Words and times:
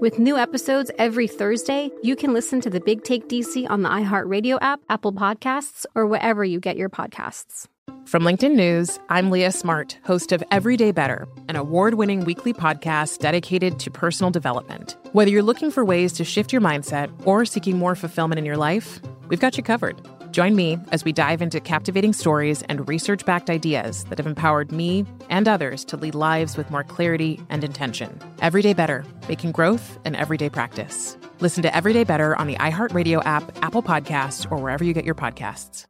With 0.00 0.20
new 0.20 0.36
episodes 0.36 0.92
every 0.96 1.26
Thursday, 1.26 1.90
you 2.04 2.14
can 2.14 2.32
listen 2.32 2.60
to 2.60 2.70
the 2.70 2.78
Big 2.78 3.02
Take 3.02 3.28
DC 3.28 3.68
on 3.68 3.82
the 3.82 3.88
iHeartRadio 3.88 4.58
app, 4.60 4.80
Apple 4.88 5.12
Podcasts, 5.12 5.86
or 5.96 6.06
wherever 6.06 6.44
you 6.44 6.60
get 6.60 6.76
your 6.76 6.88
podcasts. 6.88 7.66
From 8.04 8.22
LinkedIn 8.22 8.54
News, 8.54 9.00
I'm 9.08 9.28
Leah 9.32 9.50
Smart, 9.50 9.98
host 10.04 10.30
of 10.30 10.44
Everyday 10.52 10.92
Better, 10.92 11.26
an 11.48 11.56
award 11.56 11.94
winning 11.94 12.24
weekly 12.24 12.52
podcast 12.52 13.18
dedicated 13.18 13.80
to 13.80 13.90
personal 13.90 14.30
development. 14.30 14.96
Whether 15.14 15.32
you're 15.32 15.42
looking 15.42 15.72
for 15.72 15.84
ways 15.84 16.12
to 16.12 16.24
shift 16.24 16.52
your 16.52 16.62
mindset 16.62 17.10
or 17.26 17.44
seeking 17.44 17.76
more 17.76 17.96
fulfillment 17.96 18.38
in 18.38 18.44
your 18.44 18.56
life, 18.56 19.00
we've 19.26 19.40
got 19.40 19.56
you 19.56 19.64
covered. 19.64 20.00
Join 20.30 20.56
me 20.56 20.78
as 20.92 21.04
we 21.04 21.12
dive 21.12 21.40
into 21.40 21.60
captivating 21.60 22.12
stories 22.12 22.62
and 22.68 22.86
research 22.88 23.24
backed 23.24 23.50
ideas 23.50 24.04
that 24.04 24.18
have 24.18 24.26
empowered 24.26 24.72
me 24.72 25.06
and 25.30 25.48
others 25.48 25.84
to 25.86 25.96
lead 25.96 26.14
lives 26.14 26.56
with 26.56 26.70
more 26.70 26.84
clarity 26.84 27.40
and 27.48 27.64
intention. 27.64 28.18
Everyday 28.40 28.74
Better, 28.74 29.04
making 29.28 29.52
growth 29.52 29.98
an 30.04 30.14
everyday 30.14 30.50
practice. 30.50 31.16
Listen 31.40 31.62
to 31.62 31.74
Everyday 31.74 32.04
Better 32.04 32.36
on 32.36 32.46
the 32.46 32.56
iHeartRadio 32.56 33.22
app, 33.24 33.56
Apple 33.62 33.82
Podcasts, 33.82 34.50
or 34.50 34.58
wherever 34.58 34.84
you 34.84 34.92
get 34.92 35.04
your 35.04 35.14
podcasts. 35.14 35.86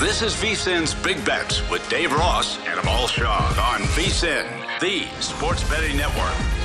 This 0.00 0.22
is 0.22 0.34
VSIN's 0.34 0.94
Big 0.94 1.24
Bets 1.24 1.68
with 1.70 1.88
Dave 1.88 2.12
Ross 2.12 2.58
and 2.66 2.80
Amal 2.80 3.06
Shaw 3.06 3.72
on 3.72 3.82
VSIN, 3.90 4.80
the 4.80 5.04
sports 5.20 5.68
betting 5.68 5.96
network. 5.96 6.61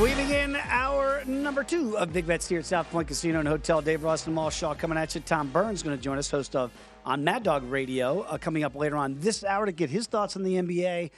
We 0.00 0.14
begin 0.14 0.56
our 0.56 1.22
number 1.26 1.62
two 1.62 1.98
of 1.98 2.10
Big 2.10 2.26
Bets 2.26 2.48
here 2.48 2.60
at 2.60 2.64
South 2.64 2.90
Point 2.90 3.06
Casino 3.06 3.38
and 3.40 3.46
Hotel. 3.46 3.82
Dave 3.82 4.02
Ross 4.02 4.24
and 4.24 4.32
Amal 4.32 4.48
Shaw 4.48 4.72
coming 4.72 4.96
at 4.96 5.14
you. 5.14 5.20
Tom 5.20 5.50
Byrne 5.50 5.74
going 5.74 5.94
to 5.94 6.02
join 6.02 6.16
us, 6.16 6.30
host 6.30 6.56
of 6.56 6.70
on 7.04 7.22
Mad 7.22 7.42
Dog 7.42 7.64
Radio, 7.64 8.20
uh, 8.22 8.38
coming 8.38 8.64
up 8.64 8.74
later 8.74 8.96
on 8.96 9.18
this 9.18 9.44
hour 9.44 9.66
to 9.66 9.72
get 9.72 9.90
his 9.90 10.06
thoughts 10.06 10.36
on 10.36 10.42
the 10.42 10.54
NBA. 10.54 11.10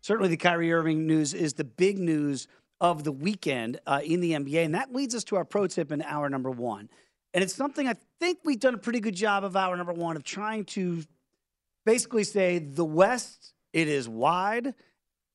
Certainly, 0.00 0.30
the 0.30 0.38
Kyrie 0.38 0.72
Irving 0.72 1.06
news 1.06 1.34
is 1.34 1.52
the 1.52 1.64
big 1.64 1.98
news 1.98 2.48
of 2.80 3.04
the 3.04 3.12
weekend 3.12 3.78
uh, 3.86 4.00
in 4.02 4.20
the 4.20 4.32
NBA. 4.32 4.64
And 4.64 4.74
that 4.74 4.94
leads 4.94 5.14
us 5.14 5.22
to 5.24 5.36
our 5.36 5.44
pro 5.44 5.66
tip 5.66 5.92
in 5.92 6.00
hour 6.00 6.30
number 6.30 6.50
one. 6.50 6.88
And 7.34 7.44
it's 7.44 7.54
something 7.54 7.86
I 7.86 7.96
think 8.20 8.38
we've 8.42 8.58
done 8.58 8.72
a 8.72 8.78
pretty 8.78 9.00
good 9.00 9.16
job 9.16 9.44
of 9.44 9.54
hour 9.54 9.76
number 9.76 9.92
one 9.92 10.16
of 10.16 10.24
trying 10.24 10.64
to 10.66 11.02
basically 11.84 12.24
say 12.24 12.58
the 12.58 12.86
West, 12.86 13.52
it 13.74 13.86
is 13.86 14.08
wide 14.08 14.72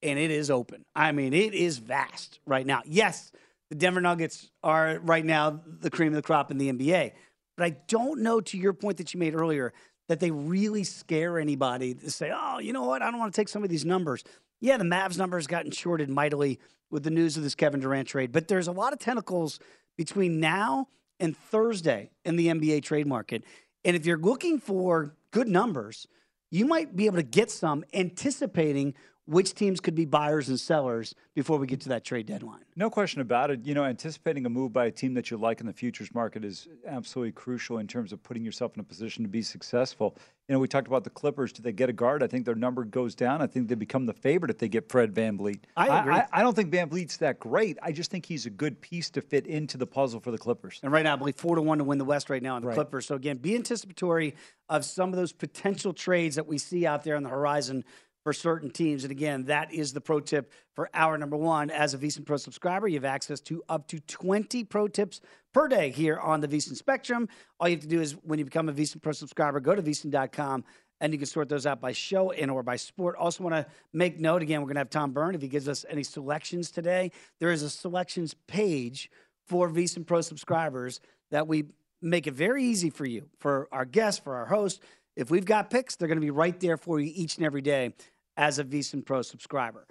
and 0.05 0.19
it 0.19 0.31
is 0.31 0.51
open. 0.51 0.85
I 0.95 1.11
mean, 1.11 1.33
it 1.33 1.53
is 1.53 1.79
vast 1.79 2.39
right 2.45 2.65
now. 2.65 2.83
Yes, 2.85 3.31
the 3.69 3.75
Denver 3.75 4.01
Nuggets 4.01 4.51
are 4.63 4.99
right 5.03 5.25
now 5.25 5.61
the 5.65 5.89
cream 5.89 6.09
of 6.09 6.15
the 6.15 6.21
crop 6.21 6.51
in 6.51 6.57
the 6.57 6.71
NBA. 6.71 7.13
But 7.57 7.65
I 7.65 7.77
don't 7.87 8.21
know, 8.21 8.39
to 8.39 8.57
your 8.57 8.73
point 8.73 8.97
that 8.97 9.13
you 9.13 9.19
made 9.19 9.33
earlier, 9.33 9.73
that 10.07 10.19
they 10.19 10.29
really 10.29 10.83
scare 10.83 11.39
anybody 11.39 11.95
to 11.95 12.11
say, 12.11 12.31
oh, 12.33 12.59
you 12.59 12.71
know 12.71 12.83
what? 12.83 13.01
I 13.01 13.09
don't 13.09 13.19
want 13.19 13.33
to 13.33 13.41
take 13.41 13.49
some 13.49 13.63
of 13.63 13.69
these 13.69 13.85
numbers. 13.85 14.23
Yeah, 14.61 14.77
the 14.77 14.83
Mavs 14.83 15.17
numbers 15.17 15.47
gotten 15.47 15.71
shorted 15.71 16.09
mightily 16.09 16.59
with 16.91 17.03
the 17.03 17.09
news 17.09 17.37
of 17.37 17.43
this 17.43 17.55
Kevin 17.55 17.79
Durant 17.79 18.07
trade, 18.07 18.31
but 18.31 18.47
there's 18.47 18.67
a 18.67 18.71
lot 18.71 18.93
of 18.93 18.99
tentacles 18.99 19.59
between 19.97 20.39
now 20.39 20.87
and 21.19 21.35
Thursday 21.35 22.11
in 22.23 22.35
the 22.35 22.47
NBA 22.47 22.83
trade 22.83 23.07
market. 23.07 23.43
And 23.83 23.95
if 23.95 24.05
you're 24.05 24.19
looking 24.19 24.59
for 24.59 25.15
good 25.31 25.47
numbers, 25.47 26.07
you 26.51 26.65
might 26.65 26.95
be 26.95 27.07
able 27.07 27.17
to 27.17 27.23
get 27.23 27.49
some 27.49 27.83
anticipating 27.93 28.93
which 29.25 29.53
teams 29.53 29.79
could 29.79 29.95
be 29.95 30.05
buyers 30.05 30.49
and 30.49 30.59
sellers 30.59 31.13
before 31.33 31.57
we 31.57 31.67
get 31.67 31.81
to 31.81 31.89
that 31.89 32.03
trade 32.03 32.25
deadline. 32.25 32.61
No 32.75 32.89
question 32.89 33.21
about 33.21 33.51
it. 33.51 33.65
You 33.65 33.73
know, 33.73 33.83
anticipating 33.83 34.45
a 34.45 34.49
move 34.49 34.71
by 34.71 34.85
a 34.85 34.91
team 34.91 35.13
that 35.15 35.31
you 35.31 35.37
like 35.37 35.59
in 35.59 35.65
the 35.65 35.73
futures 35.73 36.13
market 36.13 36.45
is 36.45 36.67
absolutely 36.87 37.31
crucial 37.31 37.79
in 37.79 37.87
terms 37.87 38.13
of 38.13 38.21
putting 38.23 38.45
yourself 38.45 38.73
in 38.75 38.79
a 38.79 38.83
position 38.83 39.23
to 39.23 39.29
be 39.29 39.41
successful. 39.41 40.15
You 40.47 40.53
know, 40.53 40.59
we 40.59 40.67
talked 40.67 40.87
about 40.87 41.03
the 41.03 41.09
Clippers. 41.09 41.51
Do 41.51 41.63
they 41.63 41.71
get 41.71 41.89
a 41.89 41.93
guard? 41.93 42.21
I 42.21 42.27
think 42.27 42.45
their 42.45 42.55
number 42.55 42.83
goes 42.83 43.15
down. 43.15 43.41
I 43.41 43.47
think 43.47 43.67
they 43.67 43.73
become 43.73 44.05
the 44.05 44.13
favorite 44.13 44.51
if 44.51 44.59
they 44.59 44.69
get 44.69 44.89
Fred 44.89 45.11
VanVleet. 45.11 45.61
I 45.75 45.99
agree. 45.99 46.13
I, 46.13 46.27
I, 46.31 46.43
don't 46.43 46.55
think 46.55 46.69
Van 46.69 46.87
VanVleet's 46.87 47.17
that 47.17 47.39
great. 47.39 47.79
I 47.81 47.91
just 47.91 48.11
think 48.11 48.27
he's 48.27 48.45
a 48.45 48.51
good 48.51 48.79
piece 48.79 49.09
to 49.11 49.21
fit 49.21 49.47
into 49.47 49.77
the 49.77 49.87
puzzle 49.87 50.19
for 50.19 50.29
the 50.29 50.37
Clippers. 50.37 50.79
And 50.83 50.91
right 50.91 51.03
now, 51.03 51.13
I 51.13 51.15
believe 51.15 51.35
four 51.35 51.55
to 51.55 51.63
one 51.63 51.79
to 51.79 51.83
win 51.83 51.97
the 51.97 52.05
West 52.05 52.29
right 52.29 52.43
now 52.43 52.57
in 52.57 52.61
the 52.61 52.67
Right. 52.67 52.75
Clippers. 52.75 53.07
So 53.07 53.15
again, 53.15 53.37
be 53.37 53.55
anticipatory 53.55 54.35
of 54.69 54.85
some 54.85 55.09
of 55.09 55.15
those 55.15 55.31
potential 55.31 55.93
trades 55.93 56.35
that 56.35 56.47
we 56.47 56.57
see 56.57 56.85
out 56.85 57.03
there 57.03 57.15
on 57.15 57.23
the 57.23 57.29
horizon 57.29 57.83
for 58.25 58.33
certain 58.33 58.71
teams. 58.71 59.03
And 59.03 59.11
again, 59.11 59.43
that 59.45 59.71
is 59.71 59.93
the 59.93 60.01
pro 60.01 60.19
tip 60.19 60.51
for 60.73 60.89
hour 60.95 61.15
number 61.15 61.37
one. 61.37 61.69
As 61.69 61.93
a 61.93 61.97
VSiN 61.99 62.25
Pro 62.25 62.37
subscriber, 62.37 62.87
you 62.87 62.95
have 62.95 63.05
access 63.05 63.39
to 63.41 63.63
up 63.69 63.87
to 63.89 63.99
20 63.99 64.63
pro 64.63 64.87
tips 64.87 65.21
per 65.53 65.67
day 65.67 65.91
here 65.91 66.17
on 66.17 66.41
the 66.41 66.47
VSiN 66.47 66.75
Spectrum. 66.75 67.29
All 67.59 67.69
you 67.69 67.75
have 67.75 67.83
to 67.83 67.87
do 67.87 68.01
is 68.01 68.13
when 68.23 68.39
you 68.39 68.45
become 68.45 68.67
a 68.67 68.73
VSiN 68.73 68.99
Pro 68.99 69.11
subscriber, 69.11 69.59
go 69.59 69.75
to 69.75 69.81
VSiN.com 69.83 70.63
and 71.01 71.13
you 71.13 71.19
can 71.19 71.27
sort 71.27 71.49
those 71.49 71.67
out 71.67 71.79
by 71.79 71.91
show 71.91 72.31
and 72.31 72.49
or 72.49 72.63
by 72.63 72.77
sport. 72.77 73.15
Also 73.15 73.43
want 73.43 73.55
to 73.55 73.67
make 73.93 74.19
note, 74.19 74.41
again, 74.41 74.59
we're 74.59 74.67
going 74.67 74.75
to 74.75 74.79
have 74.79 74.89
Tom 74.89 75.11
Byrne 75.11 75.35
if 75.35 75.41
he 75.43 75.47
gives 75.47 75.69
us 75.69 75.85
any 75.87 76.01
selections 76.01 76.71
today. 76.71 77.11
There 77.39 77.51
is 77.51 77.61
a 77.61 77.69
selections 77.69 78.33
page 78.47 79.11
for 79.47 79.69
VSiN 79.69 80.03
Pro 80.03 80.21
subscribers 80.21 80.99
that 81.29 81.47
we 81.47 81.65
make 82.01 82.25
it 82.25 82.33
very 82.33 82.63
easy 82.63 82.89
for 82.89 83.05
you, 83.05 83.29
for 83.37 83.67
our 83.71 83.85
guests, 83.85 84.19
for 84.19 84.35
our 84.35 84.47
host. 84.47 84.81
If 85.15 85.29
we've 85.29 85.45
got 85.45 85.69
picks, 85.69 85.95
they're 85.95 86.07
going 86.07 86.19
to 86.19 86.25
be 86.25 86.31
right 86.31 86.59
there 86.59 86.77
for 86.77 86.99
you 86.99 87.11
each 87.13 87.37
and 87.37 87.45
every 87.45 87.61
day 87.61 87.93
as 88.37 88.59
a 88.59 88.63
VSiN 88.63 89.05
Pro 89.05 89.21
subscriber. 89.21 89.85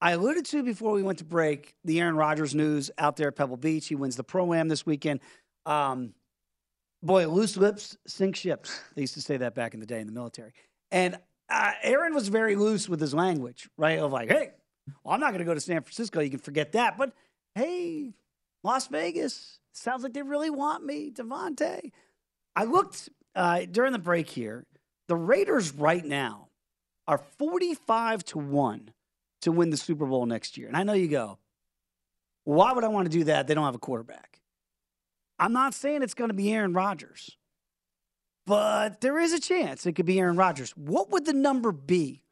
I 0.00 0.12
alluded 0.12 0.46
to 0.46 0.62
before 0.62 0.92
we 0.92 1.02
went 1.02 1.18
to 1.18 1.24
break 1.24 1.74
the 1.84 2.00
Aaron 2.00 2.16
Rodgers 2.16 2.54
news 2.54 2.90
out 2.96 3.16
there 3.16 3.28
at 3.28 3.36
Pebble 3.36 3.58
Beach. 3.58 3.86
He 3.86 3.94
wins 3.94 4.16
the 4.16 4.24
Pro 4.24 4.54
Am 4.54 4.68
this 4.68 4.86
weekend. 4.86 5.20
Um, 5.66 6.14
boy, 7.02 7.28
loose 7.28 7.56
lips 7.56 7.98
sink 8.06 8.36
ships. 8.36 8.80
They 8.94 9.02
used 9.02 9.14
to 9.14 9.20
say 9.20 9.36
that 9.36 9.54
back 9.54 9.74
in 9.74 9.80
the 9.80 9.86
day 9.86 10.00
in 10.00 10.06
the 10.06 10.12
military. 10.12 10.52
And 10.90 11.18
uh, 11.50 11.72
Aaron 11.82 12.14
was 12.14 12.28
very 12.28 12.56
loose 12.56 12.88
with 12.88 13.00
his 13.00 13.12
language, 13.12 13.68
right? 13.76 13.98
Of 13.98 14.10
like, 14.12 14.30
hey, 14.30 14.52
well, 15.04 15.14
I'm 15.14 15.20
not 15.20 15.30
going 15.30 15.40
to 15.40 15.44
go 15.44 15.54
to 15.54 15.60
San 15.60 15.82
Francisco. 15.82 16.20
You 16.20 16.30
can 16.30 16.38
forget 16.38 16.72
that. 16.72 16.96
But 16.96 17.12
hey, 17.54 18.14
Las 18.62 18.86
Vegas 18.86 19.58
sounds 19.72 20.02
like 20.02 20.14
they 20.14 20.22
really 20.22 20.50
want 20.50 20.84
me, 20.84 21.10
Davante. 21.10 21.92
I 22.56 22.64
looked 22.64 23.10
uh, 23.34 23.66
during 23.70 23.92
the 23.92 23.98
break 23.98 24.28
here. 24.28 24.64
The 25.08 25.16
Raiders 25.16 25.74
right 25.74 26.04
now 26.04 26.49
are 27.10 27.18
45 27.18 28.24
to 28.26 28.38
1 28.38 28.92
to 29.42 29.50
win 29.50 29.70
the 29.70 29.76
Super 29.76 30.06
Bowl 30.06 30.26
next 30.26 30.56
year. 30.56 30.68
And 30.68 30.76
I 30.76 30.84
know 30.84 30.92
you 30.92 31.08
go, 31.08 31.38
why 32.44 32.72
would 32.72 32.84
I 32.84 32.88
want 32.88 33.10
to 33.10 33.18
do 33.18 33.24
that? 33.24 33.48
They 33.48 33.54
don't 33.54 33.64
have 33.64 33.74
a 33.74 33.80
quarterback. 33.80 34.38
I'm 35.36 35.52
not 35.52 35.74
saying 35.74 36.02
it's 36.02 36.14
going 36.14 36.30
to 36.30 36.34
be 36.34 36.52
Aaron 36.52 36.72
Rodgers, 36.72 37.36
but 38.46 39.00
there 39.00 39.18
is 39.18 39.32
a 39.32 39.40
chance 39.40 39.84
it 39.86 39.94
could 39.94 40.06
be 40.06 40.20
Aaron 40.20 40.36
Rodgers. 40.36 40.70
What 40.76 41.10
would 41.10 41.26
the 41.26 41.32
number 41.32 41.72
be 41.72 42.22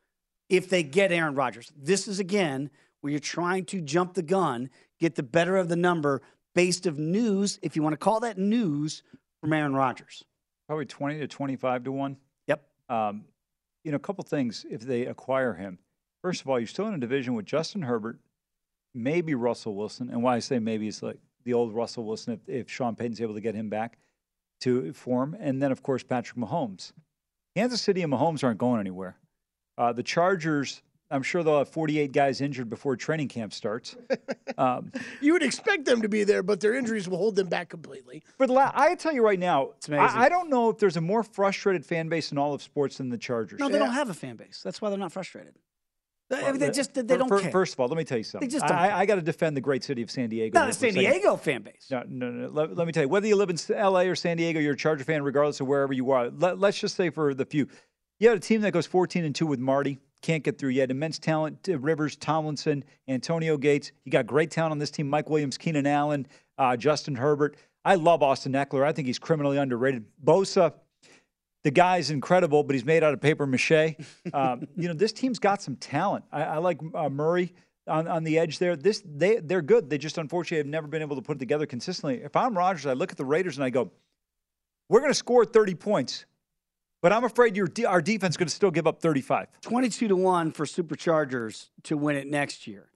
if 0.48 0.70
they 0.70 0.84
get 0.84 1.10
Aaron 1.10 1.34
Rodgers? 1.34 1.72
This 1.76 2.06
is 2.06 2.20
again 2.20 2.70
where 3.00 3.10
you're 3.10 3.18
trying 3.18 3.64
to 3.66 3.80
jump 3.80 4.14
the 4.14 4.22
gun, 4.22 4.70
get 5.00 5.16
the 5.16 5.24
better 5.24 5.56
of 5.56 5.68
the 5.68 5.76
number 5.76 6.22
based 6.54 6.86
of 6.86 7.00
news, 7.00 7.58
if 7.62 7.74
you 7.74 7.82
want 7.82 7.94
to 7.94 7.98
call 7.98 8.20
that 8.20 8.38
news, 8.38 9.02
from 9.40 9.52
Aaron 9.52 9.74
Rodgers. 9.74 10.22
Probably 10.68 10.86
20 10.86 11.18
to 11.18 11.26
25 11.26 11.84
to 11.84 11.92
1. 11.92 12.16
Yep. 12.46 12.62
Um, 12.88 13.24
you 13.84 13.90
know, 13.90 13.96
a 13.96 14.00
couple 14.00 14.24
things 14.24 14.66
if 14.70 14.80
they 14.80 15.06
acquire 15.06 15.54
him. 15.54 15.78
First 16.22 16.42
of 16.42 16.48
all, 16.48 16.58
you're 16.58 16.66
still 16.66 16.88
in 16.88 16.94
a 16.94 16.98
division 16.98 17.34
with 17.34 17.46
Justin 17.46 17.82
Herbert, 17.82 18.18
maybe 18.94 19.34
Russell 19.34 19.74
Wilson. 19.74 20.10
And 20.10 20.22
why 20.22 20.36
I 20.36 20.38
say 20.40 20.58
maybe 20.58 20.88
is 20.88 21.02
like 21.02 21.18
the 21.44 21.54
old 21.54 21.72
Russell 21.72 22.04
Wilson 22.04 22.34
if, 22.34 22.48
if 22.48 22.70
Sean 22.70 22.96
Payton's 22.96 23.20
able 23.20 23.34
to 23.34 23.40
get 23.40 23.54
him 23.54 23.70
back 23.70 23.98
to 24.60 24.92
form. 24.92 25.36
And 25.38 25.62
then, 25.62 25.72
of 25.72 25.82
course, 25.82 26.02
Patrick 26.02 26.38
Mahomes. 26.38 26.92
Kansas 27.56 27.80
City 27.80 28.02
and 28.02 28.12
Mahomes 28.12 28.44
aren't 28.44 28.58
going 28.58 28.80
anywhere. 28.80 29.16
Uh, 29.76 29.92
the 29.92 30.02
Chargers, 30.02 30.82
I'm 31.10 31.22
sure 31.22 31.42
they'll 31.42 31.58
have 31.58 31.68
48 31.70 32.12
guys 32.12 32.40
injured 32.40 32.68
before 32.68 32.96
training 32.96 33.28
camp 33.28 33.52
starts. 33.52 33.96
Um, 34.56 34.90
You 35.20 35.34
would 35.34 35.44
expect 35.44 35.84
them 35.84 36.02
to 36.02 36.08
be 36.08 36.24
there, 36.24 36.42
but 36.42 36.58
their 36.60 36.74
injuries 36.74 37.08
will 37.08 37.18
hold 37.18 37.36
them 37.36 37.46
back 37.48 37.68
completely. 37.68 38.24
but 38.38 38.50
la- 38.50 38.72
I 38.74 38.96
tell 38.96 39.12
you 39.12 39.22
right 39.24 39.38
now, 39.38 39.74
amazing. 39.86 40.18
I, 40.18 40.24
I 40.24 40.28
don't 40.28 40.50
know 40.50 40.68
if 40.70 40.78
there's 40.78 40.96
a 40.96 41.00
more 41.00 41.22
frustrated 41.22 41.86
fan 41.86 42.08
base 42.08 42.32
in 42.32 42.38
all 42.38 42.54
of 42.54 42.62
sports 42.62 42.96
than 42.98 43.08
the 43.08 43.18
Chargers. 43.18 43.60
No, 43.60 43.68
they 43.68 43.78
don't 43.78 43.92
have 43.92 44.10
a 44.10 44.14
fan 44.14 44.34
base. 44.34 44.60
That's 44.64 44.82
why 44.82 44.90
they're 44.90 44.98
not 44.98 45.12
frustrated. 45.12 45.54
They- 46.28 46.42
Well, 46.42 46.52
they 46.54 46.66
the- 46.66 46.72
just 46.72 46.92
they 46.94 47.02
fir- 47.02 47.18
don't 47.18 47.28
fir- 47.28 47.40
care. 47.40 47.50
First 47.52 47.74
of 47.74 47.78
all, 47.80 47.86
let 47.86 47.96
me 47.96 48.02
tell 48.02 48.18
you 48.18 48.24
something. 48.24 48.48
They 48.48 48.52
just 48.52 48.66
don't 48.66 48.76
I. 48.76 48.98
I 49.00 49.06
got 49.06 49.14
to 49.14 49.22
defend 49.22 49.56
the 49.56 49.60
great 49.60 49.84
city 49.84 50.02
of 50.02 50.10
San 50.10 50.28
Diego. 50.28 50.58
not 50.58 50.70
a 50.70 50.72
San. 50.72 50.92
Diego 50.94 51.36
fan 51.36 51.62
base. 51.62 51.86
No, 51.88 52.02
no, 52.08 52.30
no. 52.32 52.48
Let, 52.48 52.74
let 52.74 52.86
me 52.88 52.92
tell 52.92 53.04
you, 53.04 53.08
whether 53.08 53.28
you 53.28 53.36
live 53.36 53.50
in 53.50 53.58
LA 53.70 54.00
or 54.00 54.16
San 54.16 54.38
Diego, 54.38 54.58
you're 54.58 54.72
a 54.74 54.76
Charger 54.76 55.04
fan, 55.04 55.22
regardless 55.22 55.60
of 55.60 55.68
wherever 55.68 55.92
you 55.92 56.10
are. 56.10 56.30
Let, 56.30 56.58
let's 56.58 56.80
just 56.80 56.96
say 56.96 57.10
for 57.10 57.32
the 57.32 57.44
few, 57.46 57.68
you 58.18 58.28
had 58.28 58.36
a 58.36 58.40
team 58.40 58.62
that 58.62 58.72
goes 58.72 58.86
14 58.86 59.24
and 59.24 59.34
two 59.34 59.46
with 59.46 59.60
Marty, 59.60 60.00
can't 60.22 60.42
get 60.42 60.58
through 60.58 60.70
yet. 60.70 60.90
Immense 60.90 61.18
talent: 61.18 61.68
uh, 61.68 61.78
Rivers, 61.78 62.16
Tomlinson, 62.16 62.84
Antonio 63.06 63.56
Gates. 63.56 63.92
You 64.04 64.12
got 64.12 64.26
great 64.26 64.50
talent 64.50 64.72
on 64.72 64.78
this 64.78 64.90
team: 64.90 65.08
Mike 65.08 65.30
Williams, 65.30 65.58
Keenan 65.58 65.86
Allen, 65.86 66.26
uh, 66.58 66.76
Justin 66.76 67.14
Herbert. 67.14 67.56
I 67.84 67.94
love 67.94 68.22
Austin 68.22 68.52
Ekeler. 68.52 68.84
I 68.84 68.92
think 68.92 69.06
he's 69.06 69.18
criminally 69.18 69.56
underrated. 69.56 70.04
Bosa, 70.22 70.74
the 71.64 71.70
guy's 71.70 72.10
incredible, 72.10 72.62
but 72.62 72.74
he's 72.74 72.84
made 72.84 73.02
out 73.02 73.14
of 73.14 73.20
paper 73.20 73.46
mache. 73.46 73.96
Um, 74.32 74.66
you 74.76 74.88
know, 74.88 74.94
this 74.94 75.12
team's 75.12 75.38
got 75.38 75.62
some 75.62 75.76
talent. 75.76 76.24
I, 76.32 76.42
I 76.42 76.56
like 76.58 76.80
uh, 76.94 77.08
Murray 77.08 77.54
on, 77.86 78.06
on 78.06 78.24
the 78.24 78.38
edge 78.38 78.58
there. 78.58 78.76
This 78.76 79.02
they 79.04 79.36
they're 79.36 79.62
good. 79.62 79.88
They 79.90 79.98
just 79.98 80.18
unfortunately 80.18 80.58
have 80.58 80.66
never 80.66 80.86
been 80.86 81.02
able 81.02 81.16
to 81.16 81.22
put 81.22 81.36
it 81.36 81.40
together 81.40 81.66
consistently. 81.66 82.22
If 82.22 82.36
I'm 82.36 82.56
Rodgers, 82.56 82.86
I 82.86 82.92
look 82.92 83.10
at 83.10 83.16
the 83.16 83.24
Raiders 83.24 83.56
and 83.56 83.64
I 83.64 83.70
go, 83.70 83.90
"We're 84.88 85.00
going 85.00 85.10
to 85.10 85.18
score 85.18 85.44
30 85.44 85.74
points, 85.74 86.26
but 87.02 87.12
I'm 87.12 87.24
afraid 87.24 87.56
your 87.56 87.68
our 87.86 88.02
defense 88.02 88.32
is 88.32 88.36
going 88.36 88.48
to 88.48 88.54
still 88.54 88.70
give 88.70 88.86
up 88.86 89.00
35." 89.00 89.48
22 89.60 90.08
to 90.08 90.16
1 90.16 90.52
for 90.52 90.64
Superchargers 90.64 91.68
to 91.84 91.96
win 91.96 92.16
it 92.16 92.26
next 92.26 92.66
year. 92.66 92.90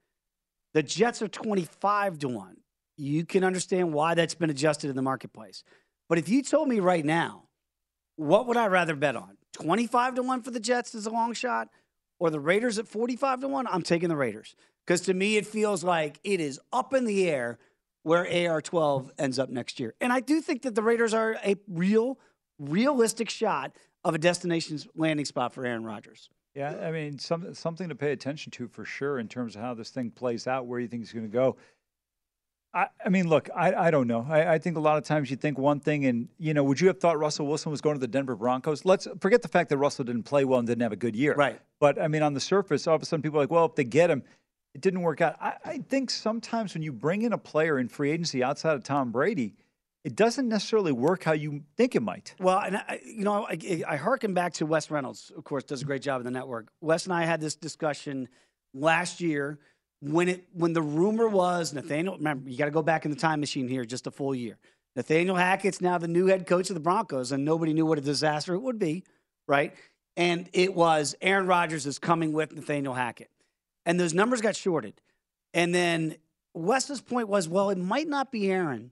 The 0.74 0.82
Jets 0.82 1.20
are 1.22 1.28
25 1.28 2.18
to 2.20 2.28
1. 2.28 2.56
You 2.96 3.24
can 3.24 3.44
understand 3.44 3.92
why 3.92 4.14
that's 4.14 4.34
been 4.34 4.50
adjusted 4.50 4.90
in 4.90 4.96
the 4.96 5.02
marketplace. 5.02 5.64
But 6.08 6.18
if 6.18 6.28
you 6.28 6.42
told 6.42 6.68
me 6.68 6.80
right 6.80 7.04
now, 7.04 7.44
what 8.16 8.46
would 8.46 8.56
I 8.56 8.66
rather 8.66 8.94
bet 8.94 9.16
on? 9.16 9.36
25 9.52 10.16
to 10.16 10.22
1 10.22 10.42
for 10.42 10.50
the 10.50 10.60
Jets 10.60 10.94
is 10.94 11.06
a 11.06 11.10
long 11.10 11.34
shot 11.34 11.68
or 12.18 12.30
the 12.30 12.40
Raiders 12.40 12.78
at 12.78 12.88
45 12.88 13.40
to 13.40 13.48
1? 13.48 13.66
I'm 13.66 13.82
taking 13.82 14.08
the 14.08 14.16
Raiders. 14.16 14.54
Because 14.86 15.02
to 15.02 15.14
me, 15.14 15.36
it 15.36 15.46
feels 15.46 15.84
like 15.84 16.18
it 16.24 16.40
is 16.40 16.60
up 16.72 16.94
in 16.94 17.04
the 17.04 17.28
air 17.28 17.58
where 18.02 18.24
AR12 18.24 19.10
ends 19.18 19.38
up 19.38 19.48
next 19.48 19.78
year. 19.78 19.94
And 20.00 20.12
I 20.12 20.20
do 20.20 20.40
think 20.40 20.62
that 20.62 20.74
the 20.74 20.82
Raiders 20.82 21.14
are 21.14 21.36
a 21.44 21.56
real, 21.68 22.18
realistic 22.58 23.30
shot 23.30 23.76
of 24.04 24.14
a 24.14 24.18
destination 24.18 24.78
landing 24.96 25.24
spot 25.24 25.52
for 25.52 25.64
Aaron 25.64 25.84
Rodgers. 25.84 26.28
Yeah, 26.54 26.76
I 26.82 26.90
mean, 26.90 27.18
some, 27.18 27.54
something 27.54 27.88
to 27.88 27.94
pay 27.94 28.12
attention 28.12 28.50
to 28.52 28.68
for 28.68 28.84
sure 28.84 29.18
in 29.18 29.28
terms 29.28 29.56
of 29.56 29.62
how 29.62 29.74
this 29.74 29.90
thing 29.90 30.10
plays 30.10 30.46
out, 30.46 30.66
where 30.66 30.80
you 30.80 30.88
think 30.88 31.02
it's 31.02 31.12
going 31.12 31.26
to 31.26 31.32
go. 31.32 31.56
I, 32.74 32.86
I 33.04 33.08
mean, 33.08 33.28
look, 33.28 33.48
I, 33.54 33.74
I 33.74 33.90
don't 33.90 34.06
know. 34.06 34.26
I, 34.28 34.54
I 34.54 34.58
think 34.58 34.76
a 34.76 34.80
lot 34.80 34.98
of 34.98 35.04
times 35.04 35.30
you 35.30 35.36
think 35.36 35.58
one 35.58 35.80
thing, 35.80 36.06
and 36.06 36.28
you 36.38 36.54
know, 36.54 36.64
would 36.64 36.80
you 36.80 36.88
have 36.88 37.00
thought 37.00 37.18
Russell 37.18 37.46
Wilson 37.46 37.70
was 37.70 37.80
going 37.80 37.96
to 37.96 38.00
the 38.00 38.08
Denver 38.08 38.36
Broncos? 38.36 38.84
Let's 38.84 39.06
forget 39.20 39.42
the 39.42 39.48
fact 39.48 39.70
that 39.70 39.78
Russell 39.78 40.04
didn't 40.04 40.24
play 40.24 40.44
well 40.44 40.58
and 40.58 40.66
didn't 40.66 40.82
have 40.82 40.92
a 40.92 40.96
good 40.96 41.16
year. 41.16 41.34
Right. 41.34 41.60
But 41.80 42.00
I 42.00 42.08
mean, 42.08 42.22
on 42.22 42.34
the 42.34 42.40
surface, 42.40 42.86
all 42.86 42.96
of 42.96 43.02
a 43.02 43.06
sudden 43.06 43.22
people 43.22 43.38
are 43.38 43.42
like, 43.42 43.50
well, 43.50 43.66
if 43.66 43.74
they 43.74 43.84
get 43.84 44.10
him, 44.10 44.22
it 44.74 44.80
didn't 44.80 45.02
work 45.02 45.20
out. 45.20 45.36
I, 45.40 45.54
I 45.64 45.78
think 45.78 46.10
sometimes 46.10 46.72
when 46.74 46.82
you 46.82 46.92
bring 46.92 47.22
in 47.22 47.32
a 47.32 47.38
player 47.38 47.78
in 47.78 47.88
free 47.88 48.10
agency 48.10 48.42
outside 48.42 48.74
of 48.74 48.84
Tom 48.84 49.10
Brady, 49.10 49.54
it 50.04 50.16
doesn't 50.16 50.48
necessarily 50.48 50.92
work 50.92 51.22
how 51.22 51.32
you 51.32 51.62
think 51.76 51.94
it 51.94 52.02
might. 52.02 52.34
Well, 52.40 52.58
and 52.58 52.76
I, 52.76 53.00
you 53.04 53.24
know, 53.24 53.46
I, 53.46 53.82
I 53.86 53.96
harken 53.96 54.34
back 54.34 54.54
to 54.54 54.66
Wes 54.66 54.90
Reynolds, 54.90 55.30
of 55.36 55.44
course, 55.44 55.64
does 55.64 55.82
a 55.82 55.84
great 55.84 56.02
job 56.02 56.20
in 56.20 56.24
the 56.24 56.30
network. 56.30 56.68
Wes 56.80 57.04
and 57.04 57.12
I 57.12 57.24
had 57.24 57.40
this 57.40 57.54
discussion 57.54 58.28
last 58.74 59.20
year 59.20 59.58
when 60.00 60.28
it 60.28 60.44
when 60.52 60.72
the 60.72 60.82
rumor 60.82 61.28
was 61.28 61.72
Nathaniel. 61.72 62.16
Remember, 62.16 62.50
you 62.50 62.58
got 62.58 62.64
to 62.64 62.72
go 62.72 62.82
back 62.82 63.04
in 63.04 63.10
the 63.10 63.16
time 63.16 63.38
machine 63.40 63.68
here, 63.68 63.84
just 63.84 64.06
a 64.06 64.10
full 64.10 64.34
year. 64.34 64.58
Nathaniel 64.96 65.36
Hackett's 65.36 65.80
now 65.80 65.98
the 65.98 66.08
new 66.08 66.26
head 66.26 66.46
coach 66.46 66.68
of 66.68 66.74
the 66.74 66.80
Broncos, 66.80 67.32
and 67.32 67.44
nobody 67.44 67.72
knew 67.72 67.86
what 67.86 67.98
a 67.98 68.02
disaster 68.02 68.54
it 68.54 68.60
would 68.60 68.78
be, 68.78 69.04
right? 69.46 69.74
And 70.16 70.48
it 70.52 70.74
was 70.74 71.14
Aaron 71.22 71.46
Rodgers 71.46 71.86
is 71.86 71.98
coming 71.98 72.32
with 72.32 72.54
Nathaniel 72.54 72.94
Hackett, 72.94 73.30
and 73.86 73.98
those 73.98 74.12
numbers 74.12 74.40
got 74.40 74.56
shorted. 74.56 75.00
And 75.54 75.74
then 75.74 76.16
Wes's 76.54 77.00
point 77.00 77.28
was, 77.28 77.48
well, 77.48 77.70
it 77.70 77.78
might 77.78 78.08
not 78.08 78.32
be 78.32 78.50
Aaron, 78.50 78.90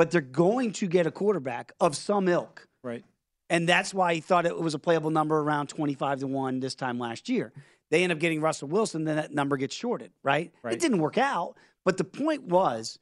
but 0.00 0.10
they're 0.10 0.22
going 0.22 0.72
to 0.72 0.86
get 0.86 1.06
a 1.06 1.10
quarterback 1.10 1.72
of 1.78 1.94
some 1.94 2.26
ilk. 2.26 2.66
Right. 2.82 3.04
And 3.50 3.68
that's 3.68 3.92
why 3.92 4.14
he 4.14 4.22
thought 4.22 4.46
it 4.46 4.58
was 4.58 4.72
a 4.72 4.78
playable 4.78 5.10
number 5.10 5.38
around 5.38 5.66
25 5.66 6.20
to 6.20 6.26
1 6.26 6.60
this 6.60 6.74
time 6.74 6.98
last 6.98 7.28
year. 7.28 7.52
They 7.90 8.02
end 8.02 8.10
up 8.10 8.18
getting 8.18 8.40
Russell 8.40 8.68
Wilson, 8.68 9.04
then 9.04 9.16
that 9.16 9.34
number 9.34 9.58
gets 9.58 9.74
shorted, 9.74 10.10
right? 10.22 10.54
Right. 10.62 10.72
It 10.72 10.80
didn't 10.80 11.00
work 11.00 11.18
out, 11.18 11.58
but 11.84 11.98
the 11.98 12.04
point 12.04 12.44
was 12.44 12.98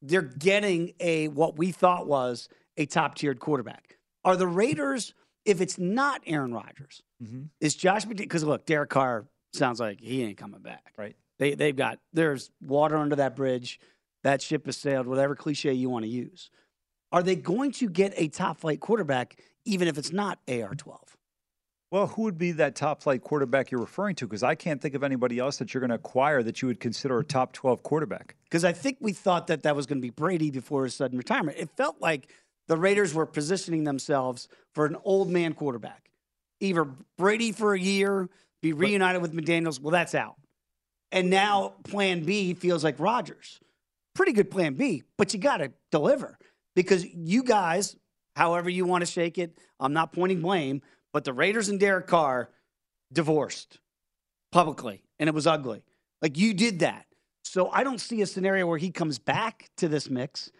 they're 0.00 0.22
getting 0.22 0.92
a 1.00 1.26
what 1.26 1.58
we 1.58 1.72
thought 1.72 2.06
was 2.06 2.48
a 2.76 2.86
top-tiered 2.86 3.40
quarterback. 3.40 3.98
Are 4.24 4.36
the 4.36 4.46
Raiders 4.46 5.14
if 5.44 5.60
it's 5.60 5.76
not 5.76 6.22
Aaron 6.24 6.54
Rodgers? 6.54 7.02
Mm-hmm. 7.20 7.46
Is 7.60 7.74
Josh 7.74 8.04
because 8.04 8.44
look, 8.44 8.64
Derek 8.64 8.90
Carr 8.90 9.26
sounds 9.54 9.80
like 9.80 10.00
he 10.00 10.22
ain't 10.22 10.38
coming 10.38 10.60
back. 10.60 10.92
Right. 10.96 11.16
They 11.40 11.56
they've 11.56 11.74
got 11.74 11.98
there's 12.12 12.52
water 12.64 12.96
under 12.96 13.16
that 13.16 13.34
bridge. 13.34 13.80
That 14.24 14.42
ship 14.42 14.66
has 14.66 14.76
sailed, 14.76 15.06
whatever 15.06 15.34
cliche 15.34 15.72
you 15.72 15.90
want 15.90 16.04
to 16.04 16.10
use. 16.10 16.50
Are 17.12 17.22
they 17.22 17.36
going 17.36 17.72
to 17.72 17.88
get 17.88 18.12
a 18.16 18.28
top 18.28 18.58
flight 18.60 18.80
quarterback, 18.80 19.36
even 19.64 19.88
if 19.88 19.96
it's 19.96 20.12
not 20.12 20.38
AR 20.48 20.74
twelve? 20.74 21.16
Well, 21.90 22.06
who 22.06 22.22
would 22.22 22.36
be 22.36 22.52
that 22.52 22.74
top 22.74 23.02
flight 23.02 23.22
quarterback 23.22 23.70
you're 23.70 23.80
referring 23.80 24.14
to? 24.16 24.26
Because 24.26 24.42
I 24.42 24.54
can't 24.54 24.80
think 24.80 24.94
of 24.94 25.02
anybody 25.02 25.38
else 25.38 25.56
that 25.56 25.72
you're 25.72 25.80
going 25.80 25.88
to 25.88 25.94
acquire 25.94 26.42
that 26.42 26.60
you 26.60 26.68
would 26.68 26.80
consider 26.80 27.18
a 27.18 27.24
top 27.24 27.52
12 27.52 27.82
quarterback. 27.82 28.36
Because 28.44 28.62
I 28.62 28.72
think 28.72 28.98
we 29.00 29.14
thought 29.14 29.46
that 29.46 29.62
that 29.62 29.74
was 29.74 29.86
going 29.86 29.96
to 29.96 30.02
be 30.02 30.10
Brady 30.10 30.50
before 30.50 30.84
his 30.84 30.94
sudden 30.94 31.16
retirement. 31.16 31.56
It 31.58 31.70
felt 31.78 31.98
like 31.98 32.30
the 32.66 32.76
Raiders 32.76 33.14
were 33.14 33.24
positioning 33.24 33.84
themselves 33.84 34.48
for 34.74 34.84
an 34.84 34.96
old 35.02 35.30
man 35.30 35.54
quarterback. 35.54 36.10
Either 36.60 36.84
Brady 37.16 37.52
for 37.52 37.72
a 37.72 37.80
year, 37.80 38.28
be 38.60 38.74
reunited 38.74 39.22
with 39.22 39.32
McDaniels. 39.32 39.80
Well, 39.80 39.92
that's 39.92 40.14
out. 40.14 40.34
And 41.10 41.30
now 41.30 41.74
Plan 41.84 42.22
B 42.24 42.52
feels 42.52 42.84
like 42.84 42.96
Rodgers. 42.98 43.60
Pretty 44.18 44.32
good 44.32 44.50
Plan 44.50 44.74
B, 44.74 45.04
but 45.16 45.32
you 45.32 45.38
got 45.38 45.58
to 45.58 45.70
deliver 45.92 46.36
because 46.74 47.04
you 47.04 47.44
guys, 47.44 47.94
however 48.34 48.68
you 48.68 48.84
want 48.84 49.02
to 49.02 49.06
shake 49.06 49.38
it, 49.38 49.56
I'm 49.78 49.92
not 49.92 50.12
pointing 50.12 50.40
blame, 50.40 50.82
but 51.12 51.22
the 51.22 51.32
Raiders 51.32 51.68
and 51.68 51.78
Derek 51.78 52.08
Carr 52.08 52.50
divorced 53.12 53.78
publicly, 54.50 55.04
and 55.20 55.28
it 55.28 55.34
was 55.34 55.46
ugly. 55.46 55.84
Like 56.20 56.36
you 56.36 56.52
did 56.52 56.80
that. 56.80 57.06
So 57.44 57.70
I 57.70 57.84
don't 57.84 58.00
see 58.00 58.20
a 58.20 58.26
scenario 58.26 58.66
where 58.66 58.76
he 58.76 58.90
comes 58.90 59.20
back 59.20 59.70
to 59.76 59.86
this 59.86 60.10
mix. 60.10 60.50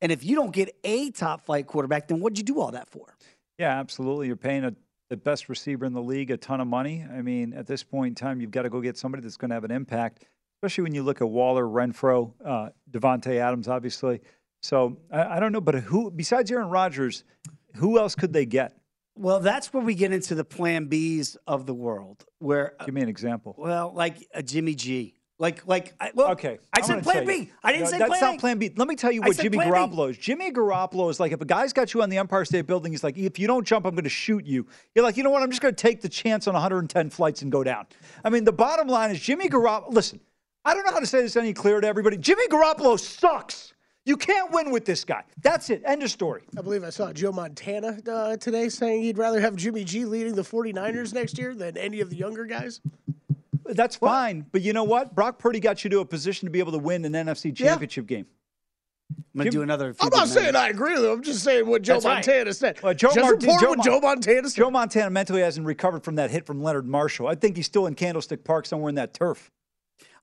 And 0.00 0.12
if 0.12 0.22
you 0.24 0.36
don't 0.36 0.52
get 0.52 0.76
a 0.84 1.10
top 1.10 1.44
flight 1.44 1.66
quarterback, 1.66 2.06
then 2.06 2.20
what'd 2.20 2.38
you 2.38 2.44
do 2.44 2.60
all 2.60 2.70
that 2.70 2.88
for? 2.88 3.16
Yeah, 3.58 3.80
absolutely. 3.80 4.28
You're 4.28 4.36
paying 4.36 4.62
a, 4.64 4.76
the 5.10 5.16
best 5.16 5.48
receiver 5.48 5.84
in 5.86 5.92
the 5.92 6.00
league 6.00 6.30
a 6.30 6.36
ton 6.36 6.60
of 6.60 6.68
money. 6.68 7.04
I 7.12 7.22
mean, 7.22 7.52
at 7.52 7.66
this 7.66 7.82
point 7.82 8.12
in 8.12 8.14
time, 8.14 8.40
you've 8.40 8.52
got 8.52 8.62
to 8.62 8.70
go 8.70 8.80
get 8.80 8.96
somebody 8.96 9.24
that's 9.24 9.36
going 9.36 9.48
to 9.48 9.54
have 9.54 9.64
an 9.64 9.72
impact, 9.72 10.24
especially 10.58 10.82
when 10.82 10.94
you 10.94 11.02
look 11.04 11.20
at 11.20 11.28
Waller, 11.28 11.64
Renfrow, 11.64 12.32
uh, 12.44 12.70
Davante 12.90 13.36
Adams, 13.36 13.68
obviously. 13.68 14.20
So 14.60 14.98
I, 15.12 15.36
I 15.36 15.40
don't 15.40 15.52
know, 15.52 15.60
but 15.60 15.76
who 15.76 16.10
besides 16.10 16.50
Aaron 16.50 16.68
Rodgers, 16.68 17.22
who 17.76 17.98
else 17.98 18.14
could 18.16 18.32
they 18.32 18.44
get? 18.44 18.74
Well, 19.14 19.38
that's 19.40 19.72
where 19.72 19.82
we 19.82 19.94
get 19.94 20.12
into 20.12 20.34
the 20.34 20.44
plan 20.44 20.88
Bs 20.88 21.36
of 21.46 21.66
the 21.66 21.74
world. 21.74 22.24
Where 22.40 22.74
Give 22.84 22.94
me 22.94 23.02
an 23.02 23.08
example. 23.08 23.54
well, 23.56 23.92
like 23.94 24.16
a 24.34 24.42
Jimmy 24.42 24.74
G. 24.74 25.14
Like 25.40 25.64
like 25.68 25.94
I, 26.00 26.10
well, 26.14 26.32
Okay, 26.32 26.58
I 26.76 26.80
I'm 26.80 26.84
said 26.84 27.02
plan. 27.04 27.24
B. 27.24 27.52
I 27.62 27.70
didn't 27.70 27.84
No, 27.84 27.90
say 27.90 27.98
that's 27.98 28.08
plan 28.18 28.20
not 28.32 28.40
plan 28.40 28.58
B. 28.58 28.72
Let 28.76 28.88
me 28.88 28.96
tell 28.96 29.12
you 29.12 29.20
what 29.22 29.36
Jimmy. 29.38 29.58
Garoppolo 29.58 30.10
is. 30.10 30.18
Jimmy 30.18 30.50
Garoppolo 30.50 31.08
is 31.10 31.20
like 31.20 31.30
if 31.30 31.40
a 31.40 31.44
guy's 31.44 31.72
got 31.72 31.94
you 31.94 32.02
on 32.02 32.10
the 32.10 32.18
Empire 32.18 32.44
State 32.44 32.66
Building, 32.66 32.90
he's 32.92 33.04
like, 33.04 33.16
if 33.16 33.38
you 33.38 33.46
don't 33.46 33.64
jump, 33.64 33.86
I'm 33.86 33.94
going 33.94 34.02
to 34.02 34.10
shoot 34.10 34.44
you. 34.44 34.66
You're 34.96 35.04
like, 35.04 35.16
you 35.16 35.22
know 35.22 35.30
what? 35.30 35.44
I'm 35.44 35.50
just 35.50 35.62
going 35.62 35.72
to 35.76 35.80
take 35.80 36.00
the 36.00 36.08
chance 36.08 36.48
on 36.48 36.54
110 36.54 37.10
flights 37.10 37.42
and 37.42 37.52
go 37.52 37.62
down. 37.62 37.86
I 38.24 38.30
mean, 38.30 38.42
the 38.42 38.50
bottom 38.52 38.88
line 38.88 39.12
is 39.12 39.20
Jimmy 39.20 39.48
Garoppolo. 39.48 39.92
Listen, 39.92 40.18
I 40.68 40.74
don't 40.74 40.84
know 40.84 40.92
how 40.92 41.00
to 41.00 41.06
say 41.06 41.22
this 41.22 41.34
any 41.34 41.54
clearer 41.54 41.80
to 41.80 41.86
everybody. 41.86 42.18
Jimmy 42.18 42.46
Garoppolo 42.48 43.00
sucks. 43.00 43.72
You 44.04 44.18
can't 44.18 44.52
win 44.52 44.70
with 44.70 44.84
this 44.84 45.02
guy. 45.02 45.22
That's 45.40 45.70
it. 45.70 45.82
End 45.86 46.02
of 46.02 46.10
story. 46.10 46.42
I 46.58 46.60
believe 46.60 46.84
I 46.84 46.90
saw 46.90 47.10
Joe 47.10 47.32
Montana 47.32 47.98
uh, 48.06 48.36
today 48.36 48.68
saying 48.68 49.00
he'd 49.02 49.16
rather 49.16 49.40
have 49.40 49.56
Jimmy 49.56 49.82
G 49.82 50.04
leading 50.04 50.34
the 50.34 50.42
49ers 50.42 51.14
next 51.14 51.38
year 51.38 51.54
than 51.54 51.78
any 51.78 52.02
of 52.02 52.10
the 52.10 52.16
younger 52.16 52.44
guys. 52.44 52.82
That's 53.64 53.96
fine. 53.96 54.44
But 54.52 54.60
you 54.60 54.74
know 54.74 54.84
what? 54.84 55.14
Brock 55.14 55.38
Purdy 55.38 55.58
got 55.58 55.84
you 55.84 55.90
to 55.90 56.00
a 56.00 56.04
position 56.04 56.44
to 56.44 56.50
be 56.50 56.58
able 56.58 56.72
to 56.72 56.78
win 56.78 57.02
an 57.06 57.12
NFC 57.14 57.56
championship 57.56 58.06
game. 58.06 58.26
I'm 59.10 59.38
gonna 59.38 59.50
do 59.50 59.62
another. 59.62 59.94
I'm 60.00 60.10
not 60.10 60.28
saying 60.28 60.54
I 60.54 60.68
agree 60.68 60.92
with 60.94 61.04
him. 61.04 61.12
I'm 61.12 61.22
just 61.22 61.42
saying 61.42 61.66
what 61.66 61.80
Joe 61.80 61.94
That's 61.98 62.26
right. 62.26 62.54
Said. 62.54 62.82
Well, 62.82 62.92
Joe, 62.92 63.08
just 63.08 63.20
Marti- 63.20 63.46
report 63.46 63.60
Joe 63.62 63.68
what 63.70 63.78
Mon- 63.78 63.86
Joe 63.86 64.00
Montana 64.00 64.50
said. 64.50 64.56
Joe 64.58 64.70
Montana 64.70 65.10
mentally 65.10 65.40
hasn't 65.40 65.66
recovered 65.66 66.04
from 66.04 66.16
that 66.16 66.30
hit 66.30 66.44
from 66.44 66.62
Leonard 66.62 66.86
Marshall. 66.86 67.26
I 67.26 67.34
think 67.36 67.56
he's 67.56 67.64
still 67.64 67.86
in 67.86 67.94
Candlestick 67.94 68.44
Park 68.44 68.66
somewhere 68.66 68.90
in 68.90 68.96
that 68.96 69.14
turf. 69.14 69.50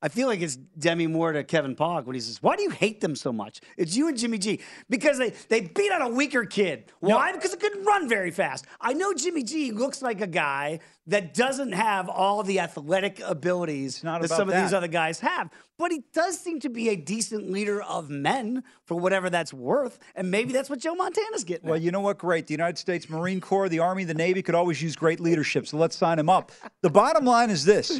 I 0.01 0.09
feel 0.09 0.27
like 0.27 0.41
it's 0.41 0.55
Demi 0.55 1.07
Moore 1.07 1.31
to 1.33 1.43
Kevin 1.43 1.75
Pollak 1.75 2.05
when 2.05 2.13
he 2.13 2.19
says, 2.19 2.41
"Why 2.41 2.55
do 2.55 2.63
you 2.63 2.69
hate 2.69 3.01
them 3.01 3.15
so 3.15 3.31
much?" 3.31 3.61
It's 3.77 3.95
you 3.95 4.07
and 4.07 4.17
Jimmy 4.17 4.37
G 4.37 4.59
because 4.89 5.17
they 5.17 5.31
they 5.49 5.61
beat 5.61 5.91
on 5.91 6.01
a 6.01 6.09
weaker 6.09 6.45
kid. 6.45 6.91
Why? 6.99 7.31
Because 7.31 7.53
it 7.53 7.59
couldn't 7.59 7.85
run 7.85 8.07
very 8.09 8.31
fast. 8.31 8.65
I 8.81 8.93
know 8.93 9.13
Jimmy 9.13 9.43
G 9.43 9.71
looks 9.71 10.01
like 10.01 10.21
a 10.21 10.27
guy 10.27 10.79
that 11.07 11.33
doesn't 11.33 11.73
have 11.73 12.09
all 12.09 12.41
the 12.41 12.59
athletic 12.59 13.19
abilities 13.19 14.01
that 14.01 14.29
some 14.29 14.49
of 14.49 14.55
these 14.55 14.73
other 14.73 14.87
guys 14.87 15.19
have, 15.19 15.49
but 15.77 15.91
he 15.91 16.03
does 16.13 16.39
seem 16.39 16.59
to 16.61 16.69
be 16.69 16.89
a 16.89 16.95
decent 16.95 17.51
leader 17.51 17.81
of 17.81 18.09
men 18.09 18.63
for 18.85 18.95
whatever 18.95 19.29
that's 19.29 19.53
worth, 19.53 19.99
and 20.15 20.31
maybe 20.31 20.51
that's 20.51 20.69
what 20.69 20.79
Joe 20.79 20.95
Montana's 20.95 21.43
getting. 21.43 21.67
Well, 21.67 21.75
at. 21.75 21.81
you 21.81 21.91
know 21.91 21.99
what? 21.99 22.17
Great. 22.17 22.47
The 22.47 22.53
United 22.53 22.77
States 22.77 23.09
Marine 23.09 23.39
Corps, 23.41 23.69
the 23.69 23.79
Army, 23.79 24.03
the 24.03 24.13
Navy 24.13 24.41
could 24.41 24.55
always 24.55 24.81
use 24.81 24.95
great 24.95 25.19
leadership, 25.19 25.67
so 25.67 25.77
let's 25.77 25.95
sign 25.95 26.17
him 26.17 26.29
up. 26.29 26.51
The 26.81 26.89
bottom 26.89 27.25
line 27.25 27.49
is 27.49 27.65
this. 27.65 27.99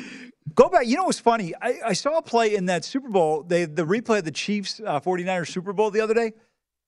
Go 0.54 0.70
back. 0.70 0.86
You 0.86 0.98
know 0.98 1.06
what's 1.06 1.20
funny? 1.20 1.54
I, 1.62 1.80
I 1.88 1.94
saw 1.94 2.18
a 2.18 2.22
play 2.22 2.56
in 2.56 2.66
that 2.66 2.86
Super 2.86 3.10
Bowl, 3.10 3.44
they, 3.44 3.66
the 3.66 3.86
replay 3.86 4.20
of 4.20 4.25
the 4.25 4.32
Chiefs 4.32 4.80
uh, 4.86 5.00
49ers 5.00 5.48
Super 5.48 5.74
Bowl 5.74 5.90
the 5.90 6.02
other 6.02 6.14
day. 6.14 6.34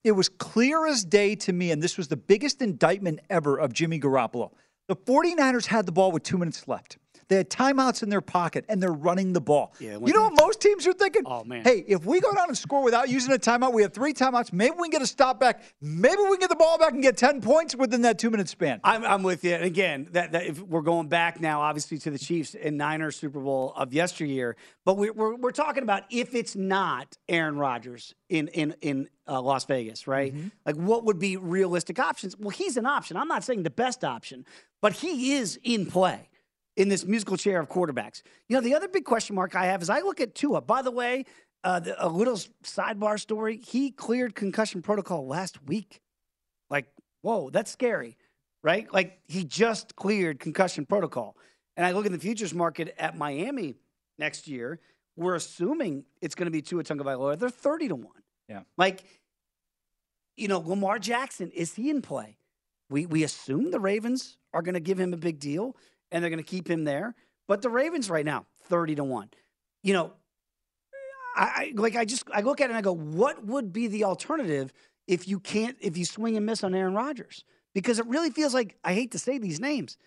It 0.04 0.12
was 0.12 0.30
clear 0.30 0.86
as 0.86 1.04
day 1.04 1.36
to 1.36 1.52
me, 1.52 1.72
and 1.72 1.82
this 1.82 1.98
was 1.98 2.08
the 2.08 2.18
biggest 2.18 2.62
indictment 2.62 3.20
ever 3.30 3.58
of 3.58 3.74
Jimmy 3.74 4.00
Garoppolo. 4.00 4.52
The 4.88 4.96
49ers 4.96 5.66
had 5.66 5.86
the 5.86 5.92
ball 5.92 6.12
with 6.12 6.24
two 6.24 6.38
minutes 6.38 6.68
left. 6.68 6.98
They 7.30 7.36
had 7.36 7.50
timeouts 7.50 8.04
in 8.04 8.10
their 8.10 8.22
pocket, 8.22 8.64
and 8.70 8.82
they're 8.82 8.92
running 8.92 9.34
the 9.34 9.42
ball. 9.42 9.74
Yeah, 9.80 9.98
you 10.04 10.14
know 10.14 10.24
what 10.24 10.40
most 10.40 10.62
teams 10.62 10.88
are 10.88 10.94
thinking? 10.94 11.24
Oh, 11.26 11.44
man. 11.44 11.64
Hey, 11.64 11.84
if 11.88 12.06
we 12.06 12.22
go 12.22 12.34
down 12.34 12.48
and 12.48 12.58
score 12.58 12.84
without 12.84 13.10
using 13.10 13.34
a 13.34 13.38
timeout, 13.38 13.74
we 13.74 13.82
have 13.82 13.94
three 13.94 14.14
timeouts. 14.14 14.54
Maybe 14.54 14.76
we 14.78 14.84
can 14.84 14.92
get 14.92 15.02
a 15.02 15.08
stop 15.08 15.40
back. 15.40 15.62
Maybe 15.82 16.22
we 16.22 16.30
can 16.30 16.40
get 16.40 16.50
the 16.50 16.56
ball 16.56 16.78
back 16.78 16.94
and 16.94 17.04
get 17.04 17.18
10 17.18 17.42
points 17.42 17.76
within 17.76 18.04
that 18.04 18.18
two 18.18 18.30
minute 18.30 18.48
span. 18.48 18.80
I'm, 18.84 19.04
I'm 19.04 19.24
with 19.24 19.44
you. 19.44 19.54
And 19.54 19.66
again, 19.66 20.08
that, 20.12 20.32
that 20.32 20.46
if 20.46 20.62
we're 20.62 20.82
going 20.82 21.10
back 21.10 21.42
now, 21.42 21.62
obviously, 21.62 21.98
to 22.00 22.12
the 22.12 22.20
Chiefs 22.20 22.56
and 22.56 22.78
Niners 22.78 23.18
Super 23.18 23.42
Bowl 23.42 23.74
of 23.76 23.94
yesteryear, 23.94 24.56
but 24.86 24.98
we, 24.98 25.10
we're, 25.10 25.36
we're 25.36 25.52
talking 25.52 25.84
about 25.84 26.04
if 26.10 26.34
it's 26.34 26.56
not 26.56 27.18
Aaron 27.28 27.58
Rodgers 27.58 28.16
in 28.30 28.48
in 28.50 28.76
in 28.82 29.10
uh, 29.28 29.42
Las 29.42 29.66
Vegas, 29.66 30.08
right? 30.08 30.34
Like, 30.66 30.76
what 30.76 31.04
would 31.06 31.20
be 31.20 31.36
realistic 31.36 32.00
options? 32.00 32.38
Well, 32.38 32.50
he's 32.50 32.78
an 32.78 32.86
option. 32.86 33.18
I'm 33.18 33.28
not 33.28 33.44
saying 33.44 33.64
the 33.64 33.70
best 33.70 34.06
option, 34.06 34.46
but 34.82 34.94
he 34.94 35.34
is 35.34 35.60
in 35.64 35.86
play 35.86 36.30
in 36.78 36.88
this 36.88 37.06
musical 37.06 37.36
chair 37.36 37.60
of 37.60 37.68
quarterbacks. 37.68 38.22
You 38.48 38.56
know, 38.56 38.62
the 38.62 38.76
other 38.76 38.88
big 38.88 39.04
question 39.04 39.36
mark 39.36 39.56
I 39.56 39.66
have 39.66 39.82
is 39.82 39.90
I 39.90 40.00
look 40.00 40.22
at 40.22 40.36
Tua. 40.36 40.62
By 40.62 40.84
the 40.84 40.92
way, 40.92 41.26
uh, 41.64 41.80
the, 41.82 42.06
a 42.06 42.08
little 42.08 42.38
sidebar 42.64 43.20
story: 43.20 43.58
he 43.58 43.92
cleared 43.92 44.36
concussion 44.36 44.82
protocol 44.82 45.28
last 45.28 45.62
week. 45.66 46.00
Like, 46.70 46.86
whoa, 47.24 47.50
that's 47.50 47.72
scary, 47.72 48.16
right? 48.64 48.92
Like 48.94 49.20
he 49.28 49.44
just 49.44 49.96
cleared 49.96 50.40
concussion 50.40 50.86
protocol. 50.86 51.36
And 51.76 51.86
I 51.86 51.92
look 51.92 52.06
at 52.06 52.12
the 52.12 52.20
futures 52.20 52.54
market 52.54 52.96
at 52.98 53.18
Miami 53.18 53.76
next 54.18 54.48
year. 54.48 54.80
We're 55.16 55.36
assuming 55.36 56.06
it's 56.22 56.36
going 56.36 56.46
to 56.46 56.52
be 56.52 56.62
Tua 56.62 56.84
Tagovailoa. 56.84 57.40
They're 57.40 57.50
thirty 57.50 57.88
to 57.88 57.96
one. 57.96 58.22
Yeah. 58.48 58.62
Like, 58.78 59.04
you 60.38 60.48
know, 60.48 60.60
Lamar 60.60 61.00
Jackson 61.00 61.50
is 61.52 61.74
he 61.74 61.90
in 61.90 62.04
play? 62.04 62.38
We 62.90 63.08
we 63.08 63.24
assume 63.24 63.72
the 63.72 63.80
Ravens 63.80 64.38
are 64.54 64.62
going 64.62 64.76
to 64.76 64.80
give 64.80 65.00
him 65.00 65.14
a 65.14 65.18
big 65.18 65.40
deal 65.40 65.76
and 66.12 66.24
they're 66.24 66.30
going 66.30 66.44
to 66.44 66.50
keep 66.50 66.70
him 66.70 66.84
there. 66.84 67.16
But 67.48 67.62
the 67.62 67.70
Ravens 67.70 68.10
right 68.10 68.26
now, 68.26 68.46
thirty 68.64 68.96
to 68.96 69.04
one. 69.04 69.30
You 69.84 69.94
know, 69.94 70.14
I, 71.36 71.44
I 71.44 71.74
like 71.76 71.96
I 71.96 72.06
just 72.06 72.24
I 72.34 72.42
look 72.42 72.62
at 72.62 72.66
it 72.66 72.70
and 72.70 72.78
I 72.78 72.82
go, 72.82 72.94
what 72.94 73.46
would 73.46 73.72
be 73.72 73.88
the 73.88 74.04
alternative 74.04 74.74
if 75.08 75.28
you 75.28 75.40
can't 75.40 75.78
if 75.80 75.98
you 75.98 76.06
swing 76.06 76.36
and 76.36 76.46
miss 76.46 76.64
on 76.64 76.76
Aaron 76.76 76.94
Rodgers? 76.94 77.44
Because 77.74 78.00
it 78.00 78.08
really 78.08 78.32
feels 78.32 78.54
like 78.54 78.76
I 78.84 78.94
hate 78.94 79.12
to 79.12 79.20
say 79.20 79.38
these 79.38 79.60
names, 79.60 79.98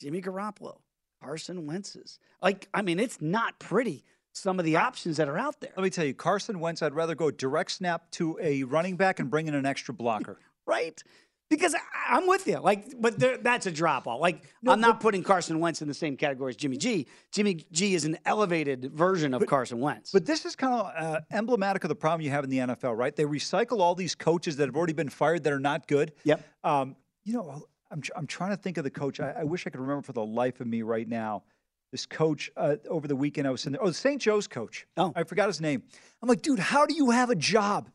Jimmy 0.00 0.22
Garoppolo, 0.22 0.78
Carson 1.22 1.66
Wentz's. 1.66 2.18
Like 2.42 2.68
I 2.74 2.82
mean, 2.82 2.98
it's 2.98 3.20
not 3.20 3.58
pretty. 3.58 4.04
Some 4.32 4.60
of 4.60 4.64
the 4.64 4.76
options 4.76 5.16
that 5.16 5.28
are 5.28 5.36
out 5.36 5.60
there, 5.60 5.72
Let 5.76 5.82
me 5.82 5.90
tell 5.90 6.04
you, 6.04 6.14
Carson 6.14 6.60
Wentz, 6.60 6.82
I'd 6.82 6.94
rather 6.94 7.16
go 7.16 7.32
direct 7.32 7.72
snap 7.72 8.08
to 8.12 8.38
a 8.40 8.62
running 8.62 8.96
back 8.96 9.18
and 9.18 9.28
bring 9.28 9.48
in 9.48 9.54
an 9.54 9.66
extra 9.66 9.92
blocker. 9.92 10.38
right? 10.66 11.02
Because 11.50 11.74
I, 11.74 11.80
I'm 12.16 12.26
with 12.26 12.46
you. 12.46 12.58
Like, 12.60 13.00
but 13.00 13.18
there, 13.18 13.36
that's 13.36 13.66
a 13.66 13.70
drop 13.70 14.06
off. 14.06 14.20
Like, 14.20 14.44
I'm 14.66 14.80
not 14.80 15.00
putting 15.00 15.22
Carson 15.22 15.58
Wentz 15.58 15.82
in 15.82 15.88
the 15.88 15.94
same 15.94 16.16
category 16.16 16.50
as 16.50 16.56
Jimmy 16.56 16.76
G. 16.76 17.06
Jimmy 17.32 17.66
G 17.72 17.94
is 17.94 18.04
an 18.04 18.16
elevated 18.24 18.92
version 18.94 19.34
of 19.34 19.44
Carson 19.46 19.80
Wentz. 19.80 20.12
But 20.12 20.24
this 20.24 20.46
is 20.46 20.56
kind 20.56 20.72
of 20.72 20.92
uh, 20.96 21.20
emblematic 21.32 21.84
of 21.84 21.88
the 21.88 21.94
problem 21.96 22.22
you 22.22 22.30
have 22.30 22.44
in 22.44 22.50
the 22.50 22.58
NFL, 22.58 22.96
right? 22.96 23.14
They 23.14 23.24
recycle 23.24 23.80
all 23.80 23.94
these 23.94 24.14
coaches 24.14 24.56
that 24.56 24.68
have 24.68 24.76
already 24.76 24.92
been 24.92 25.08
fired 25.10 25.44
that 25.44 25.52
are 25.52 25.60
not 25.60 25.86
good. 25.86 26.12
Yep. 26.24 26.42
Um, 26.64 26.96
you 27.24 27.34
know, 27.34 27.66
I'm, 27.90 28.02
I'm 28.16 28.26
trying 28.26 28.50
to 28.50 28.56
think 28.56 28.78
of 28.78 28.84
the 28.84 28.90
coach. 28.90 29.20
I, 29.20 29.32
I 29.40 29.44
wish 29.44 29.66
I 29.66 29.70
could 29.70 29.80
remember 29.80 30.02
for 30.02 30.12
the 30.12 30.24
life 30.24 30.60
of 30.60 30.66
me 30.66 30.82
right 30.82 31.08
now. 31.08 31.42
This 31.90 32.06
coach 32.06 32.50
uh, 32.56 32.76
over 32.88 33.08
the 33.08 33.16
weekend, 33.16 33.48
I 33.48 33.50
was 33.50 33.66
in 33.66 33.72
there. 33.72 33.82
Oh, 33.82 33.90
St. 33.90 34.22
Joe's 34.22 34.46
coach. 34.46 34.86
Oh. 34.96 35.12
I 35.16 35.24
forgot 35.24 35.48
his 35.48 35.60
name. 35.60 35.82
I'm 36.22 36.28
like, 36.28 36.42
dude, 36.42 36.60
how 36.60 36.86
do 36.86 36.94
you 36.94 37.10
have 37.10 37.30
a 37.30 37.34
job? 37.34 37.90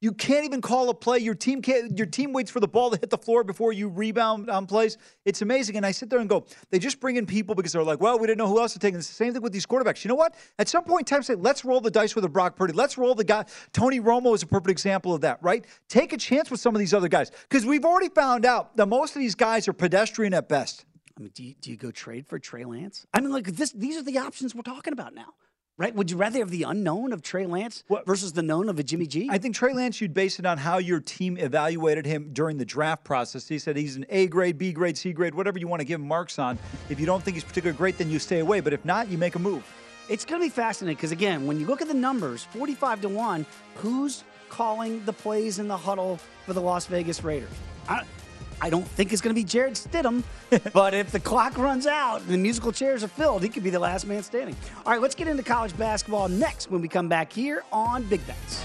You 0.00 0.12
can't 0.12 0.44
even 0.44 0.60
call 0.60 0.88
a 0.90 0.94
play. 0.94 1.18
Your 1.18 1.34
team 1.34 1.60
can't. 1.60 1.98
Your 1.98 2.06
team 2.06 2.32
waits 2.32 2.50
for 2.50 2.60
the 2.60 2.68
ball 2.68 2.90
to 2.90 2.96
hit 2.96 3.10
the 3.10 3.18
floor 3.18 3.42
before 3.42 3.72
you 3.72 3.88
rebound 3.88 4.48
on 4.48 4.66
plays. 4.66 4.96
It's 5.24 5.42
amazing. 5.42 5.76
And 5.76 5.84
I 5.84 5.90
sit 5.90 6.08
there 6.08 6.20
and 6.20 6.28
go, 6.28 6.46
they 6.70 6.78
just 6.78 7.00
bring 7.00 7.16
in 7.16 7.26
people 7.26 7.56
because 7.56 7.72
they're 7.72 7.82
like, 7.82 8.00
well, 8.00 8.18
we 8.18 8.26
didn't 8.28 8.38
know 8.38 8.46
who 8.46 8.60
else 8.60 8.74
to 8.74 8.78
take. 8.78 8.94
And 8.94 9.00
it's 9.00 9.08
the 9.08 9.14
same 9.14 9.32
thing 9.32 9.42
with 9.42 9.52
these 9.52 9.66
quarterbacks. 9.66 10.04
You 10.04 10.10
know 10.10 10.14
what? 10.14 10.36
At 10.58 10.68
some 10.68 10.84
point 10.84 11.10
in 11.10 11.16
time, 11.16 11.22
say, 11.24 11.34
let's 11.34 11.64
roll 11.64 11.80
the 11.80 11.90
dice 11.90 12.14
with 12.14 12.24
a 12.24 12.28
Brock 12.28 12.54
Purdy. 12.54 12.74
Let's 12.74 12.96
roll 12.96 13.16
the 13.16 13.24
guy. 13.24 13.44
Tony 13.72 13.98
Romo 13.98 14.34
is 14.34 14.42
a 14.44 14.46
perfect 14.46 14.70
example 14.70 15.14
of 15.14 15.22
that, 15.22 15.42
right? 15.42 15.64
Take 15.88 16.12
a 16.12 16.16
chance 16.16 16.50
with 16.50 16.60
some 16.60 16.74
of 16.76 16.78
these 16.78 16.94
other 16.94 17.08
guys 17.08 17.32
because 17.48 17.66
we've 17.66 17.84
already 17.84 18.08
found 18.08 18.46
out 18.46 18.76
that 18.76 18.86
most 18.86 19.16
of 19.16 19.20
these 19.20 19.34
guys 19.34 19.66
are 19.66 19.72
pedestrian 19.72 20.32
at 20.32 20.48
best. 20.48 20.84
I 21.16 21.20
mean, 21.20 21.32
do 21.34 21.42
you, 21.42 21.54
do 21.60 21.70
you 21.70 21.76
go 21.76 21.90
trade 21.90 22.28
for 22.28 22.38
Trey 22.38 22.64
Lance? 22.64 23.04
I 23.12 23.20
mean, 23.20 23.32
like 23.32 23.46
this. 23.46 23.72
These 23.72 23.96
are 23.96 24.04
the 24.04 24.18
options 24.18 24.54
we're 24.54 24.62
talking 24.62 24.92
about 24.92 25.14
now, 25.14 25.34
right? 25.78 25.94
Would 25.94 26.10
you 26.10 26.16
rather 26.16 26.40
have 26.40 26.50
the 26.50 26.64
unknown 26.64 27.12
of 27.12 27.22
Trey 27.22 27.46
Lance 27.46 27.84
versus 28.04 28.32
the 28.32 28.42
known 28.42 28.68
of 28.68 28.78
a 28.78 28.82
Jimmy 28.82 29.06
G? 29.06 29.28
I 29.30 29.38
think 29.38 29.54
Trey 29.54 29.72
Lance, 29.72 30.00
you'd 30.00 30.12
base 30.12 30.38
it 30.38 30.44
on 30.44 30.58
how 30.58 30.78
your 30.78 31.00
team 31.00 31.38
evaluated 31.38 32.04
him 32.04 32.30
during 32.32 32.58
the 32.58 32.64
draft 32.64 33.04
process. 33.04 33.48
He 33.48 33.58
said 33.58 33.76
he's 33.76 33.96
an 33.96 34.04
A 34.10 34.26
grade, 34.26 34.58
B 34.58 34.72
grade, 34.72 34.98
C 34.98 35.12
grade, 35.12 35.34
whatever 35.34 35.58
you 35.58 35.68
want 35.68 35.80
to 35.80 35.86
give 35.86 36.00
him 36.00 36.08
marks 36.08 36.38
on. 36.38 36.58
If 36.90 37.00
you 37.00 37.06
don't 37.06 37.22
think 37.22 37.36
he's 37.36 37.44
particularly 37.44 37.78
great, 37.78 37.96
then 37.96 38.10
you 38.10 38.18
stay 38.18 38.40
away. 38.40 38.60
But 38.60 38.72
if 38.72 38.84
not, 38.84 39.08
you 39.08 39.16
make 39.16 39.36
a 39.36 39.38
move. 39.38 39.64
It's 40.10 40.24
going 40.24 40.40
to 40.40 40.46
be 40.46 40.50
fascinating 40.50 40.96
because, 40.96 41.12
again, 41.12 41.46
when 41.46 41.60
you 41.60 41.66
look 41.66 41.80
at 41.80 41.88
the 41.88 41.94
numbers 41.94 42.44
45 42.44 43.02
to 43.02 43.08
1, 43.08 43.46
who's 43.76 44.24
calling 44.48 45.04
the 45.04 45.12
plays 45.12 45.58
in 45.58 45.68
the 45.68 45.76
huddle 45.76 46.18
for 46.44 46.54
the 46.54 46.60
Las 46.60 46.86
Vegas 46.86 47.22
Raiders? 47.22 47.50
I, 47.88 48.02
I 48.60 48.70
don't 48.70 48.86
think 48.86 49.12
it's 49.12 49.22
going 49.22 49.34
to 49.34 49.40
be 49.40 49.44
Jarrett 49.44 49.74
Stidham, 49.74 50.22
but 50.72 50.94
if 50.94 51.10
the 51.10 51.20
clock 51.20 51.56
runs 51.58 51.86
out 51.86 52.20
and 52.22 52.30
the 52.30 52.38
musical 52.38 52.72
chairs 52.72 53.04
are 53.04 53.08
filled, 53.08 53.42
he 53.42 53.48
could 53.48 53.62
be 53.62 53.70
the 53.70 53.78
last 53.78 54.06
man 54.06 54.22
standing. 54.22 54.56
All 54.84 54.92
right, 54.92 55.00
let's 55.00 55.14
get 55.14 55.28
into 55.28 55.42
college 55.42 55.76
basketball 55.76 56.28
next 56.28 56.70
when 56.70 56.80
we 56.80 56.88
come 56.88 57.08
back 57.08 57.32
here 57.32 57.62
on 57.72 58.04
Big 58.04 58.20
Bets. 58.26 58.64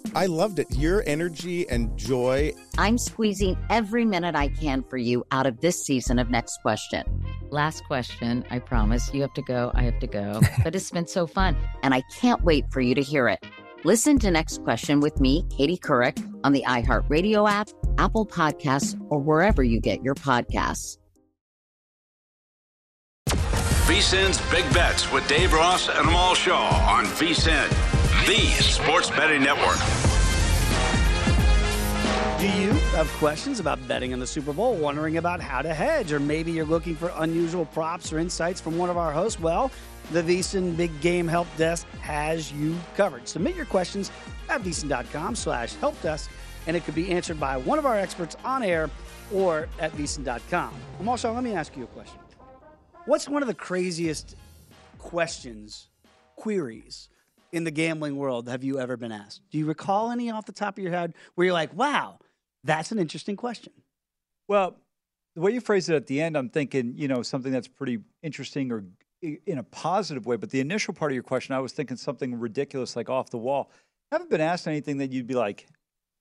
I 0.13 0.25
loved 0.25 0.59
it. 0.59 0.67
Your 0.71 1.03
energy 1.07 1.67
and 1.69 1.95
joy. 1.97 2.53
I'm 2.77 2.97
squeezing 2.97 3.57
every 3.69 4.05
minute 4.05 4.35
I 4.35 4.49
can 4.49 4.83
for 4.83 4.97
you 4.97 5.25
out 5.31 5.45
of 5.45 5.61
this 5.61 5.83
season 5.85 6.19
of 6.19 6.29
Next 6.29 6.57
Question. 6.61 7.03
Last 7.49 7.83
question, 7.85 8.45
I 8.49 8.59
promise. 8.59 9.13
You 9.13 9.21
have 9.21 9.33
to 9.33 9.41
go. 9.41 9.71
I 9.73 9.83
have 9.83 9.99
to 9.99 10.07
go. 10.07 10.41
but 10.63 10.75
it's 10.75 10.91
been 10.91 11.07
so 11.07 11.27
fun, 11.27 11.55
and 11.83 11.93
I 11.93 12.01
can't 12.13 12.43
wait 12.43 12.65
for 12.71 12.81
you 12.81 12.95
to 12.95 13.01
hear 13.01 13.27
it. 13.27 13.45
Listen 13.83 14.19
to 14.19 14.29
Next 14.29 14.63
Question 14.63 14.99
with 14.99 15.19
me, 15.19 15.45
Katie 15.49 15.77
Couric, 15.77 16.23
on 16.43 16.51
the 16.51 16.63
iHeartRadio 16.67 17.49
app, 17.49 17.69
Apple 17.97 18.25
Podcasts, 18.25 18.99
or 19.09 19.19
wherever 19.19 19.63
you 19.63 19.79
get 19.79 20.03
your 20.03 20.15
podcasts. 20.15 20.97
VSIN's 23.91 24.39
Big 24.51 24.71
Bets 24.73 25.11
with 25.11 25.27
Dave 25.27 25.51
Ross 25.51 25.89
and 25.89 26.07
Amal 26.07 26.35
Shaw 26.35 26.69
on 26.89 27.05
VSIN, 27.05 27.67
the 28.25 28.47
sports 28.61 29.09
betting 29.09 29.43
network. 29.43 30.00
Do 32.41 32.47
you 32.53 32.71
have 32.95 33.07
questions 33.19 33.59
about 33.59 33.87
betting 33.87 34.13
on 34.13 34.19
the 34.19 34.25
Super 34.25 34.51
Bowl, 34.51 34.73
wondering 34.73 35.17
about 35.17 35.41
how 35.41 35.61
to 35.61 35.71
hedge, 35.75 36.11
or 36.11 36.19
maybe 36.19 36.51
you're 36.51 36.65
looking 36.65 36.95
for 36.95 37.13
unusual 37.17 37.65
props 37.65 38.11
or 38.11 38.17
insights 38.17 38.59
from 38.59 38.79
one 38.79 38.89
of 38.89 38.97
our 38.97 39.11
hosts? 39.11 39.39
Well, 39.39 39.69
the 40.11 40.23
VSIN 40.23 40.75
Big 40.75 41.01
Game 41.01 41.27
Help 41.27 41.45
Desk 41.55 41.87
has 42.01 42.51
you 42.51 42.75
covered. 42.97 43.27
Submit 43.27 43.55
your 43.55 43.65
questions 43.65 44.11
at 44.49 44.63
VSIN.com 44.63 45.35
slash 45.35 45.75
help 45.75 46.01
desk, 46.01 46.31
and 46.65 46.75
it 46.75 46.83
could 46.83 46.95
be 46.95 47.11
answered 47.11 47.39
by 47.39 47.57
one 47.57 47.77
of 47.77 47.85
our 47.85 47.95
experts 47.95 48.35
on 48.43 48.63
air 48.63 48.89
or 49.31 49.69
at 49.77 49.91
VSIN.com. 49.91 50.73
Amal 50.99 51.17
Shaw, 51.17 51.33
let 51.33 51.43
me 51.43 51.53
ask 51.53 51.77
you 51.77 51.83
a 51.83 51.87
question. 51.89 52.17
What's 53.05 53.29
one 53.29 53.43
of 53.43 53.47
the 53.47 53.53
craziest 53.53 54.35
questions, 54.97 55.89
queries 56.37 57.07
in 57.51 57.65
the 57.65 57.71
gambling 57.71 58.15
world 58.15 58.49
have 58.49 58.63
you 58.63 58.79
ever 58.79 58.97
been 58.97 59.11
asked? 59.11 59.41
Do 59.51 59.57
you 59.57 59.65
recall 59.65 60.09
any 60.09 60.31
off 60.31 60.45
the 60.45 60.51
top 60.51 60.79
of 60.79 60.83
your 60.83 60.93
head 60.93 61.13
where 61.35 61.45
you're 61.45 61.53
like, 61.53 61.73
wow, 61.75 62.17
that's 62.63 62.91
an 62.91 62.99
interesting 62.99 63.35
question? 63.35 63.73
Well, 64.47 64.77
the 65.35 65.41
way 65.41 65.51
you 65.51 65.61
phrase 65.61 65.89
it 65.89 65.95
at 65.95 66.07
the 66.07 66.21
end, 66.21 66.37
I'm 66.37 66.49
thinking, 66.49 66.93
you 66.95 67.07
know, 67.07 67.21
something 67.21 67.51
that's 67.51 67.67
pretty 67.67 67.99
interesting 68.21 68.71
or 68.71 68.83
in 69.21 69.57
a 69.57 69.63
positive 69.63 70.25
way. 70.25 70.35
But 70.35 70.49
the 70.49 70.59
initial 70.59 70.93
part 70.93 71.11
of 71.11 71.13
your 71.13 71.23
question, 71.23 71.55
I 71.55 71.59
was 71.59 71.71
thinking 71.71 71.97
something 71.97 72.37
ridiculous, 72.39 72.95
like 72.95 73.09
off 73.09 73.29
the 73.29 73.37
wall. 73.37 73.71
I 74.11 74.15
haven't 74.15 74.29
been 74.29 74.41
asked 74.41 74.67
anything 74.67 74.97
that 74.97 75.11
you'd 75.11 75.27
be 75.27 75.35
like, 75.35 75.67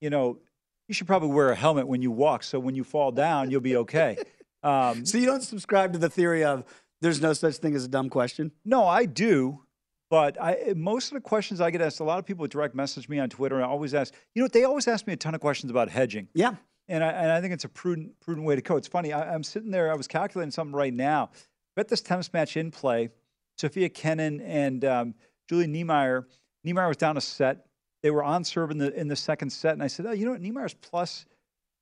you 0.01 0.11
know, 0.11 0.39
you 0.87 0.95
should 0.95 1.07
probably 1.07 1.31
wear 1.31 1.51
a 1.51 1.55
helmet 1.55 1.87
when 1.87 2.03
you 2.03 2.11
walk, 2.11 2.43
so 2.43 2.59
when 2.59 2.75
you 2.75 2.85
fall 2.85 3.13
down, 3.13 3.51
you'll 3.51 3.61
be 3.61 3.77
okay. 3.77 4.17
Um, 4.63 5.07
so 5.07 5.17
you 5.17 5.25
don't 5.25 5.43
subscribe 5.43 5.95
to 5.95 5.99
the 5.99 6.11
theory 6.11 6.45
of 6.45 6.65
there's 7.01 7.23
no 7.23 7.33
such 7.33 7.57
thing 7.57 7.75
as 7.75 7.87
a 7.87 7.89
dumb 7.89 8.11
question? 8.11 8.53
No, 8.63 8.87
I 8.87 9.07
do. 9.07 9.63
But 10.11 10.41
I, 10.43 10.75
most 10.77 11.13
of 11.13 11.15
the 11.15 11.21
questions 11.21 11.61
I 11.61 11.71
get 11.71 11.81
asked, 11.81 12.01
a 12.01 12.05
lot 12.05 12.19
of 12.19 12.27
people 12.27 12.47
direct 12.49 12.75
message 12.75 13.09
me 13.09 13.21
on 13.21 13.31
Twitter 13.31 13.57
and 13.57 13.65
I 13.65 13.69
always 13.69 13.95
ask, 13.95 14.13
you 14.35 14.43
know, 14.43 14.49
they 14.49 14.65
always 14.65 14.89
ask 14.89 15.07
me 15.07 15.13
a 15.13 15.17
ton 15.17 15.35
of 15.35 15.41
questions 15.41 15.71
about 15.71 15.89
hedging. 15.89 16.29
Yeah. 16.35 16.57
And 16.89 17.05
I, 17.05 17.09
and 17.11 17.31
I 17.31 17.41
think 17.41 17.55
it's 17.55 17.65
a 17.65 17.69
prudent, 17.69 18.19
prudent 18.21 18.45
way 18.45 18.57
to 18.57 18.63
go. 18.63 18.77
It's 18.77 18.89
funny. 18.89 19.13
I, 19.13 19.33
am 19.33 19.45
sitting 19.45 19.71
there, 19.71 19.93
I 19.93 19.95
was 19.95 20.09
calculating 20.09 20.51
something 20.51 20.75
right 20.75 20.93
now. 20.93 21.31
Bet 21.77 21.87
this 21.87 22.01
tennis 22.01 22.33
match 22.33 22.57
in 22.57 22.73
play. 22.73 23.11
Sofia 23.57 23.89
Kenin 23.89 24.41
and 24.41 24.85
um, 24.85 25.15
Julie 25.49 25.69
Niemeier. 25.69 26.25
Niemeier 26.67 26.89
was 26.89 26.97
down 26.97 27.17
a 27.17 27.21
set. 27.21 27.67
They 28.03 28.11
were 28.11 28.25
on 28.25 28.43
serve 28.43 28.71
in 28.71 28.79
the 28.79 28.93
in 28.99 29.09
the 29.09 29.17
second 29.17 29.51
set, 29.51 29.75
and 29.75 29.83
I 29.83 29.87
said, 29.87 30.07
"Oh, 30.07 30.13
you 30.13 30.25
know 30.25 30.33
what? 30.33 30.41
Niemeier's 30.41 30.73
plus 30.73 31.27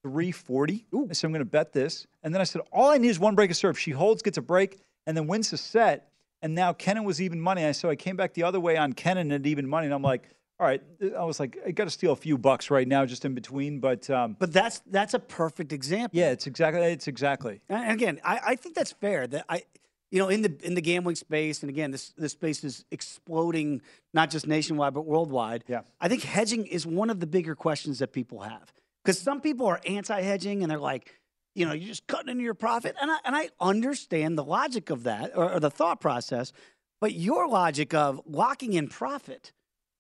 340. 0.02 0.86
I 0.92 1.12
said, 1.12 1.26
I'm 1.26 1.32
going 1.32 1.40
to 1.40 1.44
bet 1.44 1.72
this. 1.72 2.06
And 2.22 2.32
then 2.32 2.40
I 2.40 2.44
said, 2.44 2.62
all 2.72 2.90
I 2.90 2.98
need 2.98 3.08
is 3.08 3.18
one 3.18 3.34
break 3.34 3.50
of 3.50 3.56
serve. 3.56 3.78
She 3.78 3.90
holds, 3.90 4.22
gets 4.22 4.38
a 4.38 4.42
break, 4.42 4.78
and 5.06 5.16
then 5.16 5.26
wins 5.26 5.50
the 5.50 5.56
set. 5.56 6.10
And 6.42 6.54
now 6.54 6.72
Kenin 6.72 7.04
was 7.04 7.20
even 7.20 7.40
money. 7.40 7.64
I 7.64 7.72
so 7.72 7.90
I 7.90 7.96
came 7.96 8.16
back 8.16 8.34
the 8.34 8.44
other 8.44 8.60
way 8.60 8.76
on 8.76 8.92
Kenin 8.92 9.32
at 9.32 9.46
even 9.46 9.66
money, 9.68 9.86
and 9.86 9.94
I'm 9.94 10.02
like, 10.02 10.28
all 10.60 10.66
right. 10.66 10.82
I 11.16 11.24
was 11.24 11.38
like, 11.38 11.56
I 11.64 11.70
got 11.70 11.84
to 11.84 11.90
steal 11.90 12.12
a 12.12 12.16
few 12.16 12.36
bucks 12.36 12.70
right 12.70 12.86
now, 12.86 13.06
just 13.06 13.24
in 13.24 13.34
between. 13.34 13.78
But 13.80 14.08
um, 14.10 14.36
but 14.38 14.52
that's 14.52 14.80
that's 14.90 15.14
a 15.14 15.18
perfect 15.18 15.72
example. 15.72 16.18
Yeah, 16.18 16.30
it's 16.30 16.46
exactly 16.46 16.82
it's 16.82 17.08
exactly. 17.08 17.60
And 17.68 17.92
again, 17.92 18.20
I, 18.24 18.40
I 18.48 18.56
think 18.56 18.74
that's 18.74 18.92
fair. 18.92 19.26
That 19.26 19.44
I, 19.48 19.62
you 20.10 20.18
know, 20.18 20.28
in 20.28 20.42
the 20.42 20.56
in 20.62 20.74
the 20.74 20.80
gambling 20.80 21.16
space, 21.16 21.62
and 21.62 21.70
again, 21.70 21.90
this 21.90 22.12
this 22.16 22.32
space 22.32 22.64
is 22.64 22.84
exploding, 22.90 23.82
not 24.12 24.30
just 24.30 24.46
nationwide 24.46 24.94
but 24.94 25.02
worldwide. 25.06 25.64
Yeah, 25.68 25.82
I 26.00 26.08
think 26.08 26.22
hedging 26.22 26.66
is 26.66 26.86
one 26.86 27.10
of 27.10 27.20
the 27.20 27.26
bigger 27.26 27.54
questions 27.54 28.00
that 28.00 28.12
people 28.12 28.40
have 28.40 28.72
because 29.04 29.20
some 29.20 29.40
people 29.40 29.66
are 29.66 29.80
anti-hedging 29.86 30.62
and 30.62 30.70
they're 30.70 30.78
like, 30.78 31.14
you 31.58 31.66
know, 31.66 31.72
you're 31.72 31.88
just 31.88 32.06
cutting 32.06 32.28
into 32.30 32.44
your 32.44 32.54
profit, 32.54 32.94
and 33.00 33.10
I 33.10 33.16
and 33.24 33.34
I 33.36 33.48
understand 33.60 34.38
the 34.38 34.44
logic 34.44 34.90
of 34.90 35.02
that 35.04 35.32
or, 35.36 35.52
or 35.54 35.60
the 35.60 35.70
thought 35.70 36.00
process, 36.00 36.52
but 37.00 37.14
your 37.14 37.48
logic 37.48 37.92
of 37.94 38.20
locking 38.26 38.74
in 38.74 38.88
profit 38.88 39.52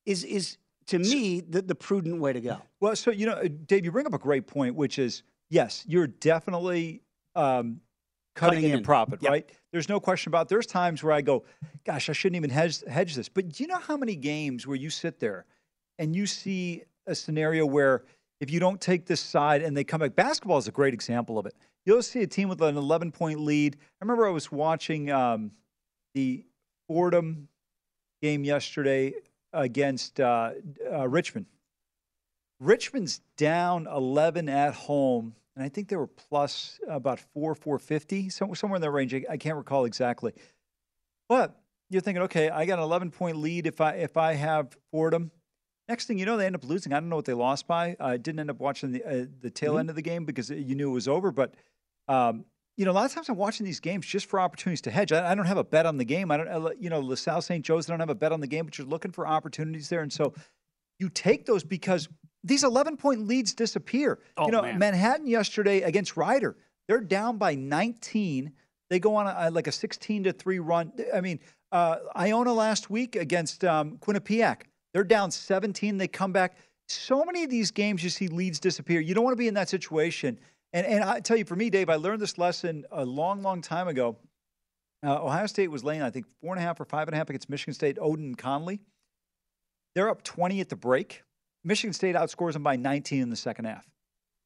is 0.06 0.24
is 0.24 0.56
to 0.86 0.98
me 0.98 1.40
the, 1.40 1.60
the 1.60 1.74
prudent 1.74 2.20
way 2.20 2.32
to 2.32 2.40
go. 2.40 2.58
Well, 2.80 2.94
so 2.96 3.10
you 3.10 3.26
know, 3.26 3.32
uh, 3.32 3.48
Dave, 3.66 3.84
you 3.84 3.92
bring 3.92 4.06
up 4.06 4.14
a 4.14 4.18
great 4.18 4.46
point, 4.46 4.74
which 4.76 4.98
is 4.98 5.22
yes, 5.50 5.84
you're 5.86 6.06
definitely 6.06 7.02
um, 7.34 7.80
cutting, 8.34 8.54
Cutting 8.58 8.64
into 8.64 8.78
in. 8.78 8.84
profit, 8.84 9.22
Yep. 9.22 9.30
right? 9.30 9.50
There's 9.72 9.88
no 9.88 10.00
question 10.00 10.30
about. 10.30 10.46
it. 10.46 10.48
There's 10.48 10.66
times 10.66 11.02
where 11.02 11.12
I 11.12 11.20
go, 11.20 11.44
"Gosh, 11.84 12.08
I 12.08 12.12
shouldn't 12.12 12.36
even 12.36 12.50
hedge, 12.50 12.82
hedge 12.86 13.14
this." 13.16 13.28
But 13.28 13.48
do 13.50 13.62
you 13.62 13.68
know 13.68 13.78
how 13.78 13.96
many 13.96 14.14
games 14.16 14.66
where 14.66 14.76
you 14.76 14.90
sit 14.90 15.18
there 15.20 15.44
and 15.98 16.14
you 16.16 16.26
see 16.26 16.84
a 17.06 17.14
scenario 17.14 17.66
where 17.66 18.04
if 18.40 18.50
you 18.50 18.60
don't 18.60 18.80
take 18.80 19.06
this 19.06 19.20
side 19.20 19.62
and 19.62 19.76
they 19.76 19.84
come 19.84 20.00
back, 20.00 20.14
basketball 20.14 20.58
is 20.58 20.68
a 20.68 20.72
great 20.72 20.94
example 20.94 21.38
of 21.38 21.46
it. 21.46 21.54
You'll 21.84 22.02
see 22.02 22.22
a 22.22 22.26
team 22.26 22.48
with 22.48 22.60
an 22.60 22.76
11 22.76 23.12
point 23.12 23.40
lead. 23.40 23.76
I 23.80 24.04
remember 24.04 24.26
I 24.26 24.30
was 24.30 24.52
watching 24.52 25.10
um, 25.10 25.52
the 26.14 26.44
Fordham 26.86 27.48
game 28.22 28.44
yesterday 28.44 29.14
against 29.52 30.20
uh, 30.20 30.52
uh, 30.92 31.08
Richmond. 31.08 31.46
Richmond's 32.60 33.20
down 33.36 33.86
11 33.86 34.48
at 34.48 34.74
home, 34.74 35.34
and 35.54 35.64
I 35.64 35.68
think 35.68 35.88
they 35.88 35.96
were 35.96 36.08
plus 36.08 36.80
about 36.88 37.20
4, 37.20 37.54
450, 37.54 38.30
somewhere 38.30 38.76
in 38.76 38.82
that 38.82 38.90
range. 38.90 39.14
I, 39.14 39.24
I 39.30 39.36
can't 39.36 39.56
recall 39.56 39.84
exactly. 39.84 40.32
But 41.28 41.60
you're 41.90 42.02
thinking, 42.02 42.22
okay, 42.24 42.50
I 42.50 42.66
got 42.66 42.78
an 42.78 42.84
11 42.84 43.12
point 43.12 43.36
lead 43.36 43.66
if 43.66 43.80
I 43.80 43.92
if 43.92 44.16
I 44.16 44.34
have 44.34 44.76
Fordham. 44.90 45.30
Next 45.88 46.06
thing 46.06 46.18
you 46.18 46.26
know, 46.26 46.36
they 46.36 46.46
end 46.46 46.54
up 46.54 46.64
losing. 46.64 46.92
I 46.92 47.00
don't 47.00 47.08
know 47.08 47.16
what 47.16 47.24
they 47.24 47.32
lost 47.34 47.66
by. 47.66 47.96
I 47.98 48.16
didn't 48.18 48.40
end 48.40 48.50
up 48.50 48.58
watching 48.60 48.92
the 48.92 49.02
uh, 49.04 49.26
the 49.40 49.50
tail 49.50 49.74
Mhm. 49.74 49.80
end 49.80 49.90
of 49.90 49.96
the 49.96 50.02
game 50.02 50.24
because 50.24 50.50
you 50.50 50.74
knew 50.74 50.90
it 50.90 50.94
was 50.94 51.08
over. 51.08 51.30
But 51.32 51.54
um, 52.08 52.44
you 52.76 52.84
know, 52.84 52.90
a 52.90 52.92
lot 52.92 53.06
of 53.06 53.12
times 53.12 53.28
I'm 53.28 53.36
watching 53.36 53.66
these 53.66 53.80
games 53.80 54.06
just 54.06 54.26
for 54.26 54.38
opportunities 54.38 54.82
to 54.82 54.90
hedge. 54.90 55.12
I, 55.12 55.32
I 55.32 55.34
don't 55.34 55.46
have 55.46 55.56
a 55.56 55.64
bet 55.64 55.84
on 55.86 55.96
the 55.96 56.04
game. 56.04 56.30
I 56.30 56.36
don't, 56.36 56.48
I, 56.48 56.70
you 56.78 56.90
know, 56.90 57.00
La 57.00 57.16
Salle 57.16 57.42
St. 57.42 57.64
Joe's. 57.64 57.88
I 57.88 57.92
don't 57.92 58.00
have 58.00 58.10
a 58.10 58.14
bet 58.14 58.30
on 58.32 58.40
the 58.40 58.46
game, 58.46 58.66
but 58.66 58.78
you're 58.78 58.86
looking 58.86 59.10
for 59.10 59.26
opportunities 59.26 59.88
there, 59.88 60.02
and 60.02 60.12
so 60.12 60.32
you 60.98 61.08
take 61.08 61.44
those 61.46 61.64
because 61.64 62.08
these 62.44 62.62
11 62.64 62.96
point 62.96 63.26
leads 63.26 63.52
disappear. 63.54 64.18
Oh, 64.36 64.46
you 64.46 64.52
know, 64.52 64.62
man. 64.62 64.78
Manhattan 64.78 65.26
yesterday 65.26 65.80
against 65.82 66.16
Rider, 66.16 66.56
they're 66.86 67.00
down 67.00 67.36
by 67.38 67.54
19. 67.54 68.52
They 68.90 68.98
go 69.00 69.16
on 69.16 69.26
a, 69.26 69.50
like 69.50 69.66
a 69.66 69.72
16 69.72 70.24
to 70.24 70.32
three 70.32 70.58
run. 70.60 70.92
I 71.12 71.20
mean, 71.20 71.40
uh, 71.72 71.96
Iona 72.16 72.52
last 72.52 72.90
week 72.90 73.16
against 73.16 73.64
um, 73.64 73.98
Quinnipiac, 73.98 74.62
they're 74.92 75.04
down 75.04 75.30
17. 75.30 75.98
They 75.98 76.08
come 76.08 76.32
back. 76.32 76.56
So 76.88 77.24
many 77.24 77.44
of 77.44 77.50
these 77.50 77.70
games, 77.70 78.02
you 78.02 78.10
see 78.10 78.28
leads 78.28 78.60
disappear. 78.60 79.00
You 79.00 79.14
don't 79.14 79.24
want 79.24 79.34
to 79.34 79.38
be 79.38 79.48
in 79.48 79.54
that 79.54 79.68
situation. 79.68 80.38
And 80.72 80.86
and 80.86 81.04
I 81.04 81.20
tell 81.20 81.36
you, 81.36 81.44
for 81.44 81.56
me, 81.56 81.70
Dave, 81.70 81.88
I 81.88 81.96
learned 81.96 82.20
this 82.20 82.38
lesson 82.38 82.84
a 82.90 83.04
long, 83.04 83.42
long 83.42 83.62
time 83.62 83.88
ago. 83.88 84.16
Uh, 85.04 85.24
Ohio 85.24 85.46
State 85.46 85.70
was 85.70 85.84
laying, 85.84 86.02
I 86.02 86.10
think, 86.10 86.26
four 86.40 86.52
and 86.52 86.62
a 86.62 86.66
half 86.66 86.80
or 86.80 86.84
five 86.84 87.08
and 87.08 87.14
a 87.14 87.18
half 87.18 87.28
against 87.28 87.48
Michigan 87.48 87.74
State. 87.74 87.98
Oden 87.98 88.14
and 88.14 88.38
Conley. 88.38 88.80
They're 89.94 90.08
up 90.08 90.22
20 90.22 90.60
at 90.60 90.68
the 90.68 90.76
break. 90.76 91.22
Michigan 91.64 91.92
State 91.92 92.14
outscores 92.14 92.54
them 92.54 92.62
by 92.62 92.76
19 92.76 93.22
in 93.22 93.30
the 93.30 93.36
second 93.36 93.66
half. 93.66 93.86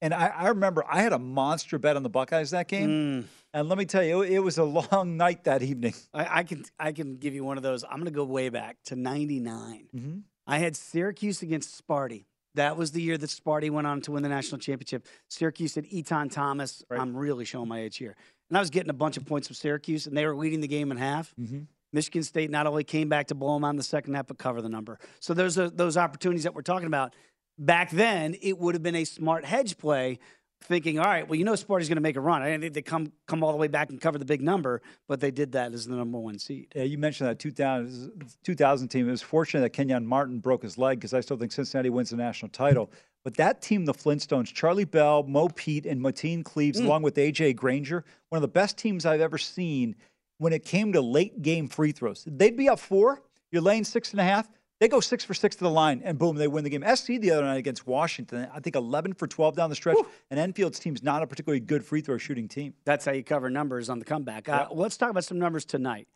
And 0.01 0.13
I, 0.13 0.27
I 0.27 0.49
remember 0.49 0.85
I 0.89 1.01
had 1.01 1.13
a 1.13 1.19
monster 1.19 1.79
bet 1.79 1.97
on 1.97 2.03
the 2.03 2.11
Buckeyes 2.11 2.51
that 2.51 2.69
game. 2.69 2.89
Mm. 3.23 3.25
And 3.55 3.69
let 3.69 3.79
me 3.79 3.85
tell 3.85 4.03
you, 4.03 4.23
it, 4.23 4.33
it 4.33 4.39
was 4.41 4.59
a 4.59 4.65
long 4.65 5.17
night 5.17 5.45
that 5.45 5.63
evening. 5.63 5.95
I, 6.13 6.41
I 6.41 6.43
can 6.43 6.65
I 6.79 6.93
can 6.93 7.17
give 7.17 7.35
you 7.35 7.45
one 7.45 7.57
of 7.57 7.63
those. 7.63 7.85
I'm 7.85 7.97
going 7.97 8.07
to 8.07 8.11
go 8.11 8.25
way 8.25 8.49
back 8.49 8.79
to 8.87 8.97
'99. 8.97 9.89
Mm-hmm. 9.95 10.19
I 10.47 10.59
had 10.59 10.77
Syracuse 10.77 11.43
against 11.43 11.81
Sparty. 11.87 12.25
That 12.55 12.77
was 12.77 12.93
the 12.93 13.01
year 13.01 13.17
that 13.17 13.31
Sparty 13.31 13.71
went 13.71 13.87
on 13.87 14.03
to 14.03 14.13
win 14.13 14.23
the 14.23 14.29
national 14.29 14.59
championship. 14.59 15.07
Syracuse 15.29 15.75
had 15.75 15.87
Etan 15.87 16.31
Thomas. 16.31 16.85
I'm 16.91 17.17
really 17.17 17.45
showing 17.45 17.69
my 17.69 17.81
age 17.81 17.97
here. 17.97 18.15
And 18.51 18.59
I 18.59 18.61
was 18.61 18.69
getting 18.69 18.91
a 18.91 18.95
bunch 18.95 19.17
of 19.17 19.25
points 19.25 19.49
from 19.49 19.55
Syracuse, 19.55 20.07
and 20.07 20.17
they 20.17 20.27
were 20.27 20.37
leading 20.37 20.61
the 20.61 20.69
game 20.69 20.91
in 20.91 20.99
half. 20.99 21.35
Mm-hmm. 21.41 21.61
Michigan 21.95 22.23
State 22.23 22.51
not 22.51 22.67
only 22.67 22.85
came 22.85 23.09
back 23.09 23.29
to 23.29 23.35
blow 23.35 23.55
them 23.55 23.65
out 23.65 23.71
in 23.71 23.77
the 23.77 23.83
second 23.83 24.15
half, 24.15 24.27
but 24.27 24.39
cover 24.39 24.61
the 24.61 24.69
number. 24.69 24.99
So 25.21 25.35
those 25.35 25.59
are 25.59 25.71
those 25.71 25.97
opportunities 25.97 26.45
that 26.45 26.55
we're 26.55 26.63
talking 26.63 26.87
about. 26.87 27.15
Back 27.59 27.91
then, 27.91 28.35
it 28.41 28.59
would 28.59 28.75
have 28.75 28.83
been 28.83 28.97
a 28.97 29.05
smart 29.05 29.45
hedge 29.45 29.79
play, 29.79 30.19
thinking, 30.65 30.99
all 30.99 31.05
right, 31.05 31.27
well, 31.29 31.39
you 31.39 31.45
know, 31.45 31.55
Sparty's 31.55 31.89
going 31.89 31.97
to 31.97 32.03
make 32.03 32.17
a 32.17 32.21
run. 32.21 32.43
I 32.43 32.47
didn't 32.51 32.63
think 32.63 32.75
they 32.75 32.83
come 32.83 33.13
come 33.27 33.43
all 33.43 33.53
the 33.53 33.59
way 33.59 33.69
back 33.69 33.91
and 33.91 34.01
cover 34.01 34.19
the 34.19 34.25
big 34.25 34.41
number, 34.43 34.83
but 35.09 35.21
they 35.21 35.31
did 35.31 35.53
that 35.53 35.73
as 35.73 35.87
the 35.87 35.95
number 35.97 36.19
one 36.19 36.39
seed. 36.39 36.73
Yeah, 36.75 36.85
you 36.85 36.99
mentioned 36.99 37.29
that 37.29 37.39
2000, 37.39 38.25
2000 38.45 38.89
team. 38.89 39.09
It 39.09 39.11
was 39.11 39.23
fortunate 39.23 39.61
that 39.63 39.71
Kenyon 39.71 40.07
Martin 40.07 40.39
broke 40.39 40.63
his 40.63 40.79
leg 40.79 40.99
because 40.99 41.15
I 41.15 41.21
still 41.21 41.37
think 41.37 41.53
Cincinnati 41.53 41.91
wins 41.91 42.11
the 42.11 42.17
national 42.17 42.51
title. 42.51 42.91
But 43.25 43.37
that 43.37 43.63
team, 43.63 43.85
the 43.85 43.95
Flintstones, 43.95 44.53
Charlie 44.53 44.85
Bell, 44.85 45.23
Mo 45.23 45.49
Pete, 45.49 45.87
and 45.87 46.01
Mateen 46.01 46.45
Cleaves, 46.45 46.81
Mm. 46.81 46.87
along 46.87 47.03
with 47.03 47.15
AJ 47.17 47.55
Granger, 47.55 48.05
one 48.31 48.39
of 48.39 48.43
the 48.43 48.49
best 48.49 48.77
teams 48.79 49.07
I've 49.07 49.21
ever 49.21 49.39
seen 49.39 49.95
when 50.39 50.53
it 50.53 50.65
came 50.65 50.93
to 50.93 51.01
late 51.01 51.41
game 51.43 51.69
free 51.69 51.93
throws. 51.93 52.25
They'd 52.27 52.57
be 52.57 52.69
up 52.69 52.81
four, 52.81 53.23
you're 53.53 53.63
laying 53.63 53.85
six 53.85 54.11
and 54.11 54.21
a 54.21 54.25
half. 54.25 54.49
They 54.83 54.89
go 54.89 54.99
six 54.99 55.23
for 55.23 55.33
six 55.33 55.55
to 55.55 55.63
the 55.63 55.71
line, 55.71 56.03
and 56.05 56.19
boom, 56.19 56.35
they 56.35 56.49
win 56.49 56.65
the 56.65 56.71
game. 56.71 56.83
SC 56.83 57.07
the 57.21 57.31
other 57.31 57.45
night 57.45 57.59
against 57.59 57.87
Washington, 57.87 58.49
I 58.53 58.59
think 58.59 58.75
11 58.75 59.13
for 59.13 59.29
12 59.29 59.55
down 59.55 59.71
the 59.71 59.77
stretch. 59.77 59.97
And 60.29 60.41
Enfield's 60.41 60.81
team's 60.81 61.05
not 61.05 61.23
a 61.23 61.27
particularly 61.29 61.61
good 61.61 61.85
free 61.85 62.01
throw 62.01 62.19
shooting 62.19 62.49
team. 62.49 62.75
That's 62.85 63.05
how 63.05 63.13
you 63.13 63.23
cover 63.23 63.49
numbers 63.49 63.89
on 63.89 64.01
the 64.01 64.05
comeback. 64.05 64.49
Uh, 64.49 64.67
let's 64.73 64.97
talk 64.97 65.11
about 65.11 65.23
some 65.23 65.39
numbers 65.39 65.65
tonight. 65.65 66.09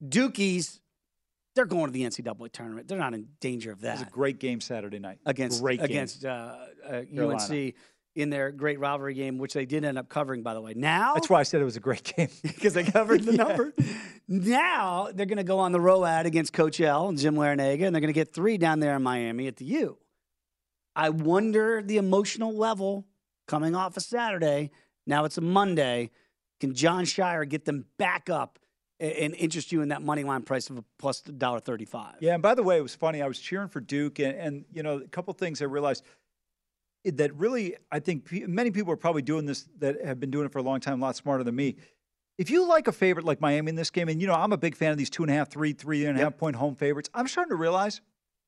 Dukies, 0.00 0.78
they're 1.56 1.64
going 1.64 1.86
to 1.86 1.90
the 1.90 2.04
NCAA 2.04 2.52
tournament. 2.52 2.86
They're 2.86 2.98
not 2.98 3.14
in 3.14 3.26
danger 3.40 3.72
of 3.72 3.82
It 3.82 3.90
was 3.90 4.02
a 4.02 4.04
that 4.04 4.12
great 4.12 4.38
game 4.38 4.60
Saturday 4.60 5.00
night. 5.00 5.18
against 5.26 5.60
great 5.60 5.82
against 5.82 6.24
uh, 6.24 6.54
uh. 6.88 7.02
UNC 7.18 7.74
in 8.14 8.30
their 8.30 8.52
great 8.52 8.78
rivalry 8.78 9.14
game, 9.14 9.38
which 9.38 9.54
they 9.54 9.66
did 9.66 9.84
end 9.84 9.98
up 9.98 10.08
covering, 10.08 10.42
by 10.42 10.54
the 10.54 10.60
way. 10.60 10.72
Now, 10.74 11.14
That's 11.14 11.28
why 11.28 11.40
I 11.40 11.42
said 11.42 11.60
it 11.60 11.64
was 11.64 11.76
a 11.76 11.80
great 11.80 12.04
game. 12.16 12.28
because 12.42 12.74
they 12.74 12.84
covered 12.84 13.24
the 13.24 13.32
number. 13.36 13.74
Now 14.28 15.08
they're 15.12 15.26
going 15.26 15.38
to 15.38 15.44
go 15.44 15.58
on 15.58 15.72
the 15.72 15.80
ROAD 15.80 16.26
against 16.26 16.52
Coach 16.52 16.80
L 16.80 17.08
and 17.08 17.18
Jim 17.18 17.34
Larranaga, 17.34 17.86
and 17.86 17.94
they're 17.94 18.00
going 18.00 18.06
to 18.06 18.12
get 18.12 18.32
three 18.32 18.56
down 18.56 18.80
there 18.80 18.94
in 18.94 19.02
Miami 19.02 19.46
at 19.48 19.56
the 19.56 19.64
U. 19.64 19.98
I 20.96 21.10
wonder 21.10 21.82
the 21.82 21.96
emotional 21.96 22.54
level 22.54 23.06
coming 23.48 23.74
off 23.74 23.96
a 23.96 24.00
Saturday. 24.00 24.70
Now 25.06 25.24
it's 25.24 25.38
a 25.38 25.42
Monday. 25.42 26.10
Can 26.60 26.74
Jon 26.74 27.04
Scheyer 27.04 27.48
get 27.48 27.64
them 27.64 27.86
back 27.98 28.30
up 28.30 28.58
and 29.00 29.34
interest 29.34 29.72
you 29.72 29.82
in 29.82 29.88
that 29.88 30.02
money 30.02 30.22
line 30.22 30.42
price 30.42 30.70
of 30.70 30.78
a 30.78 30.84
plus 30.98 31.20
dollar 31.20 31.58
thirty-five? 31.58 32.14
Yeah, 32.20 32.34
and 32.34 32.42
by 32.42 32.54
the 32.54 32.62
way, 32.62 32.78
it 32.78 32.82
was 32.82 32.94
funny. 32.94 33.20
I 33.20 33.26
was 33.26 33.40
cheering 33.40 33.68
for 33.68 33.80
Duke, 33.80 34.20
and, 34.20 34.38
and 34.38 34.64
you 34.72 34.84
know, 34.84 34.98
a 34.98 35.08
couple 35.08 35.34
things 35.34 35.60
I 35.60 35.64
realized 35.64 36.04
that 37.04 37.34
really, 37.34 37.76
I 37.92 37.98
think 38.00 38.24
pe- 38.24 38.46
many 38.46 38.70
people 38.70 38.92
are 38.92 38.96
probably 38.96 39.22
doing 39.22 39.46
this 39.46 39.68
that 39.78 40.04
have 40.04 40.20
been 40.20 40.30
doing 40.30 40.46
it 40.46 40.52
for 40.52 40.58
a 40.58 40.62
long 40.62 40.80
time, 40.80 41.00
a 41.00 41.04
lot 41.04 41.16
smarter 41.16 41.44
than 41.44 41.54
me. 41.54 41.76
If 42.38 42.50
you 42.50 42.66
like 42.66 42.88
a 42.88 42.92
favorite 42.92 43.24
like 43.24 43.40
Miami 43.40 43.70
in 43.70 43.76
this 43.76 43.90
game, 43.90 44.08
and 44.08 44.20
you 44.20 44.26
know, 44.26 44.34
I'm 44.34 44.52
a 44.52 44.56
big 44.56 44.74
fan 44.74 44.90
of 44.90 44.98
these 44.98 45.10
two 45.10 45.22
and 45.22 45.30
a 45.30 45.34
half, 45.34 45.50
three, 45.50 45.72
three 45.72 46.04
and 46.06 46.18
a 46.18 46.20
half 46.20 46.36
point 46.36 46.56
home 46.56 46.74
favorites. 46.74 47.08
I'm 47.14 47.28
starting 47.28 47.50
to 47.50 47.56
realize 47.56 48.00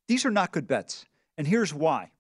these 0.09 0.25
are 0.25 0.31
not 0.31 0.53
good 0.53 0.67
bets, 0.67 1.05
and 1.39 1.47
here's 1.47 1.73
why. 1.73 2.11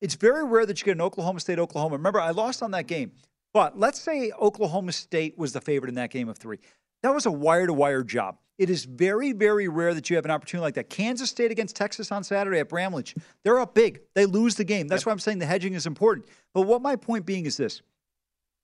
It's 0.00 0.14
very 0.14 0.44
rare 0.44 0.66
that 0.66 0.78
you 0.78 0.84
get 0.84 0.92
an 0.92 1.00
Oklahoma 1.00 1.40
State, 1.40 1.58
Oklahoma. 1.58 1.96
Remember, 1.96 2.20
I 2.20 2.30
lost 2.30 2.62
on 2.62 2.70
that 2.72 2.86
game, 2.86 3.12
but 3.54 3.78
let's 3.78 4.00
say 4.00 4.30
Oklahoma 4.38 4.92
State 4.92 5.38
was 5.38 5.52
the 5.52 5.60
favorite 5.60 5.88
in 5.88 5.94
that 5.94 6.10
game 6.10 6.28
of 6.28 6.36
three. 6.36 6.58
That 7.06 7.14
was 7.14 7.26
a 7.26 7.30
wire 7.30 7.68
to 7.68 7.72
wire 7.72 8.02
job. 8.02 8.36
It 8.58 8.68
is 8.68 8.84
very, 8.84 9.30
very 9.30 9.68
rare 9.68 9.94
that 9.94 10.10
you 10.10 10.16
have 10.16 10.24
an 10.24 10.32
opportunity 10.32 10.62
like 10.62 10.74
that. 10.74 10.90
Kansas 10.90 11.30
State 11.30 11.52
against 11.52 11.76
Texas 11.76 12.10
on 12.10 12.24
Saturday 12.24 12.58
at 12.58 12.68
Bramlage. 12.68 13.14
They're 13.44 13.60
up 13.60 13.76
big. 13.76 14.00
They 14.14 14.26
lose 14.26 14.56
the 14.56 14.64
game. 14.64 14.88
That's 14.88 15.06
why 15.06 15.12
I'm 15.12 15.20
saying 15.20 15.38
the 15.38 15.46
hedging 15.46 15.74
is 15.74 15.86
important. 15.86 16.26
But 16.52 16.62
what 16.62 16.82
my 16.82 16.96
point 16.96 17.24
being 17.24 17.46
is 17.46 17.56
this 17.56 17.80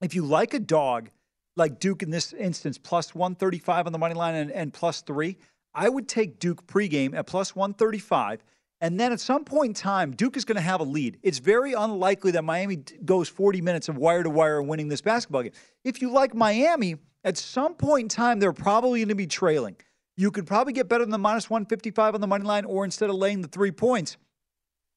if 0.00 0.16
you 0.16 0.24
like 0.24 0.54
a 0.54 0.58
dog 0.58 1.10
like 1.54 1.78
Duke 1.78 2.02
in 2.02 2.10
this 2.10 2.32
instance, 2.32 2.78
plus 2.78 3.14
135 3.14 3.86
on 3.86 3.92
the 3.92 3.98
money 3.98 4.16
line 4.16 4.34
and, 4.34 4.50
and 4.50 4.72
plus 4.72 5.02
three, 5.02 5.36
I 5.72 5.88
would 5.88 6.08
take 6.08 6.40
Duke 6.40 6.66
pregame 6.66 7.14
at 7.14 7.28
plus 7.28 7.54
135. 7.54 8.42
And 8.80 8.98
then 8.98 9.12
at 9.12 9.20
some 9.20 9.44
point 9.44 9.68
in 9.68 9.74
time, 9.74 10.10
Duke 10.10 10.36
is 10.36 10.44
going 10.44 10.56
to 10.56 10.62
have 10.62 10.80
a 10.80 10.84
lead. 10.84 11.16
It's 11.22 11.38
very 11.38 11.74
unlikely 11.74 12.32
that 12.32 12.42
Miami 12.42 12.82
goes 13.04 13.28
40 13.28 13.60
minutes 13.60 13.88
of 13.88 13.96
wire 13.98 14.24
to 14.24 14.30
wire 14.30 14.60
winning 14.60 14.88
this 14.88 15.00
basketball 15.00 15.44
game. 15.44 15.52
If 15.84 16.02
you 16.02 16.10
like 16.10 16.34
Miami, 16.34 16.96
at 17.24 17.36
some 17.36 17.74
point 17.74 18.02
in 18.02 18.08
time, 18.08 18.40
they're 18.40 18.52
probably 18.52 19.00
going 19.00 19.08
to 19.08 19.14
be 19.14 19.26
trailing. 19.26 19.76
You 20.16 20.30
could 20.30 20.46
probably 20.46 20.72
get 20.72 20.88
better 20.88 21.04
than 21.04 21.10
the 21.10 21.18
minus 21.18 21.48
155 21.48 22.14
on 22.14 22.20
the 22.20 22.26
money 22.26 22.44
line, 22.44 22.64
or 22.64 22.84
instead 22.84 23.10
of 23.10 23.16
laying 23.16 23.40
the 23.40 23.48
three 23.48 23.70
points, 23.70 24.16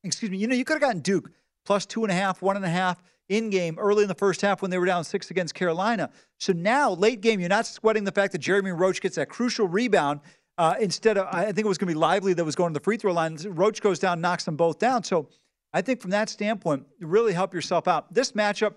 excuse 0.03 0.29
me, 0.29 0.37
you 0.37 0.47
know, 0.47 0.55
you 0.55 0.65
could 0.65 0.73
have 0.73 0.81
gotten 0.81 1.01
Duke 1.01 1.31
plus 1.65 1.85
two 1.85 2.03
and 2.03 2.11
a 2.11 2.15
half, 2.15 2.41
one 2.41 2.55
and 2.55 2.65
a 2.65 2.69
half 2.69 3.01
in 3.27 3.49
game 3.49 3.77
early 3.79 4.03
in 4.03 4.07
the 4.07 4.15
first 4.15 4.41
half 4.41 4.61
when 4.61 4.69
they 4.69 4.77
were 4.77 4.85
down 4.85 5.03
six 5.03 5.31
against 5.31 5.53
Carolina. 5.55 6.09
So 6.39 6.53
now, 6.53 6.91
late 6.91 7.21
game, 7.21 7.39
you're 7.39 7.49
not 7.49 7.65
sweating 7.65 8.03
the 8.03 8.11
fact 8.11 8.31
that 8.33 8.39
Jeremy 8.39 8.71
Roach 8.71 9.01
gets 9.01 9.15
that 9.15 9.29
crucial 9.29 9.67
rebound. 9.67 10.21
Uh, 10.57 10.75
instead 10.79 11.17
of, 11.17 11.27
I 11.31 11.45
think 11.45 11.59
it 11.59 11.67
was 11.67 11.77
going 11.77 11.87
to 11.87 11.93
be 11.93 11.99
Lively 11.99 12.33
that 12.33 12.45
was 12.45 12.55
going 12.55 12.71
to 12.73 12.79
the 12.79 12.83
free 12.83 12.97
throw 12.97 13.11
line. 13.11 13.37
Roach 13.45 13.81
goes 13.81 13.99
down, 13.99 14.21
knocks 14.21 14.45
them 14.45 14.55
both 14.55 14.79
down. 14.79 15.03
So 15.03 15.27
I 15.73 15.81
think 15.81 15.99
from 16.01 16.11
that 16.11 16.29
standpoint, 16.29 16.85
you 16.99 17.07
really 17.07 17.33
help 17.33 17.53
yourself 17.53 17.87
out. 17.87 18.13
This 18.13 18.31
matchup, 18.33 18.75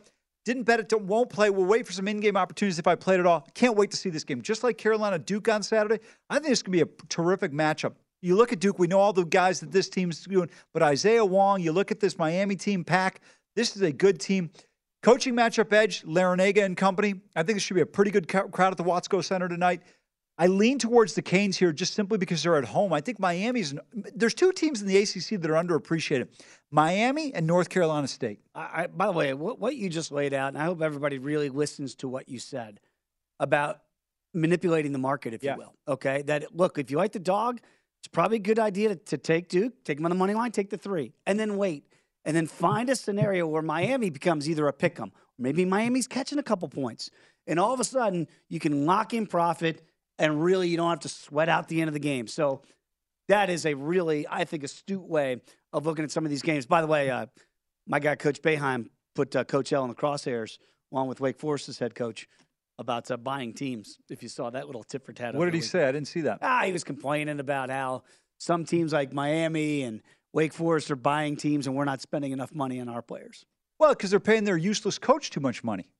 didn't 0.49 0.63
bet 0.63 0.81
it, 0.81 0.91
won't 1.03 1.29
play. 1.29 1.51
We'll 1.51 1.67
wait 1.67 1.87
for 1.87 1.93
some 1.93 2.09
in 2.09 2.21
game 2.21 2.35
opportunities 2.35 2.79
if 2.79 2.87
I 2.87 2.95
played 2.95 3.21
at 3.21 3.27
all. 3.27 3.47
Can't 3.53 3.77
wait 3.77 3.91
to 3.91 3.99
see 3.99 4.09
this 4.09 4.25
game. 4.25 4.41
Just 4.41 4.65
like 4.65 4.79
Carolina 4.79 5.19
Duke 5.19 5.47
on 5.47 5.63
Saturday, 5.63 6.01
I 6.31 6.39
think 6.39 6.53
it's 6.53 6.63
going 6.63 6.79
to 6.79 6.87
be 6.87 6.91
a 6.91 7.07
terrific 7.09 7.53
matchup. 7.53 7.93
You 8.23 8.35
look 8.35 8.51
at 8.51 8.59
Duke, 8.59 8.79
we 8.79 8.87
know 8.87 8.99
all 8.99 9.13
the 9.13 9.27
guys 9.27 9.61
that 9.61 9.71
this 9.71 9.91
team's 9.91 10.25
doing, 10.25 10.49
but 10.73 10.83
Isaiah 10.83 11.23
Wong, 11.23 11.61
you 11.61 11.71
look 11.71 11.91
at 11.91 12.01
this 12.01 12.17
Miami 12.17 12.57
team 12.57 12.83
pack, 12.83 13.21
this 13.57 13.77
is 13.77 13.83
a 13.83 13.93
good 13.93 14.19
team. 14.19 14.51
Coaching 15.03 15.35
matchup 15.35 15.71
edge, 15.71 16.03
Larranaga 16.05 16.65
and 16.65 16.79
company. 16.79 17.21
I 17.37 17.43
think 17.43 17.59
it 17.59 17.61
should 17.61 17.75
be 17.75 17.83
a 17.83 17.87
pretty 17.87 18.11
good 18.11 18.27
crowd 18.27 18.71
at 18.71 18.79
the 18.79 18.85
Watsco 18.85 19.23
Center 19.23 19.51
tonight. 19.51 19.83
I 20.40 20.46
lean 20.46 20.79
towards 20.79 21.14
the 21.14 21.22
Canes 21.22 21.57
here 21.59 21.72
just 21.72 21.94
simply 21.94 22.16
because 22.16 22.42
they're 22.44 22.57
at 22.57 22.64
home. 22.64 22.92
I 22.92 23.01
think 23.01 23.18
Miami's. 23.18 23.74
There's 24.14 24.35
two 24.35 24.53
teams 24.53 24.81
in 24.81 24.87
the 24.87 24.96
ACC 24.96 25.40
that 25.40 25.51
are 25.51 25.55
underappreciated: 25.55 26.29
Miami 26.70 27.35
and 27.35 27.46
North 27.46 27.68
Carolina 27.68 28.07
State. 28.07 28.38
I, 28.55 28.83
I, 28.83 28.87
by 28.87 29.07
the 29.07 29.12
way, 29.12 29.35
what, 29.35 29.59
what 29.59 29.74
you 29.77 29.88
just 29.88 30.12
laid 30.12 30.33
out, 30.33 30.48
and 30.48 30.59
I 30.59 30.64
hope 30.64 30.81
everybody 30.81 31.18
really 31.18 31.48
listens 31.48 31.96
to 31.96 32.09
what 32.09 32.29
you 32.29 32.38
said 32.38 32.79
about 33.40 33.81
manipulating 34.33 34.92
the 34.92 34.98
market, 34.98 35.35
if 35.35 35.42
Yeah. 35.42 35.55
you 35.55 35.59
will. 35.61 35.74
Okay, 35.88 36.22
that 36.22 36.55
look, 36.57 36.79
if 36.79 36.90
you 36.90 36.98
like 36.98 37.12
the 37.12 37.18
dog, 37.18 37.61
it's 37.98 38.09
probably 38.09 38.37
a 38.37 38.40
good 38.40 38.61
idea 38.61 38.90
to, 38.90 38.94
to 38.96 39.18
take 39.18 39.48
Duke, 39.48 39.72
take 39.85 39.96
them 39.98 40.07
on 40.07 40.11
the 40.11 40.16
money 40.16 40.35
line, 40.35 40.53
take 40.53 40.70
the 40.70 40.79
three, 40.79 41.12
and 41.27 41.38
then 41.40 41.57
wait, 41.57 41.85
and 42.24 42.37
then 42.37 42.46
find 42.46 42.88
a 42.90 42.94
scenario 42.96 43.46
where 43.48 43.62
Miami 43.62 44.11
becomes 44.11 44.48
either 44.48 44.68
a 44.68 44.72
pick 44.72 45.01
'em, 45.01 45.11
maybe 45.37 45.64
Miami's 45.64 46.07
catching 46.07 46.38
a 46.38 46.42
couple 46.44 46.68
points, 46.68 47.11
and 47.48 47.59
all 47.59 47.72
of 47.74 47.81
a 47.81 47.85
sudden 47.85 48.29
you 48.48 48.61
can 48.61 48.87
lock 48.87 49.12
in 49.14 49.27
profit, 49.27 49.83
and 50.19 50.43
really 50.43 50.69
you 50.69 50.77
don't 50.77 50.91
have 50.91 51.01
to 51.01 51.09
sweat 51.09 51.49
out 51.49 51.69
the 51.69 51.81
end 51.81 51.89
of 51.89 51.95
the 51.95 52.01
game. 52.01 52.27
So 52.27 52.63
that 53.29 53.51
is 53.51 53.67
a 53.67 53.75
really, 53.75 54.27
I 54.29 54.45
think, 54.45 54.65
astute 54.65 55.07
way 55.07 55.41
of 55.73 55.87
looking 55.87 56.05
at 56.05 56.11
some 56.11 56.25
of 56.25 56.31
these 56.31 56.43
games. 56.43 56.67
By 56.67 56.81
the 56.81 56.87
way, 56.87 57.11
uh, 57.11 57.27
my 57.87 57.99
guy 57.99 58.17
Coach 58.17 58.43
Boeheim 58.43 58.89
put 59.15 59.35
uh, 59.37 59.45
Coach 59.45 59.73
L 59.73 59.83
in 59.85 59.89
the 59.89 59.95
crosshairs 59.95 60.59
along 60.93 61.09
with 61.09 61.21
Wake 61.21 61.39
Forest's 61.39 61.79
head 61.79 61.95
coach 61.95 62.27
about 62.79 63.11
uh, 63.11 63.17
buying 63.17 63.53
teams. 63.53 63.99
If 64.09 64.23
you 64.23 64.29
saw 64.29 64.51
that 64.51 64.67
little 64.67 64.85
tit 64.85 65.05
for 65.05 65.13
tat. 65.13 65.35
What 65.35 65.47
did 65.47 65.55
he 65.55 65.61
say? 65.61 65.87
I 65.87 65.93
didn't 65.93 66.09
see 66.09 66.23
that. 66.23 66.39
Ah, 66.43 66.63
he 66.65 66.73
was 66.73 66.85
complaining 66.85 67.41
about 67.41 67.71
how 67.71 68.05
some 68.39 68.65
teams 68.65 68.93
like 68.93 69.13
Miami 69.13 69.83
and 69.83 70.01
Wake 70.33 70.53
Forest 70.53 70.91
are 70.91 70.97
buying 70.97 71.37
teams 71.37 71.67
and 71.67 71.75
we're 71.77 71.85
not 71.85 72.01
spending 72.01 72.33
enough 72.33 72.55
money 72.55 72.81
on 72.81 72.89
our 72.89 73.03
players. 73.03 73.45
Well, 73.79 73.91
because 73.91 74.11
they're 74.11 74.21
paying 74.21 74.45
their 74.45 74.57
useless 74.57 74.99
coach 74.99 75.31
too 75.31 75.41
much 75.41 75.63
money. 75.63 75.91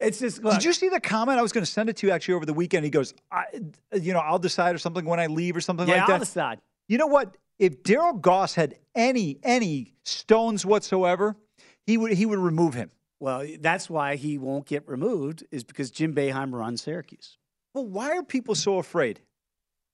It's 0.00 0.18
just. 0.18 0.42
Did 0.42 0.64
you 0.64 0.72
see 0.72 0.88
the 0.88 1.00
comment? 1.00 1.38
I 1.38 1.42
was 1.42 1.52
going 1.52 1.64
to 1.64 1.70
send 1.70 1.88
it 1.88 1.96
to 1.98 2.06
you 2.06 2.12
actually 2.12 2.34
over 2.34 2.46
the 2.46 2.54
weekend. 2.54 2.84
He 2.84 2.90
goes, 2.90 3.14
I, 3.30 3.44
you 3.92 4.12
know, 4.12 4.20
I'll 4.20 4.38
decide 4.38 4.74
or 4.74 4.78
something 4.78 5.04
when 5.04 5.20
I 5.20 5.26
leave 5.26 5.56
or 5.56 5.60
something 5.60 5.86
Yeah, 5.86 5.94
like 5.94 6.02
I'll 6.02 6.08
that. 6.18 6.20
decide. 6.20 6.60
You 6.88 6.98
know 6.98 7.06
what? 7.06 7.36
If 7.58 7.82
Daryl 7.82 8.20
Goss 8.20 8.54
had 8.54 8.76
any 8.94 9.38
any 9.42 9.94
stones 10.04 10.66
whatsoever, 10.66 11.36
he 11.86 11.96
would 11.96 12.12
he 12.12 12.26
would 12.26 12.38
remove 12.38 12.74
him. 12.74 12.90
Well, 13.20 13.46
that's 13.60 13.88
why 13.88 14.16
he 14.16 14.38
won't 14.38 14.66
get 14.66 14.86
removed, 14.88 15.44
is 15.50 15.64
because 15.64 15.90
Jim 15.90 16.14
Boeheim 16.14 16.52
runs 16.52 16.82
Syracuse. 16.82 17.38
Well, 17.72 17.86
why 17.86 18.10
are 18.16 18.22
people 18.22 18.54
so 18.54 18.78
afraid? 18.78 19.20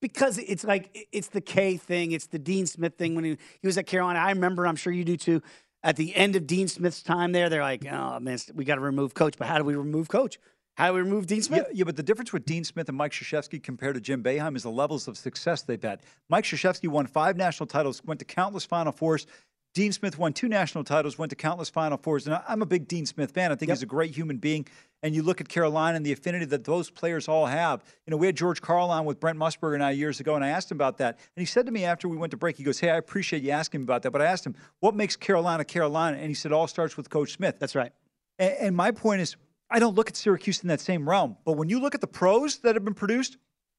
Because 0.01 0.39
it's 0.39 0.65
like 0.65 1.09
it's 1.13 1.29
the 1.29 1.43
K 1.43 1.77
thing, 1.77 2.13
it's 2.13 2.27
the 2.29 2.39
Dean 2.39 2.67
Smith 2.67 2.95
thing. 2.97 3.15
When 3.15 3.25
he, 3.25 3.37
he 3.61 3.67
was 3.67 3.77
at 3.77 3.87
Carolina, 3.87 4.19
I 4.19 4.31
remember. 4.31 4.67
I'm 4.67 4.77
sure 4.77 4.93
you 4.93 5.05
do 5.05 5.17
too. 5.17 5.43
At 5.83 5.97
the 5.97 6.15
end 6.15 6.37
of 6.37 6.47
Dean 6.47 6.69
Smith's 6.69 7.03
time 7.03 7.33
there, 7.33 7.49
they're 7.49 7.63
like, 7.63 7.87
"Oh 7.91 8.21
man, 8.21 8.39
we 8.55 8.65
got 8.65 8.75
to 8.75 8.81
remove 8.81 9.15
coach." 9.15 9.37
But 9.39 9.49
how 9.49 9.59
do 9.59 9.65
we 9.65 9.75
remove 9.75 10.09
coach? 10.09 10.39
How 10.77 10.89
do 10.89 10.95
we 10.95 11.01
remove 11.01 11.27
Dean 11.27 11.43
Smith? 11.43 11.67
Yeah, 11.69 11.79
yeah, 11.79 11.85
but 11.85 11.97
the 11.97 12.03
difference 12.03 12.33
with 12.33 12.45
Dean 12.45 12.65
Smith 12.65 12.89
and 12.89 12.97
Mike 12.97 13.13
Krzyzewski 13.13 13.63
compared 13.63 13.97
to 13.97 14.01
Jim 14.01 14.23
Boeheim 14.23 14.57
is 14.57 14.63
the 14.63 14.71
levels 14.71 15.09
of 15.09 15.19
success 15.19 15.63
they've 15.63 15.83
had. 15.83 16.01
Mike 16.29 16.45
Krzyzewski 16.45 16.89
won 16.89 17.07
five 17.07 17.37
national 17.37 17.67
titles, 17.67 18.03
went 18.05 18.19
to 18.21 18.25
countless 18.25 18.65
Final 18.65 18.93
Fours. 18.93 19.27
Dean 19.73 19.93
Smith 19.93 20.19
won 20.19 20.33
two 20.33 20.49
national 20.49 20.83
titles, 20.83 21.17
went 21.17 21.31
to 21.31 21.37
countless 21.37 21.69
Final 21.69 21.97
Fours. 21.97 22.27
And 22.27 22.41
I'm 22.49 22.61
a 22.61 22.67
big 22.67 22.89
Dean 22.89 23.07
Smith 23.07 23.31
fan. 23.31 23.53
I 23.53 23.55
think 23.55 23.71
he's 23.71 23.83
a 23.83 23.87
great 23.87 24.11
human 24.11 24.39
being. 24.39 24.67
And 25.03 25.15
you 25.15 25.23
look 25.23 25.41
at 25.41 25.49
Carolina 25.49 25.97
and 25.97 26.05
the 26.05 26.13
affinity 26.13 26.45
that 26.47 26.65
those 26.65 26.91
players 26.91 27.29
all 27.29 27.47
have. 27.47 27.85
You 28.05 28.11
know, 28.11 28.17
we 28.17 28.27
had 28.27 28.37
George 28.37 28.61
Karl 28.61 28.91
on 28.91 29.05
with 29.05 29.21
Brent 29.21 29.39
Musburger 29.39 29.75
and 29.75 29.83
I 29.83 29.93
years 29.93 30.19
ago, 30.19 30.35
and 30.35 30.45
I 30.45 30.49
asked 30.49 30.71
him 30.71 30.77
about 30.77 30.99
that. 30.99 31.19
And 31.37 31.41
he 31.41 31.47
said 31.47 31.67
to 31.67 31.73
me 31.73 31.85
after 31.85 32.09
we 32.09 32.17
went 32.17 32.33
to 32.33 32.37
break, 32.37 32.57
he 32.57 32.65
goes, 32.65 32.81
Hey, 32.81 32.91
I 32.91 32.97
appreciate 32.97 33.43
you 33.43 33.51
asking 33.51 33.81
me 33.81 33.85
about 33.85 34.03
that. 34.03 34.11
But 34.11 34.23
I 34.23 34.27
asked 34.27 34.45
him, 34.45 34.57
What 34.81 34.97
makes 34.97 35.15
Carolina 35.15 35.65
Carolina? 35.65 36.17
And 36.17 36.27
he 36.27 36.35
said, 36.35 36.53
All 36.53 36.67
starts 36.67 36.97
with 36.97 37.09
Coach 37.09 37.33
Smith. 37.33 37.57
That's 37.61 37.77
right. 37.77 37.93
And, 38.39 38.53
and 38.61 38.77
my 38.77 38.91
point 38.91 39.21
is, 39.21 39.37
I 39.71 39.79
don't 39.79 39.95
look 39.95 40.09
at 40.09 40.17
Syracuse 40.17 40.63
in 40.63 40.69
that 40.69 40.81
same 40.81 41.09
realm. 41.09 41.37
But 41.45 41.53
when 41.53 41.69
you 41.69 41.81
look 41.81 41.95
at 41.95 42.01
the 42.01 42.09
pros 42.09 42.59
that 42.59 42.75
have 42.75 42.85
been 42.85 42.95
produced, 42.95 43.37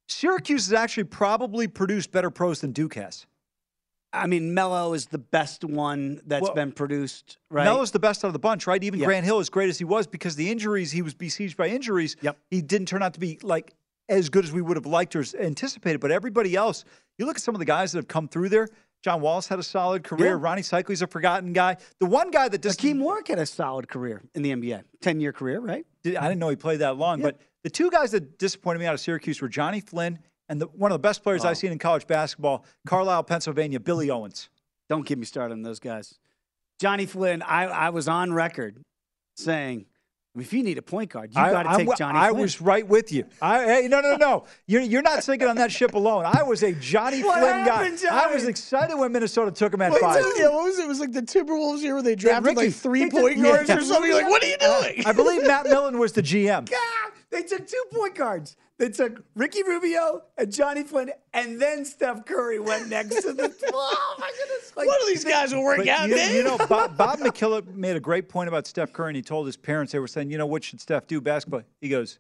Syracuse 0.08 0.68
has 0.68 0.74
actually 0.74 1.04
probably 1.04 1.68
produced 1.68 2.12
better 2.12 2.30
pros 2.30 2.62
than 2.62 2.72
Duke 2.72 2.96
has. 2.96 3.26
I 4.14 4.28
mean, 4.28 4.54
Melo 4.54 4.94
is 4.94 5.06
the 5.08 5.18
best 5.18 5.64
one 5.64 6.22
that's 6.26 6.44
Well, 6.44 6.54
been 6.54 6.72
produced, 6.74 7.38
right? 7.50 7.64
Melo's 7.64 7.92
the 7.92 8.00
best 8.00 8.26
out 8.26 8.28
of 8.28 8.34
the 8.34 8.40
bunch, 8.40 8.68
right? 8.68 8.84
Even 8.84 9.00
Yeah. 9.00 9.06
Grant 9.06 9.26
Hill, 9.26 9.40
as 9.40 9.50
great 9.50 9.70
as 9.70 9.78
he 9.78 9.86
was, 9.86 10.06
because 10.08 10.36
the 10.36 10.52
injuries, 10.52 10.92
he 10.92 11.02
was 11.02 11.14
besieged 11.14 11.56
by 11.56 11.68
injuries. 11.68 12.18
Yep. 12.22 12.38
He 12.50 12.62
didn't 12.62 12.88
turn 12.88 13.02
out 13.04 13.14
to 13.14 13.20
be 13.20 13.40
like 13.42 13.74
as 14.10 14.30
good 14.30 14.44
as 14.44 14.52
we 14.52 14.62
would 14.62 14.76
have 14.76 14.86
liked 14.86 15.16
or 15.16 15.24
anticipated. 15.40 16.02
But 16.02 16.12
everybody 16.12 16.56
else, 16.56 16.84
you 17.18 17.26
look 17.26 17.38
at 17.38 17.42
some 17.42 17.56
of 17.56 17.60
the 17.60 17.66
guys 17.66 17.94
that 17.94 18.00
have 18.00 18.08
come 18.10 18.28
through 18.28 18.50
there. 18.50 18.68
John 19.02 19.22
Wallace 19.22 19.48
had 19.48 19.58
a 19.58 19.64
solid 19.64 20.04
career. 20.04 20.32
Yeah. 20.36 20.38
Ronnie 20.40 20.62
Seikaly's 20.62 21.02
a 21.02 21.08
forgotten 21.08 21.54
guy. 21.54 21.78
The 22.00 22.06
one 22.06 22.30
guy 22.30 22.50
that 22.50 22.62
just 22.62 22.80
Hakim 22.82 23.00
Warrick 23.00 23.30
had 23.30 23.40
a 23.40 23.46
solid 23.48 23.88
career 23.88 24.22
in 24.36 24.44
the 24.44 24.52
NBA, 24.52 24.84
ten 25.02 25.20
year 25.20 25.32
career, 25.34 25.60
right? 25.60 25.86
I 26.06 26.10
didn't 26.10 26.38
know 26.40 26.50
he 26.50 26.56
played 26.56 26.82
that 26.82 26.98
long. 26.98 27.22
But 27.22 27.40
the 27.64 27.70
two 27.70 27.90
guys 27.90 28.12
that 28.12 28.38
disappointed 28.38 28.80
me 28.80 28.86
out 28.86 28.94
of 28.94 29.00
Syracuse 29.00 29.42
were 29.42 29.50
Johnny 29.50 29.80
Flynn 29.80 30.20
and 30.52 30.62
the, 30.62 30.68
one 30.68 30.92
of 30.92 30.96
the 30.96 31.00
best 31.00 31.24
players 31.24 31.44
Oh. 31.46 31.50
I've 31.50 31.58
seen 31.58 31.72
in 31.72 31.80
college 31.80 32.06
basketball, 32.06 32.66
Carlisle, 32.86 33.24
Pennsylvania, 33.24 33.80
Billy 33.80 34.12
Owens. 34.12 34.50
Don't 34.90 35.06
get 35.08 35.18
me 35.18 35.26
started 35.26 35.54
on 35.54 35.62
those 35.64 35.80
guys. 35.80 36.20
Johnny 36.80 37.06
Flynn, 37.06 37.42
I, 37.42 37.64
I 37.66 37.90
was 37.90 38.08
on 38.08 38.34
record 38.34 38.84
saying, 39.38 39.86
if 40.38 40.54
you 40.54 40.64
need 40.64 40.78
a 40.78 40.82
point 40.82 41.10
guard, 41.12 41.34
you 41.36 41.42
I- 41.42 41.52
got 41.52 41.64
to 41.64 41.70
I'm 41.70 41.76
take 41.78 41.86
wi- 41.88 41.96
Johnny 41.98 42.18
I 42.20 42.30
Flynn. 42.30 42.42
was 42.42 42.62
right 42.62 42.88
with 42.88 43.12
you. 43.12 43.26
I, 43.42 43.64
hey, 43.66 43.88
no, 43.90 44.00
no, 44.02 44.16
no. 44.16 44.46
You're, 44.66 44.82
you're 44.82 45.02
not 45.02 45.24
sinking 45.24 45.48
on 45.48 45.58
that 45.58 45.72
ship 45.74 45.94
alone. 45.94 46.26
I 46.26 46.44
was 46.44 46.64
a 46.64 46.72
Johnny 46.74 47.22
What 47.24 47.40
Flynn 47.40 47.66
happened, 47.66 48.00
guy. 48.02 48.30
I 48.30 48.34
was 48.34 48.46
excited 48.46 48.96
when 48.98 49.12
Minnesota 49.12 49.52
took 49.52 49.74
him 49.74 49.82
at 49.82 49.92
Wait, 49.92 50.02
five. 50.02 50.24
yeah, 50.38 50.48
what 50.50 50.64
was 50.66 50.80
it? 50.80 50.84
It 50.84 50.88
was 50.88 51.00
like 51.02 51.12
the 51.12 51.22
Timberwolves 51.22 51.80
here 51.80 51.94
where 51.96 52.04
they 52.04 52.16
drafted 52.16 52.46
Ricky, 52.58 52.68
like 52.68 52.74
three 52.76 53.04
they 53.06 53.10
took- 53.10 53.20
point 53.20 53.38
yeah. 53.38 53.44
guards 53.44 53.70
or 53.70 53.82
something. 53.82 54.06
You're 54.10 54.22
like, 54.22 54.30
what 54.30 54.42
are 54.44 54.48
you 54.48 54.58
doing? 54.60 55.04
I 55.06 55.12
believe 55.12 55.46
Matt 55.46 55.66
Millen 55.68 55.98
was 56.00 56.14
the 56.14 56.24
GM. 56.24 56.70
God, 56.70 57.12
they 57.32 57.44
took 57.44 57.68
two 57.68 57.84
point 57.92 58.16
guards. 58.16 58.56
They 58.78 58.90
took 58.90 59.24
Ricky 59.36 59.64
Rubio 59.64 60.24
and 60.38 60.52
Johnny 60.52 60.84
Flynn, 60.84 61.12
and 61.34 61.62
then 61.62 61.86
Steph 61.86 62.26
Curry 62.26 62.60
went 62.60 62.90
next 62.90 63.22
to 63.22 63.32
the. 63.34 63.54
oh 63.74 64.16
my 64.20 64.32
goodness! 64.38 64.74
Like, 64.76 64.88
One 64.88 65.02
of 65.02 65.08
these 65.08 65.24
guys 65.24 65.54
will 65.54 65.64
work 65.64 65.86
out, 65.88 66.10
you, 66.10 66.16
you 66.16 66.44
know, 66.44 66.58
Bob, 66.58 66.98
Bob 66.98 67.20
McKillop 67.20 67.74
made 67.76 67.96
a 67.96 68.00
great 68.00 68.28
point 68.28 68.48
about 68.48 68.66
Steph 68.68 68.92
Curry, 68.92 69.10
and 69.10 69.16
he 69.16 69.22
told 69.22 69.46
his 69.46 69.56
parents, 69.58 69.92
they 69.92 70.00
were 70.00 70.08
saying, 70.08 70.32
you 70.32 70.38
know, 70.38 70.48
what 70.48 70.64
should 70.64 70.82
Steph 70.82 71.08
do 71.08 71.22
basketball? 71.22 71.62
He 71.80 71.90
goes, 71.90 72.20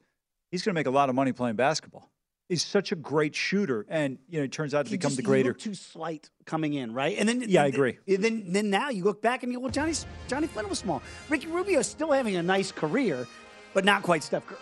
he's 0.51 0.61
going 0.63 0.73
to 0.73 0.79
make 0.79 0.87
a 0.87 0.91
lot 0.91 1.09
of 1.09 1.15
money 1.15 1.31
playing 1.31 1.55
basketball. 1.55 2.09
He's 2.47 2.63
such 2.63 2.91
a 2.91 2.95
great 2.95 3.33
shooter, 3.33 3.85
and, 3.89 4.19
you 4.29 4.37
know, 4.39 4.43
it 4.43 4.51
turns 4.51 4.73
out 4.75 4.85
to 4.85 4.91
he 4.91 4.97
become 4.97 5.09
just- 5.09 5.17
the 5.17 5.23
he 5.23 5.27
greater. 5.27 5.53
too 5.53 5.73
slight 5.73 6.29
coming 6.45 6.73
in, 6.75 6.93
right? 6.93 7.17
And 7.17 7.27
then 7.27 7.43
Yeah, 7.47 7.63
I 7.63 7.67
agree. 7.67 7.97
Then 8.05 8.51
then 8.51 8.69
now 8.69 8.89
you 8.89 9.03
look 9.03 9.21
back 9.21 9.43
and 9.43 9.51
you 9.51 9.57
go, 9.57 9.63
well, 9.63 9.71
Johnny 9.71 9.93
Johnny 10.27 10.47
Flynn 10.47 10.69
was 10.69 10.77
small. 10.79 11.01
Ricky 11.29 11.47
Rubio 11.47 11.79
is 11.79 11.87
still 11.87 12.11
having 12.11 12.35
a 12.35 12.43
nice 12.43 12.71
career, 12.71 13.25
but 13.73 13.83
not 13.85 14.03
quite 14.03 14.21
Steph 14.21 14.45
Curry. 14.45 14.59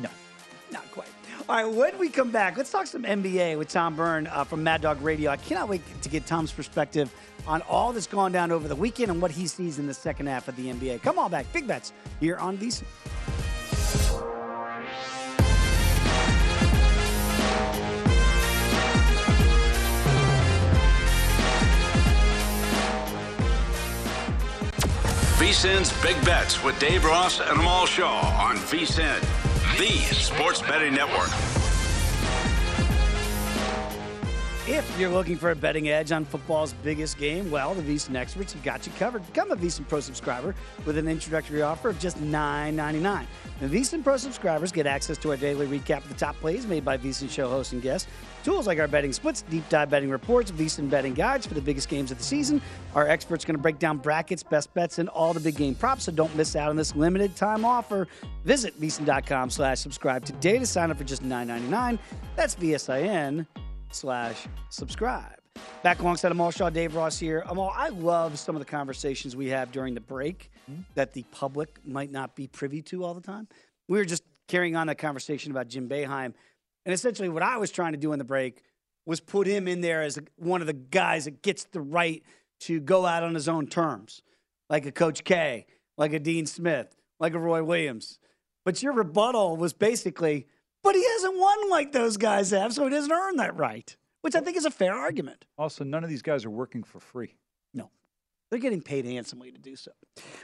No. 0.00 0.10
Not 0.70 0.90
quite. 0.92 1.08
All 1.48 1.56
right, 1.56 1.74
when 1.74 1.98
we 1.98 2.10
come 2.10 2.30
back, 2.30 2.56
let's 2.56 2.70
talk 2.70 2.86
some 2.86 3.04
NBA 3.04 3.56
with 3.56 3.68
Tom 3.68 3.96
Byrne 3.96 4.26
uh, 4.26 4.44
from 4.44 4.62
Mad 4.62 4.82
Dog 4.82 5.00
Radio. 5.00 5.30
I 5.30 5.36
cannot 5.38 5.68
wait 5.68 5.82
to 6.02 6.08
get 6.08 6.26
Tom's 6.26 6.52
perspective 6.52 7.14
on 7.46 7.62
all 7.62 7.92
that's 7.92 8.06
gone 8.06 8.32
down 8.32 8.52
over 8.52 8.68
the 8.68 8.76
weekend 8.76 9.10
and 9.10 9.22
what 9.22 9.30
he 9.30 9.46
sees 9.46 9.78
in 9.78 9.86
the 9.86 9.94
second 9.94 10.26
half 10.26 10.48
of 10.48 10.56
the 10.56 10.66
NBA. 10.66 11.02
Come 11.02 11.18
on 11.18 11.30
back. 11.30 11.50
Big 11.52 11.66
bets 11.66 11.92
here 12.20 12.36
on 12.36 12.58
VC. 12.58 12.84
VSIN's 25.38 26.02
Big 26.02 26.22
Bets 26.26 26.62
with 26.62 26.78
Dave 26.78 27.04
Ross 27.04 27.40
and 27.40 27.58
Amal 27.58 27.86
Shaw 27.86 28.20
on 28.38 28.56
VSIN, 28.56 29.18
the 29.78 29.90
sports 30.14 30.60
betting 30.60 30.92
network. 30.92 31.47
If 34.70 35.00
you're 35.00 35.08
looking 35.08 35.38
for 35.38 35.50
a 35.50 35.56
betting 35.56 35.88
edge 35.88 36.12
on 36.12 36.26
football's 36.26 36.74
biggest 36.74 37.16
game, 37.16 37.50
well, 37.50 37.72
the 37.72 37.80
VSiN 37.80 38.14
experts 38.16 38.52
have 38.52 38.62
got 38.62 38.86
you 38.86 38.92
covered. 38.98 39.26
Become 39.26 39.50
a 39.50 39.56
VSiN 39.56 39.88
Pro 39.88 40.00
subscriber 40.00 40.54
with 40.84 40.98
an 40.98 41.08
introductory 41.08 41.62
offer 41.62 41.88
of 41.88 41.98
just 41.98 42.18
$9.99. 42.18 43.24
The 43.60 43.66
VSiN 43.66 44.04
Pro 44.04 44.18
subscribers 44.18 44.70
get 44.70 44.86
access 44.86 45.16
to 45.18 45.30
our 45.30 45.38
daily 45.38 45.66
recap 45.66 46.04
of 46.04 46.10
the 46.10 46.14
top 46.16 46.36
plays 46.36 46.66
made 46.66 46.84
by 46.84 46.98
VSiN 46.98 47.30
show 47.30 47.48
hosts 47.48 47.72
and 47.72 47.80
guests, 47.80 48.10
tools 48.44 48.66
like 48.66 48.78
our 48.78 48.86
betting 48.86 49.14
splits, 49.14 49.40
deep 49.40 49.66
dive 49.70 49.88
betting 49.88 50.10
reports, 50.10 50.50
VSiN 50.50 50.90
betting 50.90 51.14
guides 51.14 51.46
for 51.46 51.54
the 51.54 51.62
biggest 51.62 51.88
games 51.88 52.10
of 52.10 52.18
the 52.18 52.24
season. 52.24 52.60
Our 52.94 53.08
experts 53.08 53.44
are 53.44 53.46
going 53.46 53.56
to 53.56 53.62
break 53.62 53.78
down 53.78 53.96
brackets, 53.96 54.42
best 54.42 54.74
bets, 54.74 54.98
and 54.98 55.08
all 55.08 55.32
the 55.32 55.40
big 55.40 55.56
game 55.56 55.76
props, 55.76 56.04
so 56.04 56.12
don't 56.12 56.36
miss 56.36 56.54
out 56.56 56.68
on 56.68 56.76
this 56.76 56.94
limited 56.94 57.34
time 57.36 57.64
offer. 57.64 58.06
Visit 58.44 58.78
VSiN.com 58.78 59.48
slash 59.48 59.78
subscribe 59.80 60.26
today 60.26 60.58
to 60.58 60.66
sign 60.66 60.90
up 60.90 60.98
for 60.98 61.04
just 61.04 61.22
$9.99. 61.22 61.98
That's 62.36 62.54
VSIN 62.54 63.46
slash 63.94 64.46
subscribe. 64.70 65.36
Back 65.82 66.00
alongside 66.00 66.32
Amal 66.32 66.50
Shaw, 66.50 66.70
Dave 66.70 66.94
Ross 66.94 67.18
here. 67.18 67.44
Amal, 67.46 67.72
I 67.74 67.88
love 67.88 68.38
some 68.38 68.54
of 68.54 68.60
the 68.60 68.66
conversations 68.66 69.34
we 69.34 69.48
have 69.48 69.72
during 69.72 69.94
the 69.94 70.00
break 70.00 70.50
mm-hmm. 70.70 70.82
that 70.94 71.12
the 71.12 71.24
public 71.30 71.80
might 71.84 72.10
not 72.10 72.36
be 72.36 72.46
privy 72.46 72.82
to 72.82 73.04
all 73.04 73.14
the 73.14 73.20
time. 73.20 73.48
We 73.88 73.98
were 73.98 74.04
just 74.04 74.22
carrying 74.48 74.76
on 74.76 74.86
that 74.88 74.98
conversation 74.98 75.50
about 75.50 75.68
Jim 75.68 75.88
Boeheim. 75.88 76.34
And 76.84 76.94
essentially, 76.94 77.28
what 77.28 77.42
I 77.42 77.58
was 77.58 77.70
trying 77.70 77.92
to 77.92 77.98
do 77.98 78.12
in 78.12 78.18
the 78.18 78.24
break 78.24 78.62
was 79.06 79.20
put 79.20 79.46
him 79.46 79.68
in 79.68 79.80
there 79.80 80.02
as 80.02 80.18
one 80.36 80.60
of 80.60 80.66
the 80.66 80.72
guys 80.72 81.24
that 81.24 81.42
gets 81.42 81.64
the 81.64 81.80
right 81.80 82.22
to 82.60 82.80
go 82.80 83.06
out 83.06 83.22
on 83.22 83.34
his 83.34 83.48
own 83.48 83.66
terms, 83.66 84.22
like 84.68 84.84
a 84.86 84.92
Coach 84.92 85.24
K, 85.24 85.66
like 85.96 86.12
a 86.12 86.18
Dean 86.18 86.46
Smith, 86.46 86.94
like 87.20 87.34
a 87.34 87.38
Roy 87.38 87.62
Williams. 87.62 88.18
But 88.64 88.82
your 88.82 88.92
rebuttal 88.92 89.56
was 89.56 89.72
basically 89.72 90.46
But 90.82 90.94
he 90.94 91.04
hasn't 91.12 91.38
won 91.38 91.70
like 91.70 91.92
those 91.92 92.16
guys 92.16 92.50
have, 92.50 92.72
so 92.72 92.84
he 92.84 92.90
doesn't 92.90 93.12
earn 93.12 93.36
that 93.36 93.56
right, 93.56 93.96
which 94.22 94.34
I 94.34 94.40
think 94.40 94.56
is 94.56 94.64
a 94.64 94.70
fair 94.70 94.94
argument. 94.94 95.44
Also, 95.56 95.84
none 95.84 96.04
of 96.04 96.10
these 96.10 96.22
guys 96.22 96.44
are 96.44 96.50
working 96.50 96.82
for 96.82 97.00
free. 97.00 97.36
No. 97.74 97.90
They're 98.50 98.60
getting 98.60 98.80
paid 98.80 99.04
handsomely 99.04 99.52
to 99.52 99.58
do 99.58 99.76
so. 99.76 99.90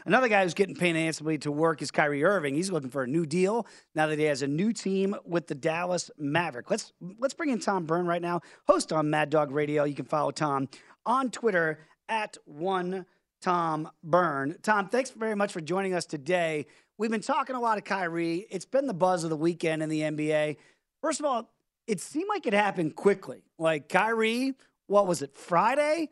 Another 0.05 0.29
guy 0.29 0.43
who's 0.43 0.53
getting 0.53 0.75
paid 0.75 0.97
handsomely 0.97 1.39
to 1.39 1.51
work 1.51 1.81
is 1.81 1.91
Kyrie 1.91 2.25
Irving. 2.25 2.55
He's 2.55 2.71
looking 2.71 2.91
for 2.91 3.03
a 3.05 3.07
new 3.07 3.25
deal 3.25 3.67
now 3.95 4.09
that 4.09 4.19
he 4.19 4.25
has 4.27 4.43
a 4.43 4.47
new 4.47 4.73
team 4.73 5.17
with 5.25 5.47
the 5.47 5.55
Dallas 5.55 6.11
Maverick. 6.19 6.71
Let's 6.71 6.93
let's 7.19 7.33
bring 7.33 7.51
in 7.51 7.61
Tom 7.61 7.87
Byrne 7.87 8.07
right 8.07 8.21
now, 8.21 8.41
host 8.67 8.93
on 8.93 9.09
Mad 9.09 9.31
Dog 9.31 9.53
Radio. 9.53 9.85
You 9.85 9.95
can 9.95 10.05
follow 10.05 10.33
Tom 10.33 10.69
on 11.07 11.31
Twitter 11.31 11.79
at 12.09 12.37
one 12.45 13.07
Tom 13.41 13.91
Byrne. 14.03 14.57
Tom, 14.63 14.89
thanks 14.89 15.11
very 15.11 15.35
much 15.35 15.53
for 15.53 15.61
joining 15.61 15.95
us 15.95 16.07
today. 16.07 16.67
We've 16.97 17.11
been 17.11 17.21
talking 17.21 17.57
a 17.57 17.61
lot 17.61 17.77
of 17.77 17.83
Kyrie. 17.83 18.47
It's 18.51 18.65
been 18.65 18.87
the 18.87 18.95
buzz 18.95 19.25
of 19.25 19.31
the 19.31 19.37
weekend 19.37 19.83
in 19.83 19.89
the 19.89 20.03
NBA. 20.03 20.57
First 21.03 21.19
of 21.19 21.27
all, 21.27 21.51
it 21.89 22.01
seemed 22.01 22.29
like 22.29 22.47
it 22.47 22.53
happened 22.53 22.95
quickly. 22.95 23.43
Like 23.59 23.89
Kyrie, 23.89 24.55
what 24.87 25.09
was 25.09 25.21
it, 25.21 25.37
Friday? 25.37 26.09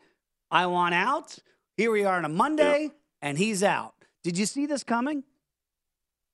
I 0.51 0.67
want 0.67 0.95
out. 0.95 1.39
Here 1.77 1.93
we 1.93 2.05
are 2.05 2.17
on 2.17 2.25
a 2.25 2.29
Monday, 2.29 2.91
and 3.23 3.39
he's 3.39 3.63
out. 3.63 3.95
Did 4.25 4.37
you 4.37 4.45
see 4.45 4.67
this 4.67 4.83
coming? 4.83 5.23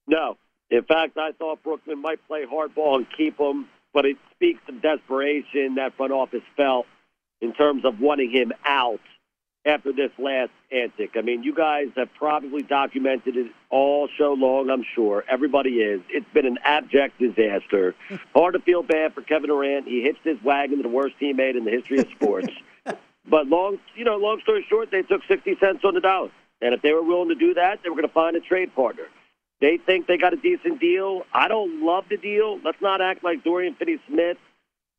No. 0.06 0.38
In 0.70 0.82
fact, 0.82 1.18
I 1.18 1.32
thought 1.32 1.62
Brooklyn 1.62 2.00
might 2.00 2.26
play 2.26 2.44
hardball 2.46 2.96
and 2.96 3.06
keep 3.16 3.38
him, 3.38 3.68
but 3.92 4.06
it 4.06 4.16
speaks 4.34 4.60
to 4.66 4.72
desperation 4.72 5.74
that 5.74 5.94
front 5.96 6.12
office 6.12 6.42
felt 6.56 6.86
in 7.42 7.52
terms 7.52 7.84
of 7.84 8.00
wanting 8.00 8.30
him 8.30 8.52
out 8.64 9.00
after 9.68 9.92
this 9.92 10.10
last 10.18 10.50
antic. 10.72 11.10
I 11.16 11.20
mean, 11.20 11.42
you 11.42 11.54
guys 11.54 11.88
have 11.96 12.08
probably 12.14 12.62
documented 12.62 13.36
it 13.36 13.52
all 13.70 14.08
show 14.16 14.32
long, 14.32 14.70
I'm 14.70 14.84
sure. 14.94 15.24
Everybody 15.28 15.80
is. 15.80 16.00
It's 16.08 16.26
been 16.32 16.46
an 16.46 16.58
abject 16.64 17.18
disaster. 17.18 17.94
Hard 18.34 18.54
to 18.54 18.60
feel 18.60 18.82
bad 18.82 19.14
for 19.14 19.22
Kevin 19.22 19.50
Durant. 19.50 19.86
He 19.86 20.02
hitched 20.02 20.24
his 20.24 20.42
wagon 20.42 20.78
to 20.78 20.82
the 20.82 20.88
worst 20.88 21.16
teammate 21.20 21.56
in 21.56 21.64
the 21.64 21.70
history 21.70 21.98
of 21.98 22.06
sports. 22.10 22.48
but 23.28 23.46
long, 23.46 23.78
you 23.94 24.04
know, 24.04 24.16
long 24.16 24.40
story 24.42 24.64
short, 24.68 24.90
they 24.90 25.02
took 25.02 25.20
60 25.28 25.56
cents 25.60 25.84
on 25.84 25.94
the 25.94 26.00
dollar. 26.00 26.30
And 26.60 26.74
if 26.74 26.82
they 26.82 26.92
were 26.92 27.02
willing 27.02 27.28
to 27.28 27.34
do 27.34 27.54
that, 27.54 27.80
they 27.82 27.90
were 27.90 27.96
going 27.96 28.08
to 28.08 28.14
find 28.14 28.36
a 28.36 28.40
trade 28.40 28.74
partner. 28.74 29.04
They 29.60 29.76
think 29.76 30.06
they 30.06 30.16
got 30.16 30.32
a 30.32 30.36
decent 30.36 30.80
deal. 30.80 31.22
I 31.32 31.48
don't 31.48 31.84
love 31.84 32.04
the 32.08 32.16
deal. 32.16 32.58
Let's 32.64 32.80
not 32.80 33.00
act 33.00 33.22
like 33.22 33.44
Dorian 33.44 33.74
Finney-Smith 33.74 34.38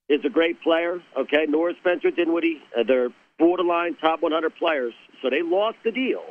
is 0.10 0.22
a 0.26 0.30
great 0.30 0.62
player, 0.62 1.02
okay? 1.18 1.46
Nor 1.48 1.72
is 1.72 1.78
Spencer 1.78 2.12
Dinwiddie. 2.12 2.62
Uh, 2.78 2.84
they're 2.84 3.10
borderline 3.40 3.96
top 3.96 4.22
100 4.22 4.56
players, 4.56 4.94
so 5.22 5.30
they 5.30 5.42
lost 5.42 5.78
the 5.84 5.92
deal. 5.92 6.22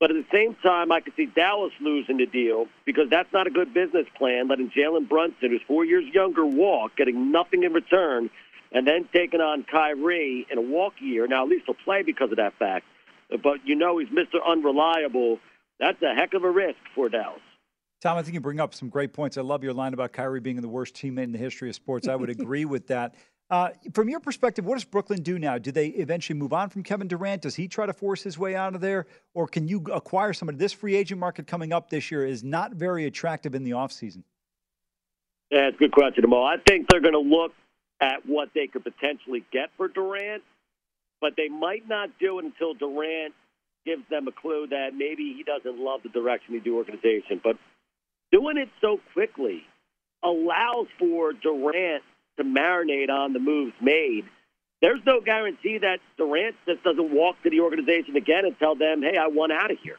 But 0.00 0.10
at 0.10 0.16
the 0.16 0.26
same 0.32 0.56
time, 0.62 0.90
I 0.90 1.00
could 1.00 1.12
see 1.14 1.26
Dallas 1.26 1.72
losing 1.80 2.16
the 2.16 2.26
deal 2.26 2.66
because 2.86 3.10
that's 3.10 3.30
not 3.32 3.46
a 3.46 3.50
good 3.50 3.74
business 3.74 4.06
plan, 4.16 4.48
letting 4.48 4.70
Jalen 4.70 5.08
Brunson, 5.08 5.50
who's 5.50 5.60
four 5.66 5.84
years 5.84 6.04
younger, 6.12 6.44
walk, 6.44 6.96
getting 6.96 7.30
nothing 7.30 7.62
in 7.62 7.72
return, 7.74 8.30
and 8.72 8.86
then 8.86 9.08
taking 9.12 9.40
on 9.40 9.64
Kyrie 9.70 10.46
in 10.50 10.56
a 10.56 10.62
walk 10.62 10.94
year. 11.00 11.26
Now, 11.26 11.44
at 11.44 11.50
least 11.50 11.64
he'll 11.66 11.74
play 11.74 12.02
because 12.02 12.30
of 12.30 12.38
that 12.38 12.54
fact. 12.58 12.86
But 13.42 13.58
you 13.66 13.74
know 13.74 13.98
he's 13.98 14.08
Mr. 14.08 14.44
Unreliable. 14.44 15.38
That's 15.78 16.00
a 16.02 16.14
heck 16.14 16.32
of 16.32 16.44
a 16.44 16.50
risk 16.50 16.78
for 16.94 17.10
Dallas. 17.10 17.40
Tom, 18.00 18.16
I 18.16 18.22
think 18.22 18.32
you 18.32 18.40
bring 18.40 18.60
up 18.60 18.74
some 18.74 18.88
great 18.88 19.12
points. 19.12 19.36
I 19.36 19.42
love 19.42 19.62
your 19.62 19.74
line 19.74 19.92
about 19.92 20.12
Kyrie 20.12 20.40
being 20.40 20.60
the 20.62 20.68
worst 20.68 20.94
teammate 20.94 21.24
in 21.24 21.32
the 21.32 21.38
history 21.38 21.68
of 21.68 21.74
sports. 21.74 22.08
I 22.08 22.16
would 22.16 22.30
agree 22.40 22.64
with 22.64 22.86
that. 22.86 23.14
Uh, 23.50 23.70
from 23.92 24.08
your 24.08 24.20
perspective, 24.20 24.64
what 24.64 24.74
does 24.74 24.84
Brooklyn 24.84 25.22
do 25.22 25.38
now? 25.38 25.58
Do 25.58 25.72
they 25.72 25.88
eventually 25.88 26.38
move 26.38 26.52
on 26.52 26.68
from 26.68 26.84
Kevin 26.84 27.08
Durant? 27.08 27.42
Does 27.42 27.56
he 27.56 27.66
try 27.66 27.84
to 27.84 27.92
force 27.92 28.22
his 28.22 28.38
way 28.38 28.54
out 28.54 28.76
of 28.76 28.80
there? 28.80 29.06
Or 29.34 29.48
can 29.48 29.66
you 29.66 29.84
acquire 29.92 30.32
somebody? 30.32 30.56
This 30.56 30.72
free 30.72 30.94
agent 30.94 31.18
market 31.18 31.48
coming 31.48 31.72
up 31.72 31.90
this 31.90 32.12
year 32.12 32.24
is 32.24 32.44
not 32.44 32.74
very 32.74 33.06
attractive 33.06 33.56
in 33.56 33.64
the 33.64 33.72
offseason. 33.72 34.22
Yeah, 35.50 35.66
it's 35.66 35.76
a 35.76 35.78
good 35.80 35.90
question, 35.90 36.22
Jamal. 36.22 36.44
I 36.44 36.58
think 36.64 36.86
they're 36.88 37.00
going 37.00 37.14
to 37.14 37.18
look 37.18 37.52
at 38.00 38.24
what 38.24 38.50
they 38.54 38.68
could 38.68 38.84
potentially 38.84 39.44
get 39.52 39.70
for 39.76 39.88
Durant, 39.88 40.44
but 41.20 41.32
they 41.36 41.48
might 41.48 41.88
not 41.88 42.10
do 42.20 42.38
it 42.38 42.44
until 42.44 42.74
Durant 42.74 43.34
gives 43.84 44.02
them 44.10 44.28
a 44.28 44.32
clue 44.32 44.68
that 44.70 44.90
maybe 44.94 45.34
he 45.36 45.42
doesn't 45.42 45.76
love 45.76 46.04
the 46.04 46.08
direction 46.08 46.54
of 46.54 46.62
the 46.62 46.70
organization. 46.70 47.40
But 47.42 47.56
doing 48.30 48.58
it 48.58 48.68
so 48.80 49.00
quickly 49.12 49.62
allows 50.22 50.86
for 51.00 51.32
Durant 51.32 52.04
to 52.40 52.60
marinate 52.60 53.10
on 53.10 53.32
the 53.32 53.38
moves 53.38 53.74
made. 53.80 54.24
There's 54.82 55.00
no 55.04 55.20
guarantee 55.20 55.78
that 55.78 55.98
Durant 56.16 56.56
just 56.66 56.82
doesn't 56.82 57.12
walk 57.12 57.36
to 57.42 57.50
the 57.50 57.60
organization 57.60 58.16
again 58.16 58.44
and 58.44 58.58
tell 58.58 58.74
them, 58.74 59.02
hey, 59.02 59.18
I 59.18 59.26
want 59.28 59.52
out 59.52 59.70
of 59.70 59.78
here. 59.82 59.98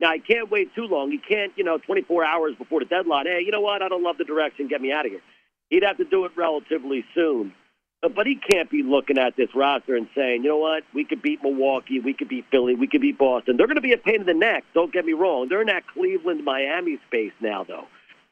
Now, 0.00 0.12
he 0.12 0.20
can't 0.20 0.50
wait 0.50 0.74
too 0.74 0.84
long. 0.84 1.10
He 1.10 1.18
can't, 1.18 1.52
you 1.56 1.64
know, 1.64 1.78
24 1.78 2.24
hours 2.24 2.54
before 2.56 2.80
the 2.80 2.86
deadline, 2.86 3.26
hey, 3.26 3.40
you 3.44 3.50
know 3.50 3.60
what, 3.60 3.82
I 3.82 3.88
don't 3.88 4.02
love 4.02 4.18
the 4.18 4.24
direction, 4.24 4.68
get 4.68 4.80
me 4.80 4.92
out 4.92 5.06
of 5.06 5.12
here. 5.12 5.22
He'd 5.70 5.82
have 5.82 5.96
to 5.96 6.04
do 6.04 6.24
it 6.24 6.32
relatively 6.36 7.04
soon. 7.14 7.52
But 8.00 8.28
he 8.28 8.36
can't 8.36 8.70
be 8.70 8.84
looking 8.84 9.18
at 9.18 9.36
this 9.36 9.48
roster 9.56 9.96
and 9.96 10.08
saying, 10.14 10.44
you 10.44 10.50
know 10.50 10.58
what, 10.58 10.84
we 10.94 11.04
could 11.04 11.20
beat 11.20 11.42
Milwaukee, 11.42 11.98
we 11.98 12.14
could 12.14 12.28
beat 12.28 12.44
Philly, 12.48 12.76
we 12.76 12.86
could 12.86 13.00
beat 13.00 13.18
Boston. 13.18 13.56
They're 13.56 13.66
going 13.66 13.74
to 13.74 13.82
be 13.82 13.92
a 13.92 13.98
pain 13.98 14.20
in 14.20 14.26
the 14.26 14.34
neck, 14.34 14.64
don't 14.72 14.92
get 14.92 15.04
me 15.04 15.14
wrong. 15.14 15.48
They're 15.48 15.62
in 15.62 15.66
that 15.66 15.88
Cleveland, 15.88 16.44
Miami 16.44 16.98
space 17.08 17.32
now, 17.40 17.64
though. 17.64 17.86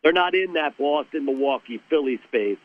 They're 0.04 0.12
not 0.12 0.36
in 0.36 0.52
that 0.52 0.78
Boston, 0.78 1.24
Milwaukee, 1.24 1.80
Philly 1.90 2.20
space. 2.28 2.58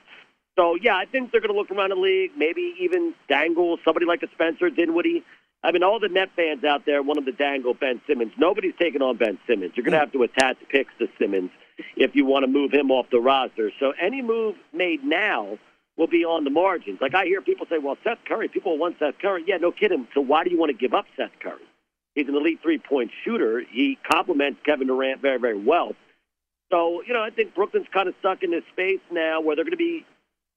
So, 0.62 0.76
yeah, 0.80 0.96
I 0.96 1.06
think 1.06 1.32
they're 1.32 1.42
going 1.42 1.52
to 1.52 1.58
look 1.58 1.72
around 1.72 1.90
the 1.90 1.96
league, 1.96 2.34
maybe 2.38 2.76
even 2.80 3.16
dangle 3.28 3.80
somebody 3.84 4.06
like 4.06 4.22
a 4.22 4.28
Spencer 4.32 4.70
Dinwiddie. 4.70 5.24
I 5.64 5.72
mean, 5.72 5.82
all 5.82 6.00
the 6.00 6.08
net 6.08 6.30
fans 6.36 6.64
out 6.64 6.86
there 6.86 7.02
want 7.02 7.16
them 7.16 7.26
to 7.26 7.32
dangle 7.32 7.74
Ben 7.74 8.00
Simmons. 8.06 8.32
Nobody's 8.38 8.76
taking 8.80 9.02
on 9.02 9.18
Ben 9.18 9.40
Simmons. 9.48 9.72
You're 9.76 9.84
going 9.84 9.94
to 9.94 10.00
have 10.00 10.12
to 10.12 10.22
attach 10.22 10.58
picks 10.70 10.94
to 11.00 11.08
Simmons 11.18 11.50
if 11.96 12.16
you 12.16 12.26
want 12.26 12.44
to 12.44 12.48
move 12.48 12.72
him 12.72 12.92
off 12.92 13.08
the 13.12 13.20
roster. 13.20 13.72
So 13.80 13.94
any 14.00 14.22
move 14.22 14.56
made 14.72 15.04
now 15.04 15.58
will 15.98 16.06
be 16.06 16.26
on 16.26 16.44
the 16.44 16.52
margins. 16.52 17.00
Like 17.02 17.16
I 17.16 17.26
hear 17.26 17.42
people 17.42 17.66
say, 17.68 17.80
well, 17.80 17.98
Seth 18.04 18.20
Curry, 18.28 18.48
people 18.48 18.78
want 18.78 18.98
Seth 19.00 19.18
Curry. 19.20 19.44
Yeah, 19.48 19.58
no 19.58 19.72
kidding. 19.72 20.08
So 20.14 20.22
why 20.22 20.44
do 20.44 20.52
you 20.52 20.60
want 20.60 20.70
to 20.70 20.78
give 20.78 20.94
up 20.94 21.06
Seth 21.18 21.32
Curry? 21.42 21.64
He's 22.14 22.28
an 22.28 22.36
elite 22.36 22.60
three-point 22.62 23.10
shooter. 23.24 23.64
He 23.68 23.98
complements 24.12 24.60
Kevin 24.64 24.86
Durant 24.86 25.24
very, 25.24 25.40
very 25.40 25.60
well. 25.60 25.96
So, 26.72 27.02
you 27.02 27.14
know, 27.14 27.24
I 27.24 27.32
think 27.32 27.56
Brooklyn's 27.56 27.88
kind 27.92 28.08
of 28.08 28.14
stuck 28.20 28.44
in 28.44 28.52
this 28.52 28.64
space 28.72 29.02
now 29.12 29.42
where 29.42 29.56
they're 29.56 29.66
going 29.66 29.72
to 29.72 29.78
be 29.78 30.06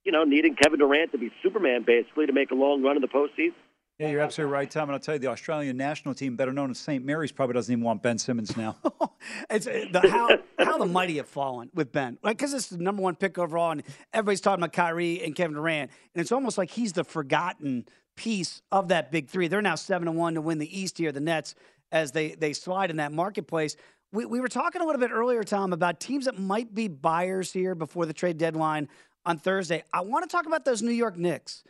you 0.05 0.13
know, 0.13 0.25
needing 0.25 0.55
Kevin 0.55 0.79
Durant 0.79 1.13
to 1.13 1.19
be 1.19 1.31
Superman 1.43 1.83
basically 1.87 2.27
to 2.27 2.33
make 2.33 2.51
a 2.51 2.55
long 2.55 2.83
run 2.83 2.97
in 2.97 3.03
the 3.03 3.09
postseason. 3.09 3.55
Yeah, 3.99 4.09
you're 4.09 4.21
absolutely 4.23 4.53
right, 4.53 4.69
Tom. 4.69 4.89
And 4.89 4.93
I'll 4.95 4.99
tell 4.99 5.15
you, 5.15 5.21
the 5.21 5.29
Australian 5.29 5.77
national 5.77 6.15
team, 6.15 6.35
better 6.35 6.53
known 6.53 6.69
as 6.71 6.79
St. 6.79 7.05
Mary's, 7.05 7.31
probably 7.31 7.55
doesn't 7.55 7.73
even 7.73 7.85
want 7.85 8.03
Ben 8.03 8.19
Simmons 8.19 8.57
now. 8.57 8.77
it's 9.51 9.67
the, 9.67 10.01
how 10.11 10.39
how 10.59 10.79
the 10.79 10.87
mighty 10.87 11.19
have 11.19 11.29
fallen 11.29 11.71
with 11.75 11.93
Ben, 11.93 12.19
like 12.23 12.37
because 12.37 12.55
it's 12.55 12.67
the 12.67 12.79
number 12.79 13.03
one 13.03 13.15
pick 13.15 13.39
overall, 13.39 13.71
and 13.71 13.85
everybody's 14.13 14.41
talking 14.41 14.65
about 14.65 14.73
Kyrie 14.73 15.23
and 15.23 15.37
Kevin 15.37 15.55
Durant, 15.55 15.93
and 16.15 16.21
it's 16.21 16.33
almost 16.33 16.59
like 16.59 16.71
he's 16.71 16.93
the 16.93 17.05
forgotten 17.05 17.87
piece 18.17 18.63
of 18.73 18.89
that 18.89 19.13
big 19.13 19.29
three. 19.29 19.47
They're 19.47 19.63
now 19.63 19.77
seven 19.77 20.09
and 20.09 20.17
one 20.17 20.35
to 20.35 20.41
win 20.41 20.59
the 20.59 20.81
East 20.81 20.99
here, 20.99 21.13
the 21.13 21.21
Nets, 21.21 21.55
as 21.93 22.11
they 22.11 22.35
they 22.35 22.53
slide 22.53 22.91
in 22.91 22.97
that 22.97 23.13
marketplace. 23.13 23.77
We, 24.11 24.27
we 24.27 24.41
were 24.41 24.49
talking 24.49 24.81
a 24.81 24.85
little 24.85 25.01
bit 25.01 25.13
earlier, 25.13 25.45
Tom, 25.45 25.73
about 25.73 26.01
teams 26.01 26.25
that 26.25 26.39
might 26.39 26.75
be 26.75 26.89
buyers 26.89 27.53
here 27.53 27.77
before 27.77 28.07
the 28.07 28.13
trade 28.13 28.39
deadline 28.39 28.89
on 29.27 29.39
Thursday. 29.39 29.85
I 29.93 30.01
want 30.03 30.29
to 30.29 30.35
talk 30.35 30.47
about 30.47 30.65
those 30.65 30.83
New 30.83 30.93
York 30.93 31.17
Knicks. 31.17 31.65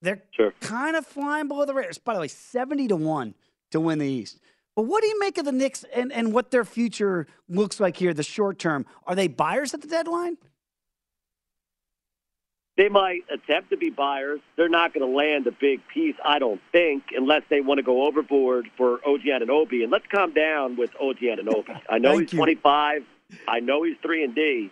They're 0.00 0.22
sure. 0.30 0.52
kind 0.60 0.96
of 0.96 1.06
flying 1.06 1.48
below 1.48 1.64
the 1.64 1.74
radar. 1.74 1.92
By 2.04 2.14
the 2.14 2.20
way, 2.20 2.28
70 2.28 2.88
to 2.88 2.96
1 2.96 3.34
to 3.72 3.80
win 3.80 3.98
the 3.98 4.06
East. 4.06 4.38
But 4.76 4.82
what 4.82 5.02
do 5.02 5.08
you 5.08 5.18
make 5.18 5.38
of 5.38 5.44
the 5.44 5.52
Knicks 5.52 5.84
and, 5.92 6.12
and 6.12 6.32
what 6.32 6.52
their 6.52 6.64
future 6.64 7.26
looks 7.48 7.80
like 7.80 7.96
here, 7.96 8.14
the 8.14 8.22
short 8.22 8.58
term? 8.58 8.86
Are 9.06 9.16
they 9.16 9.26
buyers 9.26 9.74
at 9.74 9.80
the 9.80 9.88
deadline? 9.88 10.36
They 12.76 12.88
might 12.88 13.22
attempt 13.28 13.70
to 13.70 13.76
be 13.76 13.90
buyers. 13.90 14.38
They're 14.56 14.68
not 14.68 14.94
going 14.94 15.04
to 15.04 15.12
land 15.12 15.48
a 15.48 15.50
big 15.50 15.80
piece, 15.92 16.14
I 16.24 16.38
don't 16.38 16.60
think, 16.70 17.06
unless 17.10 17.42
they 17.50 17.60
want 17.60 17.78
to 17.78 17.82
go 17.82 18.06
overboard 18.06 18.70
for 18.76 19.00
OG 19.04 19.22
Anunoby. 19.22 19.42
And 19.42 19.50
Obi. 19.50 19.82
And 19.82 19.90
let's 19.90 20.06
calm 20.06 20.32
down 20.32 20.76
with 20.76 20.90
OG 21.00 21.18
Anunoby. 21.22 21.80
I 21.90 21.98
know 21.98 22.18
he's 22.18 22.32
you. 22.32 22.38
25. 22.38 23.02
I 23.48 23.58
know 23.58 23.82
he's 23.82 23.96
3 24.00 24.22
and 24.22 24.34
D. 24.34 24.70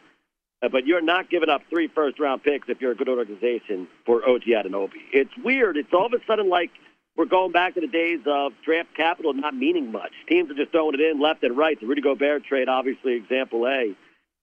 Uh, 0.62 0.68
but 0.68 0.86
you're 0.86 1.02
not 1.02 1.28
giving 1.28 1.48
up 1.48 1.62
three 1.68 1.88
first 1.88 2.18
round 2.18 2.42
picks 2.42 2.68
if 2.68 2.80
you're 2.80 2.92
a 2.92 2.96
good 2.96 3.08
organization 3.08 3.88
for 4.04 4.26
OG 4.28 4.42
Anunoby. 4.44 5.02
It's 5.12 5.30
weird. 5.42 5.76
It's 5.76 5.92
all 5.92 6.06
of 6.06 6.12
a 6.12 6.24
sudden 6.26 6.48
like 6.48 6.70
we're 7.16 7.26
going 7.26 7.52
back 7.52 7.74
to 7.74 7.80
the 7.80 7.86
days 7.86 8.20
of 8.26 8.52
draft 8.64 8.94
capital 8.94 9.32
not 9.32 9.54
meaning 9.54 9.90
much. 9.90 10.12
Teams 10.28 10.50
are 10.50 10.54
just 10.54 10.70
throwing 10.70 10.94
it 10.94 11.00
in 11.00 11.20
left 11.20 11.42
and 11.42 11.56
right. 11.56 11.78
The 11.80 11.86
Rudy 11.86 12.02
Gobert 12.02 12.44
trade, 12.44 12.68
obviously, 12.68 13.14
example 13.14 13.66
A. 13.66 13.94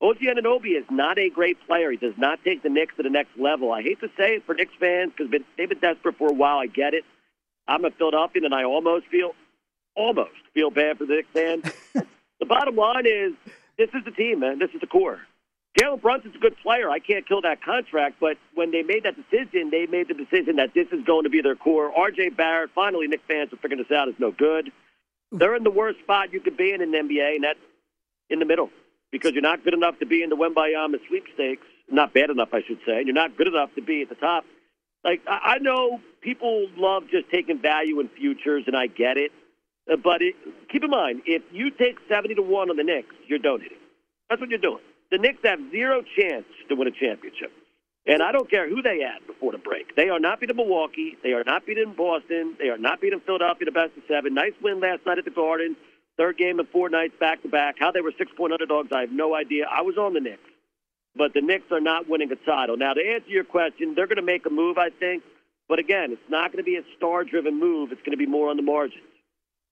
OG 0.02 0.18
Anunoby 0.18 0.78
is 0.78 0.84
not 0.90 1.18
a 1.18 1.30
great 1.30 1.58
player. 1.66 1.92
He 1.92 1.98
does 1.98 2.18
not 2.18 2.44
take 2.44 2.62
the 2.62 2.70
Knicks 2.70 2.96
to 2.98 3.04
the 3.04 3.10
next 3.10 3.38
level. 3.38 3.72
I 3.72 3.82
hate 3.82 4.00
to 4.02 4.10
say 4.18 4.36
it 4.36 4.46
for 4.46 4.54
Knicks 4.54 4.74
fans 4.80 5.14
because 5.16 5.32
they've 5.58 5.70
been 5.70 5.80
desperate 5.80 6.18
for 6.18 6.30
a 6.30 6.34
while. 6.34 6.58
I 6.58 6.68
get 6.68 6.94
it. 6.94 7.06
I'm 7.68 7.86
a 7.86 7.92
Philadelphian, 7.92 8.44
and 8.44 8.54
I 8.54 8.66
almost 8.66 9.06
feel, 9.08 9.34
almost 9.96 10.32
feel 10.54 10.72
bad 10.72 10.98
for 10.98 11.06
the 11.06 11.16
Knicks 11.16 11.30
fans. 11.32 11.64
the 12.40 12.46
bottom 12.46 12.76
line 12.76 13.06
is, 13.06 13.34
this 13.78 13.90
is 13.94 14.04
the 14.04 14.12
team, 14.12 14.40
man. 14.40 14.60
This 14.60 14.72
is 14.74 14.82
the 14.82 14.88
core. 14.88 15.22
Jalen 15.80 16.02
Brunson's 16.02 16.36
a 16.36 16.40
good 16.40 16.56
player. 16.62 16.90
I 16.90 17.00
can't 17.00 17.28
kill 17.28 17.42
that 17.42 17.64
contract, 17.64 18.18
but 18.20 18.38
when 18.54 18.72
they 18.72 18.84
made 18.84 19.04
that 19.04 19.16
decision, 19.16 19.72
they 19.72 19.88
made 19.88 20.08
the 20.08 20.14
decision 20.14 20.58
that 20.58 20.74
this 20.76 20.88
is 20.92 21.04
going 21.06 21.24
to 21.24 21.30
be 21.30 21.42
their 21.42 21.56
core. 21.56 21.92
R.J. 21.98 22.30
Barrett, 22.30 22.70
finally, 22.76 23.08
Knick 23.08 23.22
fans 23.28 23.52
are 23.52 23.58
figuring 23.58 23.84
this 23.88 23.96
out, 23.96 24.08
is 24.08 24.14
no 24.20 24.32
good. 24.32 24.72
They're 25.32 25.56
in 25.56 25.64
the 25.64 25.72
worst 25.72 26.00
spot 26.00 26.32
you 26.32 26.40
could 26.40 26.58
be 26.58 26.72
in 26.72 26.82
in 26.82 26.92
the 26.92 26.98
NBA, 26.98 27.36
and 27.36 27.44
that's 27.44 27.60
in 28.30 28.38
the 28.40 28.46
middle 28.46 28.70
because 29.12 29.32
you're 29.34 29.42
not 29.42 29.64
good 29.64 29.74
enough 29.74 29.98
to 30.00 30.06
be 30.06 30.22
in 30.22 30.30
the 30.30 30.36
Wembanyama 30.36 30.98
sweepstakes, 31.08 31.66
not 31.90 32.14
bad 32.14 32.30
enough, 32.30 32.50
I 32.54 32.62
should 32.68 32.80
say, 32.86 33.02
you're 33.04 33.14
not 33.14 33.36
good 33.36 33.48
enough 33.48 33.74
to 33.76 33.82
be 33.82 34.04
at 34.04 34.10
the 34.10 34.16
top. 34.16 34.46
Like 35.04 35.22
I 35.28 35.58
know 35.58 36.00
people 36.22 36.68
love 36.78 37.04
just 37.12 37.30
taking 37.30 37.60
value 37.60 38.00
in 38.00 38.10
futures, 38.10 38.64
and 38.68 38.76
I 38.76 38.88
get 38.88 39.18
it. 39.18 39.32
But 39.86 40.22
it, 40.22 40.36
keep 40.72 40.84
in 40.84 40.90
mind, 40.90 41.24
if 41.26 41.42
you 41.52 41.72
take 41.72 41.98
seventy 42.08 42.36
to 42.36 42.42
one 42.42 42.70
on 42.70 42.78
the 42.78 42.84
Knicks, 42.84 43.14
you're 43.28 43.40
donating. 43.40 43.78
That's 44.30 44.40
what 44.40 44.50
you're 44.50 44.60
doing. 44.60 44.80
The 45.14 45.20
Knicks 45.20 45.42
have 45.44 45.60
zero 45.70 46.02
chance 46.18 46.46
to 46.70 46.76
win 46.76 46.88
a 46.88 46.92
championship. 46.92 47.52
And 48.08 48.24
I 48.24 48.32
don't 48.32 48.50
care 48.50 48.68
who 48.68 48.82
they 48.82 49.04
add 49.04 49.22
before 49.28 49.52
the 49.52 49.60
break. 49.60 49.96
They 49.96 50.10
are 50.10 50.20
not 50.20 50.40
beating 50.40 50.56
Milwaukee. 50.56 51.16
They 51.22 51.34
are 51.34 51.44
not 51.44 51.68
beating 51.68 51.94
Boston. 51.96 52.56
They 52.58 52.70
are 52.70 52.80
not 52.80 53.00
beating 53.00 53.22
Philadelphia, 53.24 53.66
the 53.66 53.72
best 53.72 53.96
of 53.96 54.02
seven. 54.08 54.34
Nice 54.34 54.54
win 54.60 54.80
last 54.80 55.06
night 55.06 55.20
at 55.20 55.26
the 55.26 55.30
Garden. 55.30 55.76
Third 56.18 56.40
game 56.40 56.60
in 56.60 56.66
four 56.66 56.90
nights 56.90 57.14
back 57.20 57.44
to 57.44 57.48
back. 57.48 57.76
How 57.78 57.92
they 57.92 58.02
were 58.02 58.12
six 58.18 58.32
point 58.36 58.54
underdogs, 58.54 58.90
I 58.92 59.02
have 59.02 59.12
no 59.12 59.36
idea. 59.36 59.66
I 59.70 59.84
was 59.84 59.98
on 59.98 60.16
the 60.16 60.20
Knicks. 60.20 60.50
But 61.16 61.36
the 61.36 61.42
Knicks 61.42 61.72
are 61.72 61.80
not 61.80 62.10
winning 62.10 62.32
a 62.32 62.36
title. 62.36 62.76
Now, 62.76 62.96
to 62.96 63.02
answer 63.02 63.30
your 63.30 63.44
question, 63.44 63.94
they're 63.96 64.08
going 64.08 64.16
to 64.16 64.24
make 64.24 64.48
a 64.48 64.50
move, 64.50 64.80
I 64.80 64.90
think. 64.90 65.22
But 65.70 65.78
again, 65.78 66.12
it's 66.12 66.28
not 66.28 66.52
going 66.52 66.58
to 66.58 66.68
be 66.68 66.78
a 66.78 66.84
star 66.98 67.24
driven 67.24 67.60
move. 67.60 67.92
It's 67.92 68.02
going 68.02 68.18
to 68.18 68.18
be 68.18 68.26
more 68.26 68.50
on 68.50 68.58
the 68.58 68.64
margins. 68.64 69.04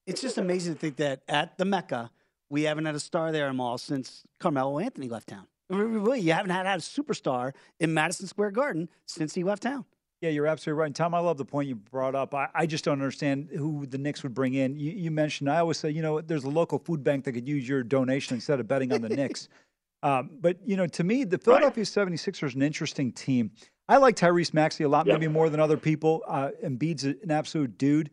It's 0.06 0.22
just 0.22 0.38
amazing 0.38 0.76
to 0.76 0.80
think 0.80 0.98
that 0.98 1.22
at 1.28 1.58
the 1.58 1.66
Mecca, 1.66 2.12
we 2.52 2.64
haven't 2.64 2.86
had 2.86 2.95
a 2.95 2.99
star 2.99 3.32
there 3.32 3.47
in 3.47 3.56
mall 3.56 3.78
since 3.78 4.24
Carmelo 4.39 4.78
Anthony 4.78 5.08
left 5.08 5.30
town. 5.30 5.47
Really, 5.70 6.20
you 6.20 6.34
haven't 6.34 6.52
had, 6.52 6.66
had 6.66 6.80
a 6.80 6.82
superstar 6.82 7.54
in 7.80 7.93
Madison 7.93 8.28
Square 8.28 8.52
Garden 8.52 8.89
since 9.06 9.34
he 9.34 9.43
left 9.43 9.64
town. 9.64 9.86
Yeah, 10.20 10.30
you're 10.30 10.45
absolutely 10.45 10.80
right. 10.80 10.88
And 10.88 10.95
Tom, 10.95 11.16
I 11.16 11.20
love 11.20 11.38
the 11.38 11.45
point 11.45 11.70
you 11.70 11.76
brought 11.76 12.14
up. 12.14 12.36
I, 12.36 12.49
I 12.54 12.66
just 12.66 12.84
don't 12.84 12.93
understand 13.02 13.49
who 13.58 13.86
the 13.88 13.97
Knicks 13.97 14.22
would 14.22 14.34
bring 14.34 14.54
in. 14.54 14.78
You, 14.78 14.91
you 14.91 15.12
mentioned, 15.12 15.49
I 15.49 15.60
always 15.60 15.78
say, 15.78 15.89
you 15.89 16.02
know, 16.02 16.20
there's 16.20 16.43
a 16.43 16.49
local 16.49 16.78
food 16.78 17.04
bank 17.04 17.24
that 17.24 17.32
could 17.32 17.47
use 17.47 17.68
your 17.68 17.84
donation 17.84 18.36
instead 18.36 18.60
of 18.60 18.68
betting 18.68 18.91
on 18.93 19.02
the 19.02 19.10
Knicks. 19.10 19.47
Um, 20.04 20.32
but, 20.41 20.58
you 20.66 20.78
know, 20.78 20.88
to 20.88 21.04
me, 21.04 21.26
the 21.26 21.38
Philadelphia 21.38 21.84
76ers 21.84 22.43
is 22.43 22.56
an 22.56 22.64
interesting 22.64 23.12
team. 23.12 23.52
I 23.88 23.97
like 23.97 24.16
Tyrese 24.16 24.52
Maxey 24.52 24.84
a 24.84 24.89
lot, 24.89 25.06
maybe 25.06 25.28
more 25.28 25.47
than 25.47 25.60
other 25.60 25.78
people. 25.78 26.24
Uh, 26.28 26.49
Embiid's 26.66 27.04
an 27.04 27.30
absolute 27.30 27.78
dude. 27.78 28.10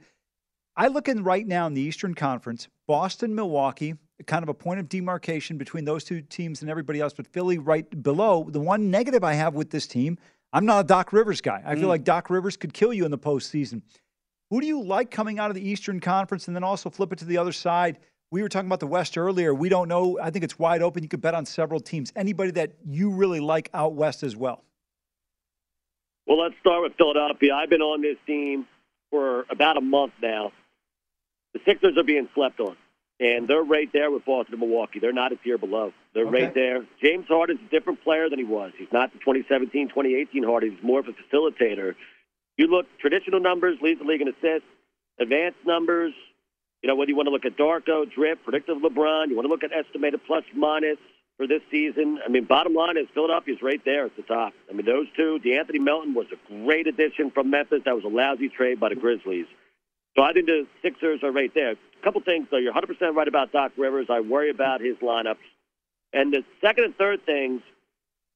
I 0.76 0.89
look 0.89 1.09
in 1.09 1.24
right 1.24 1.47
now 1.47 1.66
in 1.66 1.72
the 1.72 1.80
Eastern 1.80 2.12
Conference, 2.14 2.68
Boston, 2.86 3.34
Milwaukee, 3.34 3.95
kind 4.26 4.42
of 4.42 4.48
a 4.48 4.54
point 4.54 4.80
of 4.80 4.88
demarcation 4.88 5.56
between 5.58 5.84
those 5.84 6.04
two 6.04 6.20
teams 6.22 6.60
and 6.62 6.70
everybody 6.70 7.00
else, 7.00 7.12
but 7.12 7.26
Philly 7.26 7.58
right 7.58 8.02
below. 8.02 8.48
The 8.50 8.60
one 8.60 8.90
negative 8.90 9.22
I 9.22 9.34
have 9.34 9.54
with 9.54 9.70
this 9.70 9.86
team, 9.86 10.18
I'm 10.52 10.66
not 10.66 10.80
a 10.80 10.86
Doc 10.86 11.12
Rivers 11.12 11.40
guy. 11.40 11.62
I 11.64 11.74
feel 11.74 11.84
Mm. 11.84 11.88
like 11.88 12.04
Doc 12.04 12.30
Rivers 12.30 12.56
could 12.56 12.72
kill 12.72 12.92
you 12.92 13.04
in 13.04 13.10
the 13.10 13.18
postseason. 13.18 13.82
Who 14.50 14.60
do 14.60 14.66
you 14.66 14.82
like 14.82 15.10
coming 15.10 15.38
out 15.38 15.50
of 15.50 15.54
the 15.54 15.68
Eastern 15.68 16.00
Conference 16.00 16.48
and 16.48 16.56
then 16.56 16.64
also 16.64 16.90
flip 16.90 17.12
it 17.12 17.18
to 17.20 17.24
the 17.26 17.36
other 17.38 17.52
side? 17.52 17.98
We 18.30 18.42
were 18.42 18.48
talking 18.48 18.66
about 18.68 18.80
the 18.80 18.86
West 18.86 19.16
earlier. 19.16 19.54
We 19.54 19.68
don't 19.68 19.88
know. 19.88 20.18
I 20.20 20.30
think 20.30 20.44
it's 20.44 20.58
wide 20.58 20.82
open. 20.82 21.02
You 21.02 21.08
could 21.08 21.20
bet 21.20 21.34
on 21.34 21.46
several 21.46 21.80
teams. 21.80 22.12
Anybody 22.16 22.50
that 22.52 22.72
you 22.86 23.10
really 23.10 23.40
like 23.40 23.70
out 23.72 23.94
West 23.94 24.22
as 24.22 24.36
well. 24.36 24.64
Well, 26.26 26.38
let's 26.38 26.54
start 26.60 26.82
with 26.82 26.94
Philadelphia. 26.96 27.54
I've 27.54 27.70
been 27.70 27.80
on 27.82 28.02
this 28.02 28.18
team 28.26 28.66
for 29.10 29.46
about 29.50 29.76
a 29.78 29.80
month 29.80 30.12
now. 30.20 30.52
The 31.54 31.60
Sixers 31.64 31.96
are 31.96 32.02
being 32.04 32.28
slept 32.34 32.60
on, 32.60 32.76
and 33.20 33.48
they're 33.48 33.62
right 33.62 33.90
there 33.92 34.10
with 34.10 34.24
Boston 34.24 34.54
and 34.54 34.60
Milwaukee. 34.60 34.98
They're 35.00 35.12
not 35.12 35.32
a 35.32 35.36
tier 35.36 35.58
below. 35.58 35.92
They're 36.14 36.26
Okay. 36.26 36.44
right 36.44 36.54
there. 36.54 36.86
James 37.02 37.26
Harden's 37.26 37.60
a 37.66 37.70
different 37.70 38.02
player 38.02 38.28
than 38.28 38.38
he 38.38 38.44
was. 38.44 38.72
He's 38.76 38.92
not 38.92 39.12
the 39.12 39.18
2017, 39.18 39.88
2018 39.88 40.42
Harden. 40.44 40.70
He's 40.72 40.82
more 40.82 41.00
of 41.00 41.08
a 41.08 41.12
facilitator. 41.12 41.94
You 42.56 42.66
look 42.68 42.86
traditional 42.98 43.40
numbers, 43.40 43.80
leads 43.80 44.00
the 44.00 44.06
league 44.06 44.20
in 44.20 44.28
assists, 44.28 44.68
advanced 45.18 45.58
numbers. 45.66 46.12
You 46.82 46.86
know 46.88 46.94
whether 46.94 47.10
you 47.10 47.16
want 47.16 47.26
to 47.26 47.32
look 47.32 47.44
at 47.44 47.56
Darko, 47.56 48.08
Drip, 48.08 48.42
predictive 48.44 48.78
LeBron. 48.78 49.28
You 49.30 49.36
want 49.36 49.46
to 49.46 49.50
look 49.50 49.64
at 49.64 49.72
estimated 49.72 50.20
plus 50.26 50.44
minus 50.54 50.98
for 51.36 51.46
this 51.48 51.62
season. 51.72 52.20
I 52.24 52.28
mean, 52.28 52.44
bottom 52.44 52.72
line 52.74 52.96
is 52.96 53.06
Philadelphia's 53.14 53.62
right 53.62 53.84
there 53.84 54.04
at 54.04 54.14
the 54.16 54.22
top. 54.22 54.52
I 54.70 54.74
mean, 54.74 54.86
those 54.86 55.06
two. 55.16 55.40
De'Anthony 55.44 55.80
Melton 55.80 56.14
was 56.14 56.26
a 56.32 56.36
great 56.64 56.86
addition 56.86 57.30
from 57.32 57.50
Memphis. 57.50 57.82
That 57.84 57.96
was 57.96 58.04
a 58.04 58.08
lousy 58.08 58.48
trade 58.48 58.78
by 58.78 58.90
the 58.90 58.94
Grizzlies. 58.94 59.46
So 60.18 60.24
I 60.24 60.32
think 60.32 60.46
the 60.46 60.66
Sixers 60.82 61.22
are 61.22 61.30
right 61.30 61.52
there. 61.54 61.70
A 61.70 62.02
couple 62.02 62.20
things 62.22 62.48
though. 62.50 62.56
You're 62.56 62.72
100% 62.72 63.14
right 63.14 63.28
about 63.28 63.52
Doc 63.52 63.70
Rivers. 63.76 64.08
I 64.10 64.18
worry 64.18 64.50
about 64.50 64.80
his 64.80 64.96
lineups. 64.96 65.36
And 66.12 66.32
the 66.32 66.42
second 66.60 66.84
and 66.86 66.96
third 66.96 67.24
things, 67.24 67.62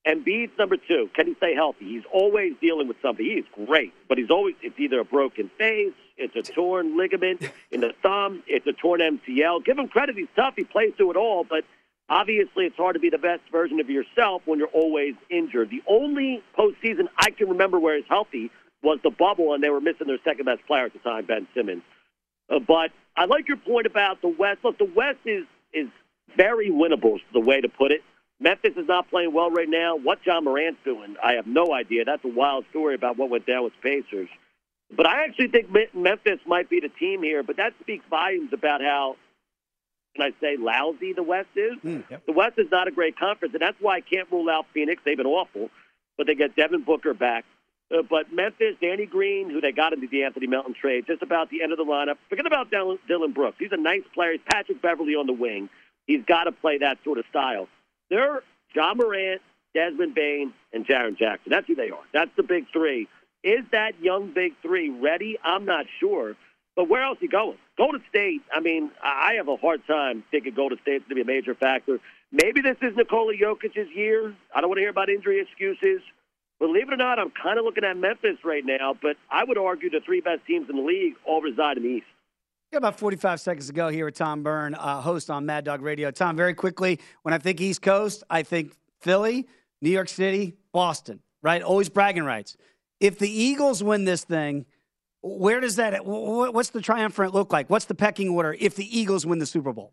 Embiid's 0.06 0.56
number 0.56 0.76
two. 0.76 1.10
Can 1.12 1.26
he 1.26 1.34
stay 1.34 1.56
healthy? 1.56 1.86
He's 1.86 2.04
always 2.12 2.52
dealing 2.60 2.86
with 2.86 2.98
something. 3.02 3.24
He 3.24 3.32
is 3.32 3.44
great, 3.66 3.92
but 4.08 4.16
he's 4.16 4.30
always 4.30 4.54
it's 4.62 4.78
either 4.78 5.00
a 5.00 5.04
broken 5.04 5.50
face, 5.58 5.92
it's 6.16 6.36
a 6.36 6.52
torn 6.52 6.96
ligament 6.96 7.50
in 7.72 7.80
the 7.80 7.92
thumb, 8.00 8.44
it's 8.46 8.66
a 8.68 8.72
torn 8.72 9.00
MCL. 9.00 9.64
Give 9.64 9.76
him 9.76 9.88
credit. 9.88 10.16
He's 10.16 10.28
tough. 10.36 10.54
He 10.56 10.62
plays 10.62 10.92
through 10.96 11.10
it 11.10 11.16
all, 11.16 11.42
but 11.42 11.64
obviously 12.08 12.66
it's 12.66 12.76
hard 12.76 12.94
to 12.94 13.00
be 13.00 13.10
the 13.10 13.18
best 13.18 13.42
version 13.50 13.80
of 13.80 13.90
yourself 13.90 14.42
when 14.44 14.60
you're 14.60 14.68
always 14.68 15.14
injured. 15.30 15.70
The 15.70 15.82
only 15.88 16.44
postseason 16.56 17.08
I 17.18 17.30
can 17.30 17.48
remember 17.48 17.80
where 17.80 17.96
he's 17.96 18.06
healthy 18.08 18.52
was 18.82 18.98
the 19.02 19.10
bubble, 19.10 19.54
and 19.54 19.62
they 19.62 19.70
were 19.70 19.80
missing 19.80 20.06
their 20.06 20.18
second 20.24 20.44
best 20.44 20.66
player 20.66 20.86
at 20.86 20.92
the 20.92 20.98
time, 20.98 21.24
Ben 21.26 21.46
Simmons. 21.54 21.82
Uh, 22.50 22.58
but 22.58 22.90
I 23.16 23.26
like 23.26 23.48
your 23.48 23.56
point 23.56 23.86
about 23.86 24.20
the 24.22 24.28
West. 24.28 24.58
Look, 24.64 24.78
the 24.78 24.90
West 24.94 25.18
is 25.24 25.44
is 25.72 25.88
very 26.36 26.70
winnable. 26.70 27.16
Is 27.16 27.22
the 27.32 27.40
way 27.40 27.60
to 27.60 27.68
put 27.68 27.92
it. 27.92 28.02
Memphis 28.40 28.72
is 28.76 28.88
not 28.88 29.08
playing 29.08 29.32
well 29.32 29.50
right 29.50 29.68
now. 29.68 29.94
What 29.96 30.18
Ja 30.26 30.40
Morant's 30.40 30.80
doing, 30.84 31.16
I 31.22 31.34
have 31.34 31.46
no 31.46 31.72
idea. 31.72 32.04
That's 32.04 32.24
a 32.24 32.28
wild 32.28 32.64
story 32.70 32.96
about 32.96 33.16
what 33.16 33.30
went 33.30 33.46
down 33.46 33.62
with 33.64 33.72
the 33.80 33.88
Pacers. 33.88 34.28
But 34.94 35.06
I 35.06 35.24
actually 35.24 35.48
think 35.48 35.68
Memphis 35.94 36.40
might 36.44 36.68
be 36.68 36.80
the 36.80 36.88
team 36.88 37.22
here. 37.22 37.42
But 37.44 37.56
that 37.58 37.72
speaks 37.80 38.04
volumes 38.10 38.50
about 38.52 38.82
how, 38.82 39.16
can 40.16 40.24
I 40.24 40.32
say, 40.40 40.56
lousy 40.58 41.12
the 41.12 41.22
West 41.22 41.48
is. 41.54 41.74
The 42.26 42.32
West 42.32 42.58
is 42.58 42.66
not 42.70 42.88
a 42.88 42.90
great 42.90 43.16
conference, 43.16 43.54
and 43.54 43.62
that's 43.62 43.80
why 43.80 43.96
I 43.96 44.00
can't 44.00 44.30
rule 44.32 44.50
out 44.50 44.66
Phoenix. 44.74 45.00
They've 45.04 45.16
been 45.16 45.24
awful, 45.26 45.70
but 46.18 46.26
they 46.26 46.34
get 46.34 46.56
Devin 46.56 46.82
Booker 46.82 47.14
back. 47.14 47.44
Uh, 47.92 48.02
but 48.08 48.32
Memphis, 48.32 48.76
Danny 48.80 49.06
Green, 49.06 49.50
who 49.50 49.60
they 49.60 49.72
got 49.72 49.92
into 49.92 50.06
the 50.08 50.22
Anthony 50.24 50.46
Melton 50.46 50.74
trade, 50.74 51.04
just 51.06 51.22
about 51.22 51.50
the 51.50 51.62
end 51.62 51.72
of 51.72 51.78
the 51.78 51.84
lineup. 51.84 52.16
Forget 52.28 52.46
about 52.46 52.70
Dillon, 52.70 53.32
Brooks. 53.32 53.56
He's 53.58 53.72
a 53.72 53.76
nice 53.76 54.02
player. 54.14 54.32
He's 54.32 54.40
Patrick 54.50 54.80
Beverley 54.80 55.14
on 55.14 55.26
the 55.26 55.32
wing. 55.32 55.68
He's 56.06 56.24
got 56.24 56.44
to 56.44 56.52
play 56.52 56.78
that 56.78 56.98
sort 57.04 57.18
of 57.18 57.24
style. 57.28 57.68
They're 58.10 58.42
Ja 58.74 58.94
Morant, 58.94 59.42
Desmond 59.74 60.14
Bane, 60.14 60.52
and 60.72 60.86
Jaren 60.86 61.16
Jackson. 61.16 61.50
That's 61.50 61.66
who 61.66 61.74
they 61.74 61.90
are. 61.90 62.02
That's 62.12 62.30
the 62.36 62.42
big 62.42 62.66
three. 62.72 63.08
Is 63.44 63.64
that 63.72 64.00
young 64.00 64.32
big 64.32 64.54
three 64.62 64.90
ready? 64.90 65.38
I'm 65.44 65.64
not 65.64 65.86
sure. 66.00 66.36
But 66.74 66.88
where 66.88 67.02
else 67.02 67.18
are 67.20 67.24
you 67.24 67.28
going? 67.28 67.58
Golden 67.76 68.02
State, 68.08 68.40
I 68.52 68.60
mean, 68.60 68.90
I 69.02 69.32
I 69.32 69.34
have 69.34 69.48
a 69.48 69.56
hard 69.56 69.86
time 69.86 70.24
thinking 70.30 70.54
Golden 70.54 70.78
State's 70.82 71.04
going 71.06 71.18
to 71.18 71.24
be 71.24 71.30
a 71.30 71.34
major 71.34 71.54
factor. 71.54 72.00
Maybe 72.30 72.62
this 72.62 72.76
is 72.80 72.96
Nikola 72.96 73.34
Jokic's 73.34 73.90
year. 73.94 74.34
I 74.54 74.60
don't 74.60 74.70
want 74.70 74.78
to 74.78 74.82
hear 74.82 74.90
about 74.90 75.10
injury 75.10 75.40
excuses. 75.40 76.00
Believe 76.58 76.88
it 76.88 76.94
or 76.94 76.96
not, 76.96 77.18
I'm 77.18 77.30
kind 77.30 77.58
of 77.58 77.64
looking 77.64 77.84
at 77.84 77.96
Memphis 77.96 78.38
right 78.44 78.64
now, 78.64 78.94
but 79.00 79.16
I 79.30 79.42
would 79.44 79.58
argue 79.58 79.90
the 79.90 80.00
three 80.04 80.20
best 80.20 80.46
teams 80.46 80.70
in 80.70 80.76
the 80.76 80.82
league 80.82 81.14
all 81.26 81.40
reside 81.40 81.76
in 81.76 81.82
the 81.82 81.88
East. 81.88 82.06
Got 82.72 82.78
about 82.78 82.98
45 82.98 83.40
seconds 83.40 83.66
to 83.66 83.72
go 83.72 83.88
here 83.88 84.06
with 84.06 84.14
Tom 84.14 84.42
Byrne, 84.42 84.74
uh, 84.74 85.00
host 85.00 85.28
on 85.28 85.44
Mad 85.44 85.64
Dog 85.64 85.82
Radio. 85.82 86.10
Tom, 86.10 86.36
very 86.36 86.54
quickly, 86.54 87.00
when 87.22 87.34
I 87.34 87.38
think 87.38 87.60
East 87.60 87.82
Coast, 87.82 88.22
I 88.30 88.42
think 88.44 88.74
Philly, 89.00 89.46
New 89.82 89.90
York 89.90 90.08
City, 90.08 90.54
Boston, 90.72 91.20
right? 91.42 91.62
Always 91.62 91.88
bragging 91.88 92.24
rights. 92.24 92.56
If 93.00 93.18
the 93.18 93.28
Eagles 93.28 93.82
win 93.82 94.04
this 94.04 94.24
thing, 94.24 94.64
where 95.20 95.60
does 95.60 95.76
that, 95.76 95.94
wh- 96.02 96.04
wh- 96.48 96.54
what's 96.54 96.70
the 96.70 96.80
triumvirate 96.80 97.34
look 97.34 97.52
like? 97.52 97.68
What's 97.68 97.84
the 97.86 97.94
pecking 97.94 98.28
order 98.30 98.56
if 98.58 98.76
the 98.76 98.98
Eagles 98.98 99.26
win 99.26 99.38
the 99.38 99.46
Super 99.46 99.72
Bowl? 99.72 99.92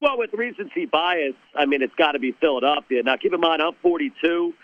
Well, 0.00 0.16
with 0.18 0.32
recency 0.32 0.86
bias, 0.86 1.34
I 1.54 1.66
mean, 1.66 1.82
it's 1.82 1.94
got 1.94 2.12
to 2.12 2.18
be 2.18 2.32
Philadelphia. 2.32 3.02
Now, 3.02 3.16
keep 3.16 3.34
in 3.34 3.40
mind, 3.40 3.60
I'm 3.60 3.74
42, 3.82 4.54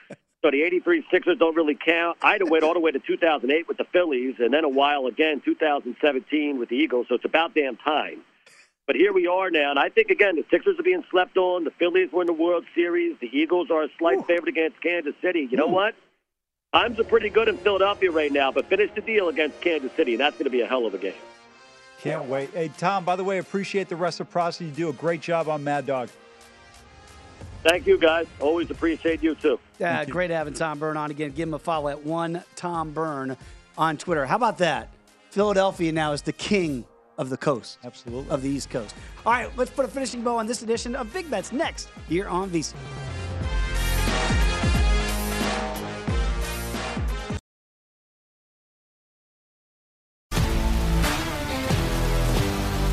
so 0.47 0.53
the 0.53 0.62
83 0.62 1.05
Sixers 1.11 1.38
don't 1.38 1.57
really 1.57 1.74
count. 1.74 2.18
I 2.22 2.32
had 2.32 2.38
to 2.38 2.47
wait 2.47 2.62
all 2.62 2.72
the 2.72 2.78
way 2.78 2.92
to 2.92 3.01
2008 3.01 3.66
with 3.66 3.78
the 3.78 3.84
Phillies, 3.92 4.36
and 4.38 4.55
then 4.55 4.62
a 4.62 4.68
while 4.68 5.07
again, 5.07 5.42
2017 5.44 6.61
with 6.61 6.68
the 6.68 6.76
Eagles, 6.76 7.07
so 7.09 7.16
it's 7.16 7.24
about 7.24 7.53
damn 7.53 7.76
time. 7.76 8.20
But 8.86 8.94
here 8.94 9.12
we 9.12 9.26
are 9.26 9.51
now, 9.51 9.70
and 9.70 9.78
I 9.80 9.88
think, 9.88 10.11
again, 10.11 10.36
the 10.36 10.44
Sixers 10.49 10.78
are 10.78 10.84
being 10.84 11.03
slept 11.11 11.36
on. 11.36 11.64
The 11.64 11.72
Phillies 11.72 12.12
were 12.12 12.22
in 12.22 12.28
the 12.28 12.32
World 12.32 12.64
Series. 12.76 13.16
The 13.20 13.26
Eagles 13.36 13.72
are 13.72 13.82
a 13.82 13.88
slight 13.99 14.24
favorite 14.28 14.49
against 14.49 14.80
Kansas 14.80 15.14
City. 15.20 15.49
You 15.51 15.57
know 15.57 15.66
what? 15.66 15.97
Times 16.72 17.01
are 17.01 17.05
pretty 17.05 17.28
good 17.28 17.49
in 17.49 17.57
Philadelphia 17.57 18.12
right 18.12 18.30
now, 18.30 18.53
but 18.53 18.66
finish 18.66 18.90
the 18.94 19.01
deal 19.01 19.28
against 19.28 19.61
Kansas 19.61 19.90
City, 19.97 20.12
and 20.12 20.20
that's 20.20 20.36
going 20.36 20.44
to 20.44 20.51
be 20.51 20.61
a 20.61 20.66
hell 20.68 20.86
of 20.86 20.94
a 20.94 20.99
game. 20.99 21.14
Can't 22.01 22.26
wait. 22.26 22.51
Hey, 22.51 22.70
Tom, 22.78 23.05
by 23.05 23.16
the 23.16 23.24
way, 23.24 23.38
appreciate 23.38 23.88
the 23.88 23.97
reciprocity. 23.97 24.66
You 24.66 24.70
do 24.70 24.88
a 24.90 24.92
great 24.92 25.22
job 25.22 25.49
on 25.49 25.64
Mad 25.64 25.86
Dog. 25.86 26.09
Thank 27.66 27.86
you, 27.86 27.98
guys. 27.98 28.26
Always 28.40 28.70
appreciate 28.70 29.24
you, 29.24 29.34
too. 29.34 29.58
Yeah, 29.80 30.04
great 30.04 30.30
having 30.30 30.54
Tom 30.54 30.78
Byrne 30.78 30.96
on 30.96 31.10
again. 31.10 31.32
Give 31.32 31.48
him 31.48 31.54
a 31.54 31.58
follow 31.58 31.88
at 31.88 32.04
one 32.04 32.44
Tom 32.54 32.92
Byrne 32.92 33.36
on 33.76 33.96
Twitter. 33.96 34.24
How 34.24 34.36
about 34.36 34.58
that? 34.58 34.90
Philadelphia 35.30 35.90
now 35.90 36.12
is 36.12 36.22
the 36.22 36.32
king 36.32 36.84
of 37.18 37.28
the 37.28 37.36
coast. 37.36 37.78
Absolutely. 37.82 38.30
Of 38.30 38.42
the 38.42 38.48
East 38.48 38.70
Coast. 38.70 38.94
All 39.24 39.32
right, 39.32 39.50
let's 39.56 39.72
put 39.72 39.84
a 39.84 39.88
finishing 39.88 40.22
bow 40.22 40.36
on 40.36 40.46
this 40.46 40.62
edition 40.62 40.94
of 40.94 41.12
Big 41.12 41.28
Bets 41.28 41.50
next 41.50 41.88
here 42.08 42.28
on 42.28 42.50
VSiN. 42.50 42.74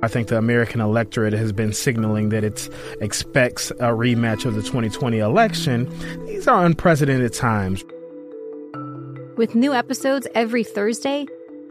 I 0.00 0.06
think 0.06 0.28
the 0.28 0.38
American 0.38 0.80
electorate 0.80 1.32
has 1.32 1.52
been 1.52 1.72
signaling 1.72 2.28
that 2.28 2.44
it 2.44 2.68
expects 3.00 3.72
a 3.72 3.90
rematch 3.90 4.44
of 4.44 4.54
the 4.54 4.62
2020 4.62 5.18
election. 5.18 5.88
These 6.26 6.46
are 6.46 6.64
unprecedented 6.64 7.32
times. 7.32 7.84
With 9.36 9.56
new 9.56 9.74
episodes 9.74 10.28
every 10.36 10.62
Thursday, 10.62 11.26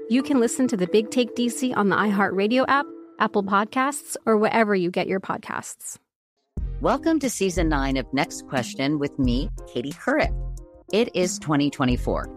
you 0.10 0.22
can 0.24 0.42
listen 0.42 0.68
to 0.68 0.78
the 0.78 0.88
Big 0.88 1.10
Take 1.10 1.36
DC 1.36 1.76
on 1.78 1.88
the 1.88 1.96
iHeartRadio 1.96 2.66
app, 2.68 2.86
Apple 3.20 3.44
Podcasts, 3.44 4.18
or 4.26 4.36
wherever 4.38 4.76
you 4.76 4.92
get 4.92 5.08
your 5.08 5.22
podcasts. 5.22 5.98
Welcome 6.82 7.20
to 7.20 7.30
season 7.30 7.70
nine 7.70 7.96
of 7.96 8.14
Next 8.14 8.46
Question 8.48 9.00
with 9.00 9.18
me, 9.18 9.50
Katie 9.68 9.94
Couric. 9.94 10.34
It 10.92 11.16
is 11.16 11.40
2024, 11.40 12.37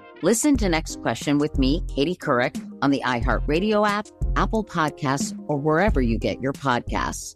Listen 0.23 0.55
to 0.57 0.69
Next 0.69 1.01
Question 1.01 1.39
with 1.39 1.57
me, 1.57 1.81
Katie 1.87 2.15
Couric, 2.15 2.55
on 2.83 2.91
the 2.91 3.01
iHeartRadio 3.03 3.87
app, 3.89 4.05
Apple 4.35 4.63
Podcasts, 4.63 5.35
or 5.47 5.57
wherever 5.57 5.99
you 5.99 6.19
get 6.19 6.39
your 6.39 6.53
podcasts. 6.53 7.35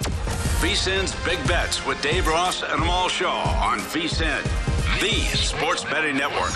VSIN's 0.00 1.14
Big 1.26 1.46
Bets 1.46 1.84
with 1.84 2.00
Dave 2.00 2.26
Ross 2.26 2.62
and 2.62 2.72
Amal 2.72 3.10
Shaw 3.10 3.42
on 3.62 3.80
VSIN, 3.80 4.42
the 4.98 5.36
sports 5.36 5.84
betting 5.84 6.16
network. 6.16 6.52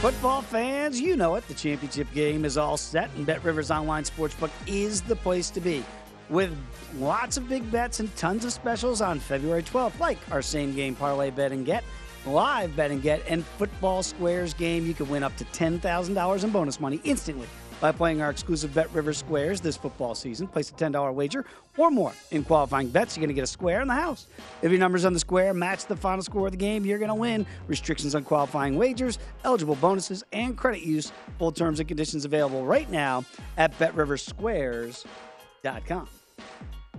Football 0.00 0.40
fans, 0.40 0.98
you 0.98 1.16
know 1.16 1.34
it. 1.34 1.46
The 1.48 1.54
championship 1.54 2.10
game 2.14 2.46
is 2.46 2.56
all 2.56 2.78
set, 2.78 3.10
and 3.16 3.26
Bet 3.26 3.44
Rivers 3.44 3.70
Online 3.70 4.04
Sportsbook 4.04 4.50
is 4.66 5.02
the 5.02 5.16
place 5.16 5.50
to 5.50 5.60
be. 5.60 5.84
With 6.30 6.56
lots 6.98 7.36
of 7.36 7.48
big 7.48 7.70
bets 7.70 8.00
and 8.00 8.14
tons 8.16 8.44
of 8.44 8.52
specials 8.52 9.00
on 9.00 9.20
February 9.20 9.62
12th, 9.62 9.98
like 9.98 10.18
our 10.30 10.42
same 10.42 10.74
game 10.74 10.94
parlay 10.94 11.30
bet 11.30 11.52
and 11.52 11.66
get, 11.66 11.84
live 12.26 12.74
bet 12.76 12.90
and 12.90 13.02
get, 13.02 13.22
and 13.28 13.44
football 13.44 14.02
squares 14.02 14.54
game. 14.54 14.86
You 14.86 14.94
can 14.94 15.08
win 15.08 15.22
up 15.22 15.36
to 15.36 15.44
$10,000 15.44 16.44
in 16.44 16.50
bonus 16.50 16.80
money 16.80 17.00
instantly 17.04 17.46
by 17.80 17.92
playing 17.92 18.22
our 18.22 18.30
exclusive 18.30 18.72
Bet 18.72 18.90
Rivers 18.94 19.18
Squares 19.18 19.60
this 19.60 19.76
football 19.76 20.14
season. 20.14 20.46
Place 20.46 20.70
a 20.70 20.72
$10 20.72 21.12
wager 21.12 21.44
or 21.76 21.90
more 21.90 22.14
in 22.30 22.42
qualifying 22.44 22.88
bets. 22.88 23.14
You're 23.16 23.20
going 23.20 23.28
to 23.28 23.34
get 23.34 23.44
a 23.44 23.46
square 23.46 23.82
in 23.82 23.88
the 23.88 23.94
house. 23.94 24.26
If 24.62 24.70
your 24.70 24.80
numbers 24.80 25.04
on 25.04 25.12
the 25.12 25.18
square 25.18 25.52
match 25.52 25.84
the 25.86 25.96
final 25.96 26.22
score 26.22 26.46
of 26.46 26.52
the 26.52 26.58
game, 26.58 26.86
you're 26.86 26.98
going 26.98 27.10
to 27.10 27.14
win. 27.14 27.44
Restrictions 27.66 28.14
on 28.14 28.24
qualifying 28.24 28.76
wagers, 28.76 29.18
eligible 29.44 29.74
bonuses, 29.76 30.24
and 30.32 30.56
credit 30.56 30.80
use. 30.82 31.12
Full 31.38 31.52
terms 31.52 31.78
and 31.78 31.86
conditions 31.86 32.24
available 32.24 32.64
right 32.64 32.90
now 32.90 33.22
at 33.58 33.78
BetRiversSquares.com. 33.78 36.08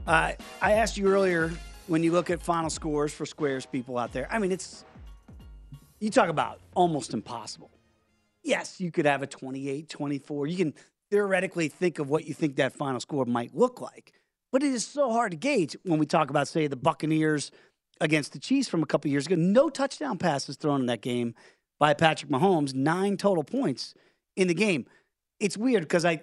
Uh, 0.07 0.33
I 0.61 0.73
asked 0.73 0.97
you 0.97 1.07
earlier 1.07 1.51
when 1.87 2.03
you 2.03 2.11
look 2.11 2.29
at 2.29 2.41
final 2.41 2.69
scores 2.69 3.13
for 3.13 3.25
squares 3.25 3.65
people 3.65 3.97
out 3.97 4.13
there. 4.13 4.27
I 4.31 4.39
mean, 4.39 4.51
it's 4.51 4.85
you 5.99 6.09
talk 6.09 6.29
about 6.29 6.59
almost 6.75 7.13
impossible 7.13 7.71
yes, 8.45 8.79
you 8.79 8.91
could 8.91 9.05
have 9.05 9.21
a 9.21 9.27
28, 9.27 9.89
24. 9.89 10.47
You 10.47 10.55
can 10.55 10.73
theoretically 11.09 11.67
think 11.67 11.99
of 11.99 12.09
what 12.09 12.25
you 12.25 12.33
think 12.33 12.55
that 12.55 12.73
final 12.73 12.99
score 12.99 13.25
might 13.25 13.53
look 13.53 13.81
like. 13.81 14.13
But 14.51 14.63
it 14.63 14.71
is 14.71 14.87
so 14.87 15.11
hard 15.11 15.31
to 15.31 15.37
gauge 15.37 15.75
when 15.83 15.99
we 15.99 16.05
talk 16.05 16.29
about, 16.29 16.47
say, 16.47 16.67
the 16.67 16.77
Buccaneers 16.77 17.51
against 17.99 18.31
the 18.31 18.39
Chiefs 18.39 18.69
from 18.69 18.83
a 18.83 18.85
couple 18.85 19.11
years 19.11 19.25
ago. 19.25 19.35
No 19.35 19.69
touchdown 19.69 20.17
passes 20.17 20.55
thrown 20.55 20.81
in 20.81 20.85
that 20.85 21.01
game 21.01 21.33
by 21.79 21.93
Patrick 21.93 22.31
Mahomes, 22.31 22.73
nine 22.73 23.17
total 23.17 23.43
points 23.43 23.93
in 24.37 24.47
the 24.47 24.53
game. 24.53 24.85
It's 25.39 25.57
weird 25.57 25.83
because 25.83 26.05
I 26.05 26.21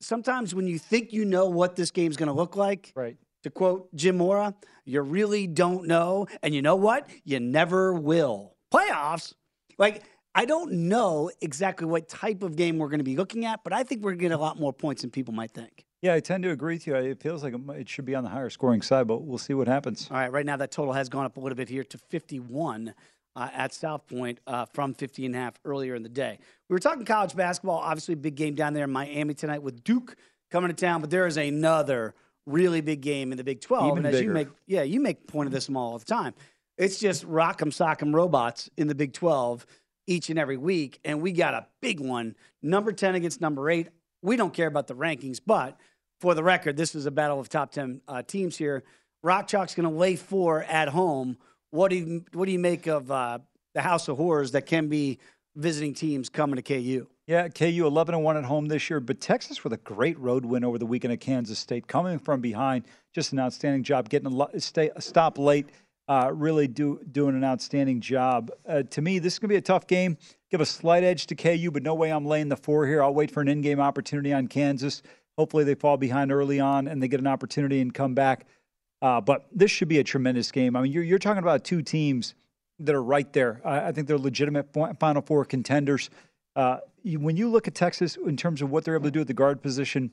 sometimes 0.00 0.54
when 0.54 0.66
you 0.66 0.78
think 0.78 1.12
you 1.12 1.24
know 1.24 1.46
what 1.46 1.76
this 1.76 1.90
game's 1.90 2.16
going 2.16 2.28
to 2.28 2.32
look 2.32 2.56
like, 2.56 2.92
right. 2.94 3.16
To 3.44 3.50
quote 3.50 3.94
Jim 3.94 4.16
Mora, 4.16 4.54
you 4.86 5.02
really 5.02 5.46
don't 5.46 5.86
know. 5.86 6.26
And 6.42 6.54
you 6.54 6.62
know 6.62 6.76
what? 6.76 7.08
You 7.24 7.40
never 7.40 7.92
will. 7.92 8.54
Playoffs? 8.72 9.34
Like, 9.76 10.02
I 10.34 10.46
don't 10.46 10.72
know 10.72 11.30
exactly 11.42 11.86
what 11.86 12.08
type 12.08 12.42
of 12.42 12.56
game 12.56 12.78
we're 12.78 12.88
going 12.88 13.00
to 13.00 13.04
be 13.04 13.16
looking 13.16 13.44
at, 13.44 13.62
but 13.62 13.74
I 13.74 13.82
think 13.82 14.02
we're 14.02 14.12
going 14.12 14.20
to 14.20 14.28
get 14.28 14.32
a 14.32 14.38
lot 14.38 14.58
more 14.58 14.72
points 14.72 15.02
than 15.02 15.10
people 15.10 15.34
might 15.34 15.50
think. 15.50 15.84
Yeah, 16.00 16.14
I 16.14 16.20
tend 16.20 16.42
to 16.44 16.50
agree 16.50 16.76
with 16.76 16.86
you. 16.86 16.94
It 16.96 17.20
feels 17.20 17.44
like 17.44 17.54
it 17.76 17.88
should 17.88 18.06
be 18.06 18.14
on 18.14 18.24
the 18.24 18.30
higher 18.30 18.48
scoring 18.48 18.80
side, 18.80 19.06
but 19.06 19.22
we'll 19.22 19.36
see 19.36 19.52
what 19.52 19.68
happens. 19.68 20.08
All 20.10 20.16
right, 20.16 20.32
right 20.32 20.46
now 20.46 20.56
that 20.56 20.70
total 20.70 20.94
has 20.94 21.10
gone 21.10 21.26
up 21.26 21.36
a 21.36 21.40
little 21.40 21.56
bit 21.56 21.68
here 21.68 21.84
to 21.84 21.98
51 21.98 22.94
uh, 23.36 23.48
at 23.52 23.74
South 23.74 24.06
Point 24.06 24.40
uh, 24.46 24.64
from 24.64 24.94
50 24.94 25.26
and 25.26 25.34
a 25.34 25.38
half 25.38 25.60
earlier 25.66 25.94
in 25.94 26.02
the 26.02 26.08
day. 26.08 26.38
We 26.70 26.74
were 26.74 26.80
talking 26.80 27.04
college 27.04 27.36
basketball, 27.36 27.76
obviously 27.76 28.14
big 28.14 28.36
game 28.36 28.54
down 28.54 28.72
there 28.72 28.84
in 28.84 28.90
Miami 28.90 29.34
tonight 29.34 29.62
with 29.62 29.84
Duke 29.84 30.16
coming 30.50 30.68
to 30.70 30.74
town, 30.74 31.02
but 31.02 31.10
there 31.10 31.26
is 31.26 31.36
another 31.36 32.14
really 32.46 32.80
big 32.80 33.00
game 33.00 33.32
in 33.32 33.38
the 33.38 33.44
Big 33.44 33.60
12. 33.60 33.86
Even 33.86 33.98
and 33.98 34.06
as 34.06 34.20
bigger. 34.20 34.24
you 34.24 34.34
make 34.34 34.48
yeah, 34.66 34.82
you 34.82 35.00
make 35.00 35.26
point 35.26 35.46
of 35.46 35.52
this 35.52 35.66
them 35.66 35.76
all 35.76 35.98
the 35.98 36.04
time. 36.04 36.34
It's 36.76 36.98
just 36.98 37.26
rock'em 37.26 37.68
sock'em 37.68 38.14
robots 38.14 38.70
in 38.76 38.88
the 38.88 38.94
Big 38.94 39.12
12 39.12 39.66
each 40.06 40.28
and 40.28 40.38
every 40.38 40.56
week, 40.56 41.00
and 41.04 41.22
we 41.22 41.32
got 41.32 41.54
a 41.54 41.66
big 41.80 42.00
one, 42.00 42.34
number 42.62 42.92
10 42.92 43.14
against 43.14 43.40
number 43.40 43.70
8. 43.70 43.88
We 44.22 44.36
don't 44.36 44.52
care 44.52 44.66
about 44.66 44.86
the 44.86 44.94
rankings, 44.94 45.40
but 45.44 45.78
for 46.20 46.34
the 46.34 46.42
record, 46.42 46.76
this 46.76 46.94
is 46.94 47.06
a 47.06 47.10
battle 47.10 47.40
of 47.40 47.48
top 47.48 47.70
10 47.70 48.02
uh, 48.06 48.22
teams 48.22 48.56
here. 48.56 48.84
Rock 49.22 49.48
Chalk's 49.48 49.74
going 49.74 49.88
to 49.88 49.94
lay 49.94 50.16
4 50.16 50.64
at 50.64 50.88
home. 50.88 51.38
What 51.70 51.90
do 51.90 51.96
you 51.96 52.24
what 52.32 52.46
do 52.46 52.52
you 52.52 52.58
make 52.58 52.86
of 52.86 53.10
uh, 53.10 53.38
the 53.74 53.80
House 53.80 54.08
of 54.08 54.16
Horrors 54.16 54.52
that 54.52 54.66
can 54.66 54.88
be 54.88 55.18
visiting 55.56 55.94
teams 55.94 56.28
coming 56.28 56.56
to 56.56 56.62
KU? 56.62 57.06
Yeah, 57.26 57.48
KU 57.48 57.86
11 57.86 58.14
and 58.14 58.22
1 58.22 58.36
at 58.36 58.44
home 58.44 58.66
this 58.66 58.90
year, 58.90 59.00
but 59.00 59.18
Texas 59.18 59.64
with 59.64 59.72
a 59.72 59.78
great 59.78 60.18
road 60.18 60.44
win 60.44 60.62
over 60.62 60.76
the 60.76 60.84
weekend 60.84 61.14
at 61.14 61.20
Kansas 61.20 61.58
State, 61.58 61.86
coming 61.86 62.18
from 62.18 62.42
behind, 62.42 62.84
just 63.14 63.32
an 63.32 63.38
outstanding 63.38 63.82
job 63.82 64.10
getting 64.10 64.30
a, 64.30 64.60
stay, 64.60 64.90
a 64.94 65.00
stop 65.00 65.38
late. 65.38 65.70
Uh, 66.06 66.30
really 66.34 66.68
do 66.68 67.00
doing 67.12 67.34
an 67.34 67.42
outstanding 67.42 67.98
job. 67.98 68.50
Uh, 68.68 68.82
to 68.82 69.00
me, 69.00 69.18
this 69.18 69.32
is 69.32 69.38
going 69.38 69.48
to 69.48 69.54
be 69.54 69.56
a 69.56 69.62
tough 69.62 69.86
game. 69.86 70.18
Give 70.50 70.60
a 70.60 70.66
slight 70.66 71.02
edge 71.02 71.26
to 71.28 71.34
KU, 71.34 71.70
but 71.70 71.82
no 71.82 71.94
way 71.94 72.12
I'm 72.12 72.26
laying 72.26 72.50
the 72.50 72.58
four 72.58 72.86
here. 72.86 73.02
I'll 73.02 73.14
wait 73.14 73.30
for 73.30 73.40
an 73.40 73.48
in-game 73.48 73.80
opportunity 73.80 74.30
on 74.30 74.46
Kansas. 74.46 75.02
Hopefully, 75.38 75.64
they 75.64 75.74
fall 75.74 75.96
behind 75.96 76.30
early 76.30 76.60
on 76.60 76.88
and 76.88 77.02
they 77.02 77.08
get 77.08 77.20
an 77.20 77.26
opportunity 77.26 77.80
and 77.80 77.94
come 77.94 78.14
back. 78.14 78.44
Uh, 79.00 79.22
but 79.22 79.46
this 79.50 79.70
should 79.70 79.88
be 79.88 79.98
a 79.98 80.04
tremendous 80.04 80.52
game. 80.52 80.76
I 80.76 80.82
mean, 80.82 80.92
you're, 80.92 81.02
you're 81.02 81.18
talking 81.18 81.42
about 81.42 81.64
two 81.64 81.80
teams 81.80 82.34
that 82.80 82.94
are 82.94 83.02
right 83.02 83.32
there. 83.32 83.62
I 83.64 83.92
think 83.92 84.06
they're 84.06 84.18
legitimate 84.18 84.74
Final 85.00 85.22
Four 85.22 85.46
contenders. 85.46 86.10
Uh, 86.56 86.78
you, 87.02 87.20
when 87.20 87.36
you 87.36 87.48
look 87.48 87.68
at 87.68 87.74
Texas 87.74 88.16
in 88.16 88.36
terms 88.36 88.62
of 88.62 88.70
what 88.70 88.84
they're 88.84 88.94
able 88.94 89.04
to 89.06 89.10
do 89.10 89.20
at 89.20 89.26
the 89.26 89.34
guard 89.34 89.62
position, 89.62 90.10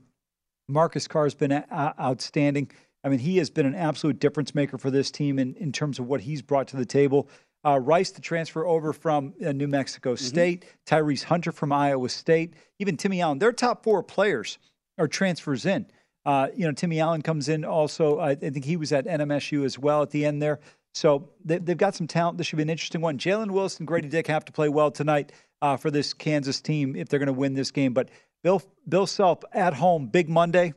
Marcus 0.68 1.08
Carr 1.08 1.24
has 1.24 1.36
been 1.36 1.52
a- 1.52 1.96
outstanding. 2.00 2.72
I 3.04 3.10
mean, 3.10 3.20
he 3.20 3.38
has 3.38 3.50
been 3.50 3.66
an 3.66 3.76
absolute 3.76 4.20
difference 4.20 4.54
maker 4.54 4.78
for 4.78 4.92
this 4.92 5.12
team 5.12 5.40
in, 5.40 5.56
in 5.56 5.72
terms 5.72 6.00
of 6.00 6.08
what 6.08 6.22
he's 6.22 6.42
brought 6.42 6.68
to 6.70 6.78
the 6.78 6.86
table. 6.86 7.30
Uh, 7.64 7.80
Rice 7.80 8.12
the 8.12 8.22
transfer 8.22 8.66
over 8.66 8.92
from 8.92 9.34
uh, 9.46 9.52
New 9.52 9.68
Mexico 9.68 10.16
State, 10.16 10.66
Tyrese 10.88 11.24
Hunter 11.24 11.52
from 11.52 11.72
Iowa 11.72 12.10
State, 12.10 12.56
even 12.80 12.98
Timmy 12.98 13.22
Allen. 13.22 13.38
Their 13.38 13.52
top 13.52 13.84
four 13.84 14.02
players 14.02 14.58
are 14.98 15.08
transfers 15.08 15.66
in. 15.66 15.86
Uh, 16.26 16.48
you 16.56 16.66
know, 16.66 16.72
Timmy 16.72 17.00
Allen 17.00 17.22
comes 17.22 17.50
in 17.50 17.64
also. 17.64 18.20
I, 18.20 18.32
I 18.32 18.36
think 18.36 18.66
he 18.66 18.78
was 18.78 18.92
at 18.92 19.06
NMSU 19.06 19.64
as 19.64 19.78
well 19.78 20.02
at 20.02 20.10
the 20.12 20.26
end 20.26 20.42
there. 20.42 20.60
So 20.94 21.30
they, 21.44 21.58
they've 21.58 21.78
got 21.78 21.96
some 21.96 22.08
talent. 22.08 22.38
This 22.38 22.48
should 22.48 22.58
be 22.58 22.64
an 22.64 22.70
interesting 22.70 23.02
one. 23.02 23.18
Jalen 23.18 23.52
Wilson, 23.52 23.86
Grady 23.86 24.10
Dick 24.10 24.28
have 24.28 24.46
to 24.46 24.52
play 24.52 24.70
well 24.70 24.92
tonight 24.92 25.32
uh, 25.62 25.78
for 25.78 25.90
this 25.90 26.14
Kansas 26.14 26.60
team 26.60 26.96
if 26.96 27.08
they're 27.08 27.20
going 27.20 27.28
to 27.28 27.34
win 27.34 27.54
this 27.54 27.72
game. 27.72 27.94
But 27.94 28.10
Bill 28.44 28.62
Bill 28.88 29.08
Self 29.08 29.40
at 29.54 29.74
home, 29.74 30.08
big 30.08 30.30
Monday. 30.30 30.74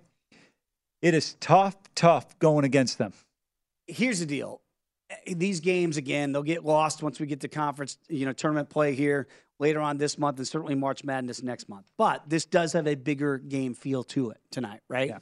It 1.02 1.14
is 1.14 1.34
tough, 1.40 1.76
tough 1.94 2.38
going 2.38 2.64
against 2.64 2.96
them. 2.98 3.12
here's 3.86 4.20
the 4.20 4.26
deal. 4.26 4.62
These 5.26 5.60
games 5.60 5.98
again, 5.98 6.32
they'll 6.32 6.42
get 6.42 6.64
lost 6.64 7.02
once 7.02 7.20
we 7.20 7.26
get 7.26 7.40
to 7.40 7.48
conference, 7.48 7.98
you 8.08 8.24
know, 8.24 8.32
tournament 8.32 8.70
play 8.70 8.94
here 8.94 9.28
later 9.58 9.80
on 9.80 9.98
this 9.98 10.18
month 10.18 10.38
and 10.38 10.48
certainly 10.48 10.74
March 10.74 11.04
Madness 11.04 11.42
next 11.42 11.68
month. 11.68 11.90
But 11.98 12.22
this 12.26 12.46
does 12.46 12.72
have 12.72 12.86
a 12.86 12.94
bigger 12.94 13.38
game 13.38 13.74
feel 13.74 14.02
to 14.04 14.30
it 14.30 14.38
tonight, 14.50 14.80
right? 14.88 15.10
Yeah. 15.10 15.18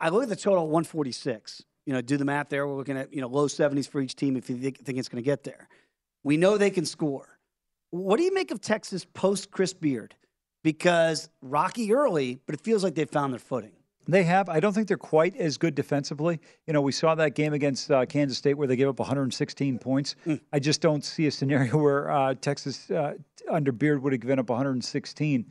I 0.00 0.10
look 0.10 0.22
at 0.22 0.28
the 0.28 0.36
total 0.36 0.64
146. 0.64 1.64
You 1.86 1.92
know, 1.92 2.00
do 2.00 2.16
the 2.16 2.24
math 2.24 2.48
there. 2.48 2.66
We're 2.66 2.76
looking 2.76 2.96
at, 2.96 3.12
you 3.12 3.20
know, 3.20 3.28
low 3.28 3.46
70s 3.46 3.88
for 3.88 4.00
each 4.00 4.16
team 4.16 4.36
if 4.36 4.48
you 4.48 4.56
think, 4.56 4.84
think 4.84 4.98
it's 4.98 5.08
going 5.08 5.22
to 5.22 5.26
get 5.26 5.44
there. 5.44 5.68
We 6.22 6.36
know 6.36 6.56
they 6.56 6.70
can 6.70 6.86
score. 6.86 7.38
What 7.90 8.16
do 8.16 8.22
you 8.24 8.32
make 8.32 8.50
of 8.50 8.60
Texas 8.60 9.04
post 9.04 9.50
Chris 9.50 9.72
Beard? 9.72 10.14
Because 10.62 11.28
rocky 11.42 11.92
early, 11.92 12.40
but 12.46 12.54
it 12.54 12.62
feels 12.62 12.82
like 12.82 12.94
they've 12.94 13.08
found 13.08 13.32
their 13.32 13.38
footing. 13.38 13.72
They 14.06 14.22
have. 14.24 14.48
I 14.48 14.60
don't 14.60 14.72
think 14.72 14.88
they're 14.88 14.96
quite 14.96 15.36
as 15.36 15.56
good 15.56 15.74
defensively. 15.74 16.40
You 16.66 16.72
know, 16.72 16.82
we 16.82 16.92
saw 16.92 17.14
that 17.14 17.34
game 17.34 17.52
against 17.54 17.90
uh, 17.90 18.04
Kansas 18.04 18.36
State 18.36 18.54
where 18.54 18.66
they 18.68 18.76
gave 18.76 18.88
up 18.88 18.98
116 18.98 19.78
points. 19.78 20.16
I 20.52 20.58
just 20.58 20.80
don't 20.80 21.04
see 21.04 21.26
a 21.26 21.30
scenario 21.30 21.76
where 21.82 22.10
uh, 22.10 22.34
Texas 22.34 22.90
uh, 22.90 23.14
under 23.50 23.72
Beard 23.72 24.02
would 24.02 24.12
have 24.12 24.20
given 24.20 24.38
up 24.38 24.50
116. 24.50 25.46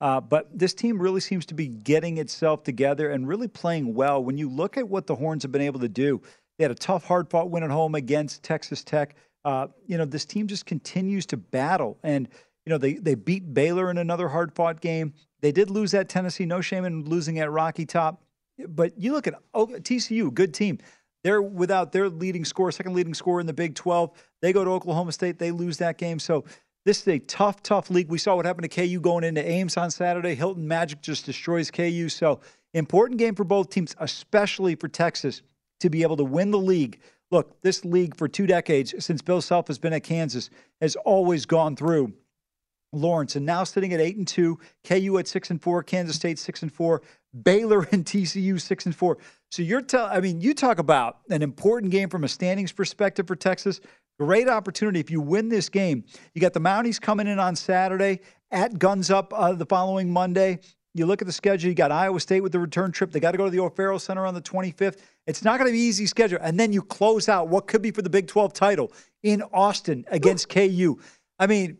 Uh, 0.00 0.20
but 0.20 0.48
this 0.56 0.74
team 0.74 1.00
really 1.00 1.20
seems 1.20 1.46
to 1.46 1.54
be 1.54 1.68
getting 1.68 2.18
itself 2.18 2.62
together 2.62 3.10
and 3.10 3.26
really 3.26 3.48
playing 3.48 3.94
well. 3.94 4.22
When 4.22 4.36
you 4.36 4.50
look 4.50 4.76
at 4.76 4.88
what 4.88 5.06
the 5.06 5.14
Horns 5.14 5.42
have 5.42 5.52
been 5.52 5.62
able 5.62 5.80
to 5.80 5.88
do, 5.88 6.20
they 6.58 6.64
had 6.64 6.70
a 6.70 6.74
tough, 6.74 7.04
hard 7.04 7.30
fought 7.30 7.50
win 7.50 7.62
at 7.62 7.70
home 7.70 7.94
against 7.94 8.42
Texas 8.42 8.84
Tech. 8.84 9.16
Uh, 9.44 9.68
you 9.86 9.96
know, 9.96 10.04
this 10.04 10.24
team 10.24 10.46
just 10.46 10.66
continues 10.66 11.24
to 11.26 11.36
battle. 11.36 11.98
And, 12.02 12.28
you 12.64 12.70
know, 12.70 12.78
they, 12.78 12.94
they 12.94 13.14
beat 13.14 13.54
Baylor 13.54 13.90
in 13.90 13.98
another 13.98 14.28
hard 14.28 14.54
fought 14.54 14.80
game. 14.80 15.14
They 15.40 15.52
did 15.52 15.70
lose 15.70 15.94
at 15.94 16.08
Tennessee. 16.08 16.46
No 16.46 16.60
shame 16.60 16.84
in 16.84 17.04
losing 17.04 17.38
at 17.38 17.50
Rocky 17.50 17.86
Top. 17.86 18.22
But 18.68 18.98
you 18.98 19.12
look 19.12 19.26
at 19.26 19.34
oh, 19.54 19.66
TCU, 19.66 20.32
good 20.32 20.54
team. 20.54 20.78
They're 21.24 21.42
without 21.42 21.92
their 21.92 22.08
leading 22.08 22.44
scorer, 22.44 22.70
second 22.70 22.94
leading 22.94 23.14
scorer 23.14 23.40
in 23.40 23.46
the 23.46 23.52
Big 23.52 23.74
12. 23.74 24.12
They 24.42 24.52
go 24.52 24.64
to 24.64 24.70
Oklahoma 24.70 25.12
State. 25.12 25.38
They 25.38 25.50
lose 25.50 25.78
that 25.78 25.98
game. 25.98 26.18
So 26.18 26.44
this 26.86 27.00
is 27.00 27.08
a 27.08 27.18
tough, 27.18 27.64
tough 27.64 27.90
league. 27.90 28.08
We 28.08 28.16
saw 28.16 28.36
what 28.36 28.46
happened 28.46 28.70
to 28.70 28.86
KU 28.86 29.00
going 29.00 29.24
into 29.24 29.44
Ames 29.44 29.76
on 29.76 29.90
Saturday. 29.90 30.36
Hilton 30.36 30.66
Magic 30.68 31.02
just 31.02 31.26
destroys 31.26 31.68
KU. 31.68 32.08
So 32.08 32.40
important 32.74 33.18
game 33.18 33.34
for 33.34 33.42
both 33.42 33.70
teams, 33.70 33.96
especially 33.98 34.76
for 34.76 34.86
Texas 34.86 35.42
to 35.80 35.90
be 35.90 36.02
able 36.02 36.16
to 36.16 36.24
win 36.24 36.52
the 36.52 36.58
league. 36.58 37.00
Look, 37.32 37.60
this 37.60 37.84
league 37.84 38.16
for 38.16 38.28
two 38.28 38.46
decades, 38.46 38.94
since 39.04 39.20
Bill 39.20 39.40
Self 39.40 39.66
has 39.66 39.80
been 39.80 39.92
at 39.92 40.04
Kansas, 40.04 40.48
has 40.80 40.94
always 40.94 41.44
gone 41.44 41.74
through 41.74 42.12
Lawrence, 42.92 43.34
and 43.34 43.44
now 43.44 43.64
sitting 43.64 43.92
at 43.92 44.00
eight 44.00 44.16
and 44.16 44.26
two, 44.26 44.60
KU 44.84 45.18
at 45.18 45.26
six 45.26 45.50
and 45.50 45.60
four, 45.60 45.82
Kansas 45.82 46.14
State 46.14 46.38
six 46.38 46.62
and 46.62 46.72
four, 46.72 47.02
Baylor 47.42 47.82
and 47.90 48.04
TCU 48.06 48.60
six 48.60 48.86
and 48.86 48.94
four. 48.94 49.18
So 49.50 49.62
you're 49.62 49.82
telling, 49.82 50.12
I 50.12 50.20
mean, 50.20 50.40
you 50.40 50.54
talk 50.54 50.78
about 50.78 51.18
an 51.30 51.42
important 51.42 51.90
game 51.90 52.08
from 52.08 52.22
a 52.22 52.28
standings 52.28 52.70
perspective 52.70 53.26
for 53.26 53.34
Texas. 53.34 53.80
Great 54.18 54.48
opportunity 54.48 54.98
if 54.98 55.10
you 55.10 55.20
win 55.20 55.48
this 55.48 55.68
game. 55.68 56.04
You 56.34 56.40
got 56.40 56.54
the 56.54 56.60
Mounties 56.60 57.00
coming 57.00 57.26
in 57.26 57.38
on 57.38 57.54
Saturday 57.54 58.20
at 58.50 58.78
Guns 58.78 59.10
Up 59.10 59.32
uh, 59.34 59.52
the 59.52 59.66
following 59.66 60.10
Monday. 60.10 60.60
You 60.94 61.04
look 61.04 61.20
at 61.20 61.26
the 61.26 61.32
schedule. 61.32 61.68
You 61.68 61.74
got 61.74 61.92
Iowa 61.92 62.18
State 62.18 62.40
with 62.40 62.52
the 62.52 62.58
return 62.58 62.92
trip. 62.92 63.12
They 63.12 63.20
got 63.20 63.32
to 63.32 63.36
go 63.36 63.44
to 63.44 63.50
the 63.50 63.60
O'Farrell 63.60 63.98
Center 63.98 64.24
on 64.24 64.32
the 64.32 64.40
25th. 64.40 65.00
It's 65.26 65.44
not 65.44 65.58
going 65.58 65.68
to 65.68 65.72
be 65.72 65.78
easy 65.78 66.06
schedule. 66.06 66.38
And 66.40 66.58
then 66.58 66.72
you 66.72 66.80
close 66.80 67.28
out 67.28 67.48
what 67.48 67.66
could 67.66 67.82
be 67.82 67.90
for 67.90 68.00
the 68.00 68.08
Big 68.08 68.26
12 68.26 68.54
title 68.54 68.90
in 69.22 69.42
Austin 69.52 70.06
against 70.08 70.48
KU. 70.48 70.98
I 71.38 71.46
mean, 71.46 71.76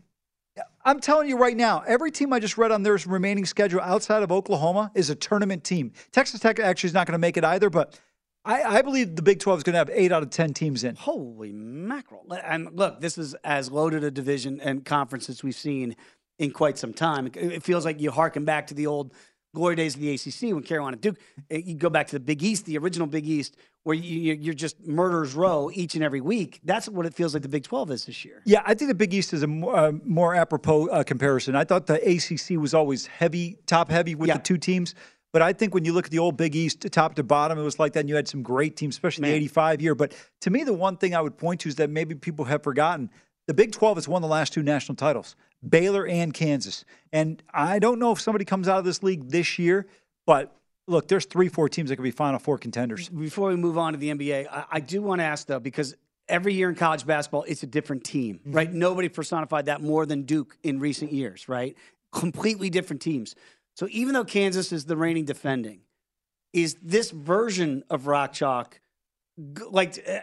I'm 0.84 1.00
telling 1.00 1.28
you 1.28 1.38
right 1.38 1.56
now, 1.56 1.82
every 1.86 2.10
team 2.10 2.32
I 2.34 2.38
just 2.38 2.58
read 2.58 2.70
on 2.70 2.82
their 2.82 2.98
remaining 3.06 3.46
schedule 3.46 3.80
outside 3.80 4.22
of 4.22 4.30
Oklahoma 4.30 4.92
is 4.94 5.08
a 5.08 5.14
tournament 5.14 5.64
team. 5.64 5.92
Texas 6.12 6.40
Tech 6.40 6.60
actually 6.60 6.88
is 6.88 6.94
not 6.94 7.06
going 7.06 7.12
to 7.12 7.18
make 7.18 7.38
it 7.38 7.44
either, 7.44 7.70
but 7.70 7.98
I, 8.46 8.78
I 8.78 8.82
believe 8.82 9.16
the 9.16 9.22
Big 9.22 9.40
12 9.40 9.58
is 9.58 9.62
going 9.64 9.74
to 9.74 9.78
have 9.78 9.90
eight 9.92 10.12
out 10.12 10.22
of 10.22 10.30
10 10.30 10.54
teams 10.54 10.84
in. 10.84 10.94
Holy 10.96 11.52
mackerel. 11.52 12.24
And 12.44 12.68
look, 12.74 13.00
this 13.00 13.18
is 13.18 13.34
as 13.44 13.70
loaded 13.70 14.04
a 14.04 14.10
division 14.10 14.60
and 14.60 14.84
conference 14.84 15.28
as 15.28 15.42
we've 15.42 15.54
seen 15.54 15.96
in 16.38 16.50
quite 16.52 16.78
some 16.78 16.92
time. 16.92 17.30
It- 17.34 17.62
feels 17.62 17.84
like 17.84 18.00
you 18.00 18.10
harken 18.10 18.44
back 18.44 18.68
to 18.68 18.74
the 18.74 18.86
old 18.86 19.12
glory 19.54 19.74
days 19.74 19.94
of 19.94 20.00
the 20.00 20.12
ACC 20.14 20.54
when 20.54 20.62
Carolina 20.62 20.96
Duke. 20.96 21.16
eh, 21.50 21.62
You 21.64 21.74
go 21.74 21.88
back 21.90 22.06
to 22.08 22.12
the 22.16 22.20
Big 22.20 22.42
East, 22.42 22.66
the 22.66 22.76
original 22.78 23.06
Big 23.06 23.26
East, 23.26 23.56
where 23.84 23.96
you, 23.96 24.34
you're 24.34 24.52
just 24.52 24.84
murder's 24.86 25.34
row 25.34 25.70
each 25.72 25.94
and 25.94 26.04
every 26.04 26.20
week. 26.20 26.60
That's 26.62 26.88
what 26.88 27.06
it 27.06 27.14
feels 27.14 27.32
like 27.34 27.42
the 27.42 27.48
Big 27.48 27.62
12 27.64 27.90
is 27.92 28.04
this 28.04 28.24
year. 28.24 28.42
Yeah, 28.44 28.60
I 28.66 28.74
think 28.74 28.88
the 28.90 28.94
Big 28.94 29.14
East 29.14 29.32
is 29.32 29.42
a 29.42 29.46
more, 29.46 29.74
uh, 29.76 29.92
more 30.04 30.34
apropos 30.34 30.88
uh, 30.88 31.02
comparison. 31.04 31.56
I 31.56 31.64
thought 31.64 31.86
the 31.86 31.94
ACC 31.94 32.60
was 32.60 32.74
always 32.74 33.06
heavy, 33.06 33.58
top 33.66 33.90
heavy 33.90 34.14
with 34.14 34.28
the 34.36 34.42
two 34.42 34.58
teams. 34.58 34.94
But 35.32 35.42
I 35.42 35.52
think 35.52 35.74
when 35.74 35.84
you 35.84 35.92
look 35.92 36.06
at 36.06 36.10
the 36.10 36.18
old 36.18 36.36
Big 36.36 36.54
East, 36.56 36.80
top 36.92 37.14
to 37.16 37.22
bottom, 37.22 37.58
it 37.58 37.62
was 37.62 37.78
like 37.78 37.92
that. 37.94 38.00
And 38.00 38.08
you 38.08 38.16
had 38.16 38.28
some 38.28 38.42
great 38.42 38.76
teams, 38.76 38.94
especially 38.94 39.28
the 39.28 39.34
85 39.36 39.82
year. 39.82 39.94
But 39.94 40.14
to 40.42 40.50
me, 40.50 40.64
the 40.64 40.72
one 40.72 40.96
thing 40.96 41.14
I 41.14 41.20
would 41.20 41.36
point 41.36 41.60
to 41.62 41.68
is 41.68 41.74
that 41.76 41.90
maybe 41.90 42.14
people 42.14 42.46
have 42.46 42.62
forgotten 42.62 43.10
the 43.46 43.54
Big 43.54 43.72
12 43.72 43.96
has 43.98 44.08
won 44.08 44.22
the 44.22 44.28
last 44.28 44.52
two 44.52 44.62
national 44.62 44.96
titles 44.96 45.36
Baylor 45.66 46.06
and 46.06 46.32
Kansas. 46.34 46.84
And 47.12 47.42
I 47.52 47.78
don't 47.78 47.98
know 47.98 48.12
if 48.12 48.20
somebody 48.20 48.44
comes 48.44 48.68
out 48.68 48.78
of 48.78 48.84
this 48.84 49.02
league 49.02 49.28
this 49.30 49.58
year, 49.58 49.86
but 50.26 50.54
look, 50.86 51.08
there's 51.08 51.26
three, 51.26 51.48
four 51.48 51.68
teams 51.68 51.90
that 51.90 51.96
could 51.96 52.02
be 52.02 52.10
Final 52.10 52.38
Four 52.38 52.58
contenders. 52.58 53.08
Before 53.08 53.48
we 53.48 53.56
move 53.56 53.78
on 53.78 53.92
to 53.92 53.98
the 53.98 54.10
NBA, 54.12 54.46
I, 54.50 54.64
I 54.72 54.80
do 54.80 55.02
want 55.02 55.20
to 55.20 55.24
ask 55.24 55.46
though, 55.46 55.60
because 55.60 55.94
every 56.28 56.54
year 56.54 56.68
in 56.68 56.74
college 56.74 57.06
basketball, 57.06 57.44
it's 57.44 57.62
a 57.62 57.66
different 57.66 58.04
team, 58.04 58.36
Mm-hmm. 58.40 58.52
right? 58.52 58.72
Nobody 58.72 59.08
personified 59.08 59.66
that 59.66 59.80
more 59.80 60.06
than 60.06 60.22
Duke 60.22 60.56
in 60.62 60.78
recent 60.80 61.12
years, 61.12 61.48
right? 61.48 61.76
Completely 62.12 62.70
different 62.70 63.02
teams. 63.02 63.34
So 63.76 63.86
even 63.90 64.14
though 64.14 64.24
Kansas 64.24 64.72
is 64.72 64.86
the 64.86 64.96
reigning 64.96 65.26
defending, 65.26 65.80
is 66.52 66.76
this 66.82 67.10
version 67.10 67.84
of 67.90 68.06
Rock 68.06 68.32
Chalk. 68.32 68.80
Like 69.70 70.02
uh, 70.08 70.20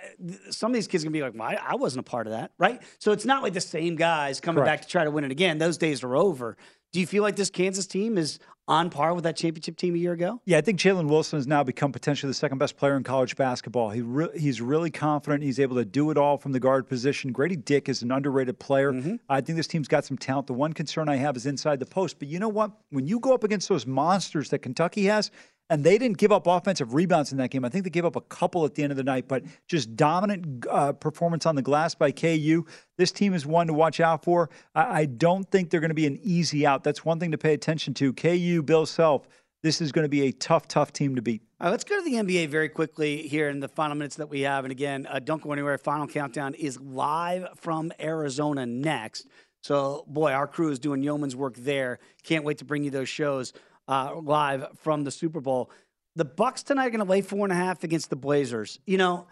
some 0.49 0.71
of 0.71 0.73
these 0.73 0.87
kids 0.87 1.03
gonna 1.03 1.11
be 1.11 1.21
like, 1.21 1.35
well, 1.35 1.43
I, 1.43 1.59
I 1.61 1.75
wasn't 1.75 2.07
a 2.07 2.09
part 2.09 2.25
of 2.25 2.33
that, 2.33 2.51
right? 2.57 2.81
So 2.97 3.11
it's 3.11 3.25
not 3.25 3.43
like 3.43 3.53
the 3.53 3.61
same 3.61 3.95
guys 3.95 4.39
coming 4.39 4.63
Correct. 4.63 4.79
back 4.79 4.81
to 4.81 4.87
try 4.87 5.03
to 5.03 5.11
win 5.11 5.23
it 5.23 5.29
again. 5.29 5.59
Those 5.59 5.77
days 5.77 6.03
are 6.03 6.15
over. 6.15 6.57
Do 6.91 6.99
you 6.99 7.05
feel 7.05 7.21
like 7.21 7.35
this 7.35 7.51
Kansas 7.51 7.85
team 7.85 8.17
is 8.17 8.39
on 8.67 8.89
par 8.89 9.13
with 9.13 9.23
that 9.25 9.35
championship 9.35 9.77
team 9.77 9.95
a 9.95 9.97
year 9.97 10.13
ago? 10.13 10.41
Yeah, 10.45 10.57
I 10.57 10.61
think 10.61 10.79
Jalen 10.79 11.07
Wilson 11.07 11.37
has 11.37 11.47
now 11.47 11.63
become 11.63 11.91
potentially 11.91 12.29
the 12.29 12.35
second 12.35 12.57
best 12.57 12.77
player 12.77 12.95
in 12.95 13.03
college 13.03 13.35
basketball. 13.35 13.89
He 13.89 14.01
re- 14.01 14.37
he's 14.37 14.61
really 14.61 14.91
confident. 14.91 15.43
He's 15.43 15.59
able 15.59 15.75
to 15.77 15.85
do 15.85 16.11
it 16.11 16.17
all 16.17 16.37
from 16.37 16.51
the 16.51 16.59
guard 16.59 16.87
position. 16.87 17.31
Grady 17.31 17.55
Dick 17.55 17.89
is 17.89 18.01
an 18.01 18.11
underrated 18.11 18.59
player. 18.59 18.93
Mm-hmm. 18.93 19.15
I 19.29 19.41
think 19.41 19.57
this 19.57 19.67
team's 19.67 19.87
got 19.87 20.05
some 20.05 20.17
talent. 20.17 20.47
The 20.47 20.53
one 20.53 20.73
concern 20.73 21.09
I 21.09 21.17
have 21.17 21.35
is 21.35 21.45
inside 21.45 21.79
the 21.79 21.85
post. 21.85 22.19
But 22.19 22.27
you 22.27 22.39
know 22.39 22.49
what? 22.49 22.71
When 22.89 23.07
you 23.07 23.19
go 23.19 23.33
up 23.33 23.43
against 23.43 23.69
those 23.69 23.85
monsters 23.85 24.49
that 24.49 24.59
Kentucky 24.59 25.05
has, 25.05 25.31
and 25.73 25.83
they 25.83 25.97
didn't 25.97 26.19
give 26.19 26.31
up 26.31 26.45
offensive 26.45 26.93
rebounds 26.93 27.31
in 27.31 27.39
that 27.39 27.49
game. 27.49 27.65
I 27.65 27.69
think 27.69 27.83
they 27.83 27.89
gave 27.89 28.05
up 28.05 28.15
a 28.15 28.21
couple 28.21 28.63
at 28.63 28.75
the 28.75 28.83
end 28.83 28.91
of 28.91 28.97
the 28.97 29.03
night, 29.03 29.27
but 29.27 29.43
just 29.67 29.95
dominant 29.95 30.67
uh, 30.69 30.93
performance 30.93 31.47
on 31.47 31.55
the 31.55 31.63
glass 31.63 31.95
by 31.95 32.11
KU. 32.11 32.63
This 32.95 33.11
team 33.11 33.33
is 33.33 33.43
one 33.43 33.65
to 33.65 33.73
watch 33.73 33.99
out 33.99 34.23
for. 34.23 34.51
I, 34.75 35.01
I 35.01 35.05
don't 35.05 35.49
think 35.49 35.71
they're 35.71 35.79
going 35.79 35.89
to 35.89 35.95
be 35.95 36.05
an 36.05 36.19
easy 36.21 36.63
out. 36.63 36.83
That's 36.83 37.03
one 37.03 37.19
thing 37.19 37.31
to 37.31 37.39
pay 37.39 37.55
attention 37.55 37.95
to. 37.95 38.13
KU, 38.13 38.61
Bill 38.61 38.85
Self, 38.85 39.27
this 39.63 39.81
is 39.81 39.91
going 39.91 40.03
to 40.03 40.09
be 40.09 40.27
a 40.27 40.31
tough, 40.31 40.67
tough 40.67 40.93
team 40.93 41.15
to 41.15 41.23
beat. 41.23 41.41
All 41.59 41.65
right, 41.65 41.71
let's 41.71 41.83
go 41.83 41.97
to 41.97 42.07
the 42.07 42.17
NBA 42.17 42.49
very 42.49 42.69
quickly 42.69 43.27
here 43.27 43.49
in 43.49 43.59
the 43.59 43.67
final 43.67 43.95
minutes 43.95 44.17
that 44.17 44.29
we 44.29 44.41
have. 44.41 44.65
And 44.65 44.71
again, 44.71 45.07
uh, 45.09 45.17
don't 45.17 45.41
go 45.41 45.53
anywhere. 45.53 45.79
Final 45.79 46.05
countdown 46.05 46.53
is 46.53 46.79
live 46.79 47.47
from 47.55 47.91
Arizona 47.99 48.67
next. 48.67 49.25
So, 49.61 50.03
boy, 50.07 50.33
our 50.33 50.45
crew 50.45 50.69
is 50.69 50.77
doing 50.77 51.01
yeoman's 51.01 51.35
work 51.35 51.55
there. 51.55 51.97
Can't 52.21 52.43
wait 52.43 52.59
to 52.59 52.65
bring 52.65 52.83
you 52.83 52.91
those 52.91 53.09
shows 53.09 53.53
uh, 53.87 54.15
live 54.21 54.67
from 54.79 55.03
the 55.03 55.11
Super 55.11 55.41
Bowl. 55.41 55.69
The 56.15 56.25
Bucks 56.25 56.63
tonight 56.63 56.87
are 56.87 56.89
going 56.91 57.05
to 57.05 57.09
lay 57.09 57.21
four 57.21 57.45
and 57.45 57.51
a 57.51 57.55
half 57.55 57.83
against 57.83 58.09
the 58.09 58.15
Blazers. 58.15 58.79
You 58.85 58.97
know, 58.97 59.27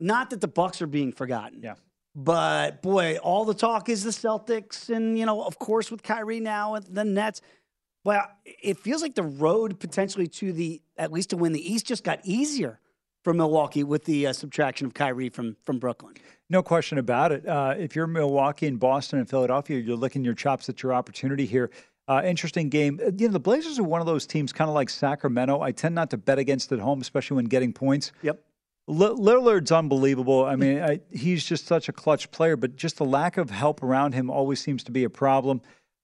not 0.00 0.30
that 0.30 0.40
the 0.40 0.48
Bucks 0.48 0.82
are 0.82 0.86
being 0.86 1.12
forgotten. 1.12 1.60
Yeah. 1.62 1.74
But 2.14 2.82
boy, 2.82 3.18
all 3.18 3.44
the 3.44 3.54
talk 3.54 3.88
is 3.88 4.02
the 4.02 4.10
Celtics, 4.10 4.88
and 4.88 5.16
you 5.18 5.24
know, 5.24 5.42
of 5.42 5.58
course, 5.58 5.90
with 5.90 6.02
Kyrie 6.02 6.40
now 6.40 6.74
and 6.74 6.84
the 6.86 7.04
Nets. 7.04 7.40
Well, 8.04 8.24
it 8.44 8.78
feels 8.78 9.02
like 9.02 9.14
the 9.14 9.22
road 9.22 9.78
potentially 9.78 10.26
to 10.28 10.52
the 10.52 10.82
at 10.96 11.12
least 11.12 11.30
to 11.30 11.36
win 11.36 11.52
the 11.52 11.72
East 11.72 11.86
just 11.86 12.02
got 12.02 12.20
easier 12.24 12.80
for 13.22 13.34
Milwaukee 13.34 13.84
with 13.84 14.04
the 14.04 14.28
uh, 14.28 14.32
subtraction 14.32 14.86
of 14.86 14.94
Kyrie 14.94 15.28
from 15.28 15.56
from 15.62 15.78
Brooklyn. 15.78 16.14
No 16.50 16.62
question 16.62 16.98
about 16.98 17.30
it. 17.30 17.46
Uh, 17.46 17.74
if 17.78 17.94
you're 17.94 18.06
Milwaukee 18.06 18.66
and 18.66 18.80
Boston 18.80 19.18
and 19.18 19.28
Philadelphia, 19.28 19.78
you're 19.78 19.96
licking 19.96 20.24
your 20.24 20.34
chops 20.34 20.68
at 20.68 20.82
your 20.82 20.94
opportunity 20.94 21.44
here. 21.46 21.70
Uh, 22.08 22.22
interesting 22.24 22.70
game. 22.70 22.98
Uh, 23.02 23.10
You 23.16 23.28
know, 23.28 23.32
the 23.32 23.40
Blazers 23.40 23.78
are 23.78 23.84
one 23.84 24.00
of 24.00 24.06
those 24.06 24.26
teams, 24.26 24.52
kind 24.52 24.68
of 24.68 24.74
like 24.74 24.88
Sacramento. 24.88 25.60
I 25.60 25.72
tend 25.72 25.94
not 25.94 26.10
to 26.10 26.16
bet 26.16 26.38
against 26.38 26.72
at 26.72 26.78
home, 26.78 27.00
especially 27.00 27.36
when 27.36 27.44
getting 27.44 27.72
points. 27.72 28.12
Yep. 28.22 28.42
Li- 28.86 29.06
Lillard's 29.08 29.70
unbelievable. 29.70 30.46
I 30.46 30.56
mean, 30.56 30.80
I, 30.80 31.00
he's 31.12 31.44
just 31.44 31.66
such 31.66 31.90
a 31.90 31.92
clutch 31.92 32.30
player, 32.30 32.56
but 32.56 32.76
just 32.76 32.96
the 32.96 33.04
lack 33.04 33.36
of 33.36 33.50
help 33.50 33.82
around 33.82 34.14
him 34.14 34.30
always 34.30 34.60
seems 34.60 34.82
to 34.84 34.90
be 34.90 35.04
a 35.04 35.10
problem. 35.10 35.60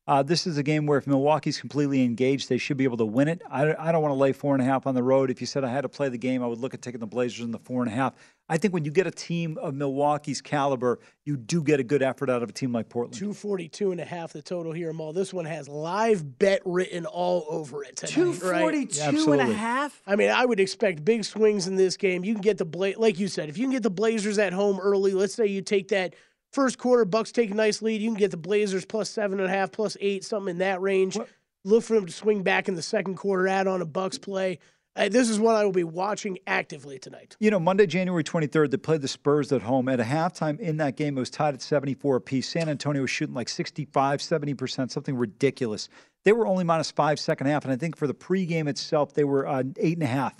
Uh, 0.06 0.22
this 0.22 0.46
is 0.46 0.58
a 0.58 0.62
game 0.62 0.84
where 0.84 0.98
if 0.98 1.06
Milwaukee's 1.06 1.58
completely 1.58 2.04
engaged, 2.04 2.50
they 2.50 2.58
should 2.58 2.76
be 2.76 2.84
able 2.84 2.98
to 2.98 3.06
win 3.06 3.26
it. 3.26 3.40
I, 3.50 3.74
I 3.78 3.90
don't 3.90 4.02
want 4.02 4.12
to 4.12 4.18
lay 4.18 4.32
four 4.32 4.54
and 4.54 4.60
a 4.60 4.64
half 4.66 4.86
on 4.86 4.94
the 4.94 5.02
road. 5.02 5.30
If 5.30 5.40
you 5.40 5.46
said 5.46 5.64
I 5.64 5.68
had 5.68 5.80
to 5.80 5.88
play 5.88 6.10
the 6.10 6.18
game, 6.18 6.42
I 6.42 6.46
would 6.46 6.58
look 6.58 6.74
at 6.74 6.82
taking 6.82 7.00
the 7.00 7.06
Blazers 7.06 7.42
in 7.42 7.52
the 7.52 7.58
four 7.58 7.82
and 7.82 7.90
a 7.90 7.94
half. 7.94 8.12
I 8.46 8.58
think 8.58 8.74
when 8.74 8.84
you 8.84 8.90
get 8.90 9.06
a 9.06 9.10
team 9.10 9.56
of 9.56 9.72
Milwaukee's 9.72 10.42
caliber, 10.42 10.98
you 11.24 11.38
do 11.38 11.62
get 11.62 11.80
a 11.80 11.82
good 11.82 12.02
effort 12.02 12.28
out 12.28 12.42
of 12.42 12.50
a 12.50 12.52
team 12.52 12.70
like 12.70 12.90
Portland. 12.90 13.14
242 13.14 13.92
and 13.92 14.00
a 14.00 14.04
half 14.04 14.34
the 14.34 14.42
total 14.42 14.72
here, 14.72 14.92
Maul. 14.92 15.14
This 15.14 15.32
one 15.32 15.46
has 15.46 15.70
live 15.70 16.38
bet 16.38 16.60
written 16.66 17.06
all 17.06 17.46
over 17.48 17.82
it 17.82 17.96
tonight. 17.96 18.12
242 18.12 19.30
right? 19.30 19.40
and 19.40 19.50
a 19.50 19.54
half? 19.54 20.02
I 20.06 20.16
mean, 20.16 20.28
I 20.28 20.44
would 20.44 20.60
expect 20.60 21.02
big 21.02 21.24
swings 21.24 21.66
in 21.66 21.76
this 21.76 21.96
game. 21.96 22.24
You 22.24 22.34
can 22.34 22.42
get 22.42 22.58
the 22.58 22.66
Bla- 22.66 22.98
like 22.98 23.18
you 23.18 23.28
said, 23.28 23.48
if 23.48 23.56
you 23.56 23.64
can 23.64 23.72
get 23.72 23.82
the 23.82 23.90
Blazers 23.90 24.38
at 24.38 24.52
home 24.52 24.78
early, 24.78 25.12
let's 25.12 25.34
say 25.34 25.46
you 25.46 25.62
take 25.62 25.88
that 25.88 26.14
first 26.54 26.78
quarter, 26.78 27.04
Bucks 27.04 27.32
take 27.32 27.50
a 27.50 27.54
nice 27.54 27.82
lead, 27.82 28.00
you 28.00 28.08
can 28.08 28.18
get 28.18 28.30
the 28.30 28.36
Blazers 28.36 28.84
plus 28.84 29.10
seven 29.10 29.40
and 29.40 29.48
a 29.48 29.52
half, 29.52 29.72
plus 29.72 29.96
eight, 30.00 30.24
something 30.24 30.52
in 30.52 30.58
that 30.58 30.80
range. 30.80 31.18
Look 31.64 31.84
for 31.84 31.94
them 31.94 32.06
to 32.06 32.12
swing 32.12 32.42
back 32.42 32.68
in 32.68 32.74
the 32.74 32.82
second 32.82 33.16
quarter, 33.16 33.48
add 33.48 33.66
on 33.66 33.82
a 33.82 33.86
Bucks 33.86 34.18
play. 34.18 34.58
Uh, 34.96 35.08
this 35.08 35.28
is 35.28 35.40
what 35.40 35.56
I 35.56 35.64
will 35.64 35.72
be 35.72 35.82
watching 35.82 36.38
actively 36.46 37.00
tonight. 37.00 37.36
You 37.40 37.50
know, 37.50 37.58
Monday, 37.58 37.86
January 37.86 38.22
23rd, 38.22 38.70
they 38.70 38.76
played 38.76 39.00
the 39.00 39.08
Spurs 39.08 39.50
at 39.50 39.62
home. 39.62 39.88
At 39.88 39.98
a 39.98 40.04
halftime 40.04 40.60
in 40.60 40.76
that 40.76 40.96
game, 40.96 41.16
it 41.16 41.20
was 41.20 41.30
tied 41.30 41.54
at 41.54 41.62
74 41.62 42.16
apiece. 42.16 42.48
San 42.48 42.68
Antonio 42.68 43.02
was 43.02 43.10
shooting 43.10 43.34
like 43.34 43.48
65, 43.48 44.20
70%, 44.20 44.90
something 44.92 45.16
ridiculous. 45.16 45.88
They 46.24 46.32
were 46.32 46.46
only 46.46 46.62
minus 46.62 46.92
five 46.92 47.18
second 47.18 47.48
half, 47.48 47.64
and 47.64 47.72
I 47.72 47.76
think 47.76 47.96
for 47.96 48.06
the 48.06 48.14
pregame 48.14 48.68
itself, 48.68 49.14
they 49.14 49.24
were 49.24 49.46
uh, 49.48 49.64
eight 49.78 49.94
and 49.94 50.04
a 50.04 50.06
half. 50.06 50.34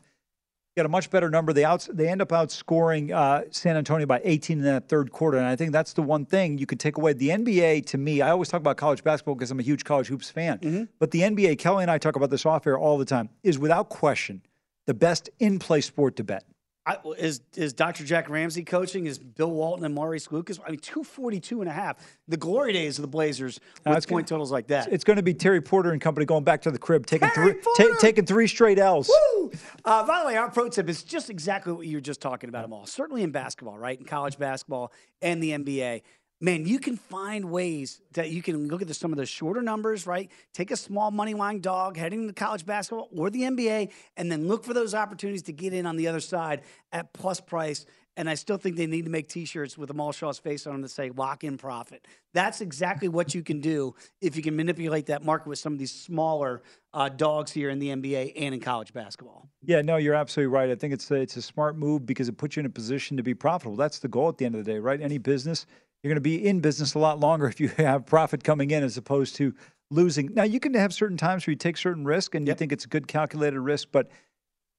Got 0.77 0.87
a 0.87 0.89
much 0.89 1.09
better 1.09 1.31
number. 1.31 1.53
They 1.53 1.65
outs 1.65 1.89
they 1.93 2.09
end 2.09 2.21
up 2.21 2.31
outscoring 2.31 3.13
uh, 3.13 3.43
San 3.51 3.77
Antonio 3.77 4.07
by 4.07 4.21
18 4.25 4.59
in 4.59 4.65
that 4.65 4.89
third 4.89 5.13
quarter, 5.13 5.39
and 5.39 5.47
I 5.47 5.55
think 5.55 5.71
that's 5.71 5.93
the 5.93 6.03
one 6.03 6.27
thing 6.27 6.59
you 6.59 6.67
can 6.67 6.79
take 6.79 6.97
away. 6.97 7.13
The 7.13 7.29
NBA, 7.29 7.87
to 7.87 7.99
me, 7.99 8.21
I 8.23 8.31
always 8.31 8.49
talk 8.49 8.59
about 8.59 8.77
college 8.77 9.05
basketball 9.05 9.37
because 9.37 9.53
I'm 9.53 9.61
a 9.61 9.63
huge 9.63 9.85
college 9.85 10.09
hoops 10.09 10.31
fan. 10.31 10.59
But 10.99 11.13
the 11.13 11.21
NBA, 11.21 11.59
Kelly 11.59 11.83
and 11.83 11.91
I 11.93 11.99
talk 11.99 12.17
about 12.17 12.31
this 12.31 12.45
off 12.45 12.67
air 12.67 12.77
all 12.77 12.99
the 12.99 13.05
time, 13.05 13.29
is 13.45 13.57
without 13.57 13.89
question 13.89 14.43
the 14.87 14.95
best 14.95 15.31
in 15.39 15.61
play 15.61 15.81
sport 15.81 16.17
to 16.17 16.25
bet. 16.25 16.45
I, 16.87 16.99
is 17.17 17.41
is 17.57 17.73
Dr. 17.73 18.05
Jack 18.05 18.29
Ramsay 18.29 18.63
coaching? 18.63 19.07
Is 19.07 19.19
Bill 19.19 19.51
Walton 19.51 19.85
and 19.87 19.95
Maurice 19.95 20.31
Lucas? 20.31 20.59
I 20.67 20.71
mean, 20.71 20.81
242 20.81 21.63
and 21.63 21.71
a 21.71 21.73
half. 21.73 21.97
The 22.29 22.37
glory 22.37 22.75
days 22.75 22.99
of 22.99 23.03
the 23.03 23.09
Blazers 23.09 23.59
with 23.77 23.85
That's 23.85 24.05
point 24.07 24.27
good. 24.27 24.35
totals 24.35 24.53
like 24.53 24.67
that. 24.67 24.93
It's 24.93 25.05
going 25.05 25.17
to 25.17 25.23
be 25.23 25.33
Terry 25.33 25.63
Porter 25.63 25.93
and 25.93 26.01
company 26.01 26.27
going 26.27 26.45
back 26.45 26.61
to 26.63 26.71
the 26.71 26.79
crib, 26.79 27.07
taking 27.07 27.31
three, 27.31 27.55
ta- 27.77 27.97
taking 28.01 28.27
three 28.27 28.47
straight 28.47 28.79
L's. 28.79 29.09
Woo! 29.09 29.51
Uh, 29.85 30.07
by 30.07 30.21
the 30.21 30.27
way, 30.27 30.37
our 30.37 30.51
pro 30.51 30.69
tip 30.69 30.89
is 30.91 31.03
just 31.03 31.31
exactly 31.31 31.73
what 31.73 31.87
you 31.87 31.97
were 31.97 32.03
just 32.03 32.21
talking 32.21 32.49
about, 32.51 32.63
them 32.63 32.73
all. 32.73 32.87
Certainly 32.87 33.23
in 33.23 33.31
basketball, 33.31 33.79
right? 33.79 33.99
In 33.99 34.05
college 34.05 34.39
basketball 34.39 34.93
and 35.23 35.43
the 35.43 35.53
NBA. 35.53 36.03
Man, 36.41 36.67
you 36.67 36.79
can 36.79 36.97
find 36.97 37.51
ways 37.51 38.01
that 38.13 38.31
you 38.31 38.43
can 38.43 38.69
look 38.69 38.83
at 38.83 38.89
the, 38.89 38.95
some 38.95 39.13
of 39.13 39.19
the 39.19 39.25
shorter 39.27 39.63
numbers, 39.63 40.07
right? 40.07 40.31
Take 40.53 40.71
a 40.71 40.77
small 40.77 41.11
money 41.11 41.33
line 41.33 41.61
dog 41.61 41.97
heading 41.97 42.27
to 42.27 42.35
college 42.35 42.67
basketball 42.67 43.09
or 43.17 43.31
the 43.31 43.43
NBA, 43.43 43.91
and 44.17 44.31
then 44.31 44.49
look 44.49 44.65
for 44.65 44.75
those 44.75 44.95
opportunities 44.95 45.43
to 45.43 45.53
get 45.53 45.73
in 45.73 45.87
on 45.87 45.97
the 45.97 46.09
other 46.09 46.21
side 46.21 46.63
at 46.93 47.13
plus 47.13 47.41
price. 47.41 47.87
And 48.17 48.31
I 48.31 48.35
still 48.35 48.59
think 48.59 48.77
they 48.77 48.87
need 48.87 49.07
to 49.07 49.11
make 49.11 49.29
T-shirts 49.29 49.77
with 49.77 49.91
Amal 49.91 50.13
Shaw's 50.13 50.39
face 50.39 50.67
on 50.67 50.75
them 50.75 50.83
that 50.83 50.91
say 50.91 51.11
"Lock 51.11 51.43
in 51.43 51.57
Profit." 51.59 52.07
That's 52.33 52.61
exactly 52.61 53.09
what 53.09 53.35
you 53.35 53.43
can 53.43 53.61
do 53.61 53.95
if 54.21 54.37
you 54.37 54.43
can 54.43 54.55
manipulate 54.55 55.07
that 55.07 55.25
market 55.25 55.49
with 55.49 55.59
some 55.59 55.73
of 55.73 55.79
these 55.79 55.93
smaller 55.93 56.63
uh, 56.93 57.09
dogs 57.09 57.51
here 57.51 57.71
in 57.71 57.81
the 57.81 57.89
NBA 57.89 58.35
and 58.37 58.55
in 58.55 58.61
college 58.61 58.93
basketball. 58.93 59.49
Yeah, 59.65 59.83
no, 59.83 59.97
you're 59.97 60.15
absolutely 60.15 60.55
right. 60.55 60.71
I 60.71 60.77
think 60.77 60.95
it's 60.95 61.11
a, 61.11 61.15
it's 61.17 61.37
a 61.37 61.43
smart 61.43 61.77
move 61.77 62.07
because 62.07 62.29
it 62.29 62.39
puts 62.39 62.55
you 62.55 62.61
in 62.61 62.67
a 62.67 62.71
position 62.71 63.17
to 63.17 63.23
be 63.25 63.35
profitable. 63.35 63.77
That's 63.77 63.99
the 63.99 64.09
goal 64.09 64.29
at 64.29 64.39
the 64.39 64.45
end 64.45 64.55
of 64.55 64.65
the 64.65 64.73
day, 64.73 64.79
right? 64.79 65.01
Any 65.01 65.19
business, 65.19 65.67
you're 66.05 66.11
going 66.11 66.17
to 66.17 66.21
be 66.21 66.47
in 66.47 66.61
business 66.61 66.93
a 66.93 66.99
lot 66.99 67.19
longer 67.19 67.47
if 67.47 67.59
you 67.59 67.69
have 67.79 68.05
profit 68.05 68.45
coming 68.45 68.71
in 68.71 68.85
as 68.85 68.97
opposed 68.99 69.37
to 69.37 69.55
losing. 69.91 70.35
Now, 70.35 70.45
you 70.45 70.61
can 70.61 70.75
have 70.75 70.93
certain 70.93 71.17
times 71.17 71.47
where 71.47 71.53
you 71.53 71.57
take 71.57 71.79
certain 71.79 72.05
risk 72.05 72.35
and 72.35 72.47
you 72.47 72.55
think 72.55 72.73
it's 72.73 72.85
a 72.85 72.89
good 72.89 73.09
calculated 73.09 73.59
risk, 73.59 73.89
but 73.91 74.09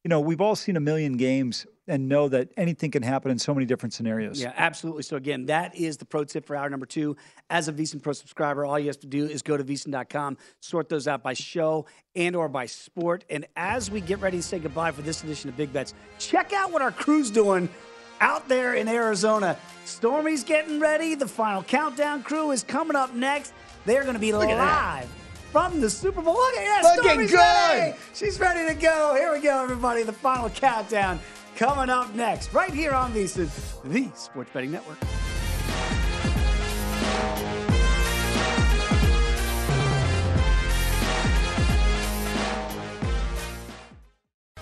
you 0.04 0.10
know, 0.10 0.20
we've 0.20 0.40
all 0.40 0.56
seen 0.56 0.78
a 0.78 0.80
million 0.80 1.18
games 1.18 1.66
and 1.88 2.08
know 2.08 2.28
that 2.28 2.50
anything 2.58 2.92
can 2.92 3.02
happen 3.02 3.32
in 3.32 3.40
so 3.40 3.56
many 3.56 3.66
different 3.66 3.92
scenarios. 3.92 4.40
Yeah, 4.40 4.54
absolutely. 4.56 5.02
So 5.02 5.16
again, 5.18 5.48
that 5.48 5.76
is 5.76 5.98
the 5.98 6.06
pro 6.06 6.26
tip 6.26 6.46
for 6.46 6.56
hour 6.56 6.70
number 6.70 6.86
two. 6.86 7.18
As 7.50 7.68
a 7.68 7.74
VSiN 7.74 8.04
Pro 8.04 8.14
subscriber, 8.14 8.66
all 8.66 8.78
you 8.78 8.86
have 8.86 9.00
to 9.00 9.08
do 9.08 9.26
is 9.26 9.42
go 9.42 9.58
to 9.58 9.64
VSiN.com, 9.64 10.38
sort 10.60 10.90
those 10.90 11.08
out 11.08 11.24
by 11.24 11.34
show 11.34 11.88
and 12.16 12.36
or 12.36 12.48
by 12.48 12.68
sport. 12.68 13.26
And 13.32 13.48
as 13.56 13.90
we 13.90 14.00
get 14.00 14.22
ready 14.22 14.38
to 14.38 14.44
say 14.44 14.60
goodbye 14.60 14.92
for 14.92 15.02
this 15.02 15.24
edition 15.24 15.50
of 15.50 15.58
Big 15.58 15.74
Bets, 15.74 15.96
check 16.20 16.54
out 16.54 16.72
what 16.72 16.84
our 16.84 16.92
crew's 16.92 17.32
doing 17.32 17.68
out 18.26 18.50
there 18.50 18.74
in 18.74 18.88
Arizona. 18.88 19.56
Stormy's 19.86 20.44
getting 20.44 20.80
ready. 20.80 21.14
The 21.14 21.28
final 21.28 21.62
countdown 21.62 22.24
crew 22.24 22.50
is 22.50 22.64
coming 22.64 22.96
up 22.96 23.14
next. 23.14 23.54
They're 23.86 24.02
going 24.02 24.16
to 24.16 24.20
be 24.20 24.34
Look 24.34 24.50
live 24.50 25.08
from 25.52 25.80
the 25.80 25.90
Super 25.90 26.24
Bowl. 26.24 26.34
Look 26.34 26.56
at 26.56 26.82
that. 26.82 26.96
Looking 26.96 27.12
Stormy's 27.12 27.32
good. 27.32 27.38
ready. 27.38 27.98
She's 28.16 28.40
ready 28.40 28.74
to 28.74 28.82
go. 28.82 29.14
Here 29.16 29.32
we 29.32 29.42
go, 29.42 29.62
everybody. 29.62 30.02
The 30.02 30.12
final 30.12 30.50
countdown 30.50 31.20
coming 31.56 31.92
up 31.92 32.16
next, 32.16 32.52
right 32.52 32.74
here 32.74 32.94
on 32.94 33.14
VSiN, 33.14 33.48
the 33.84 34.10
Sports 34.16 34.50
Betting 34.52 34.72
Network. 34.72 34.98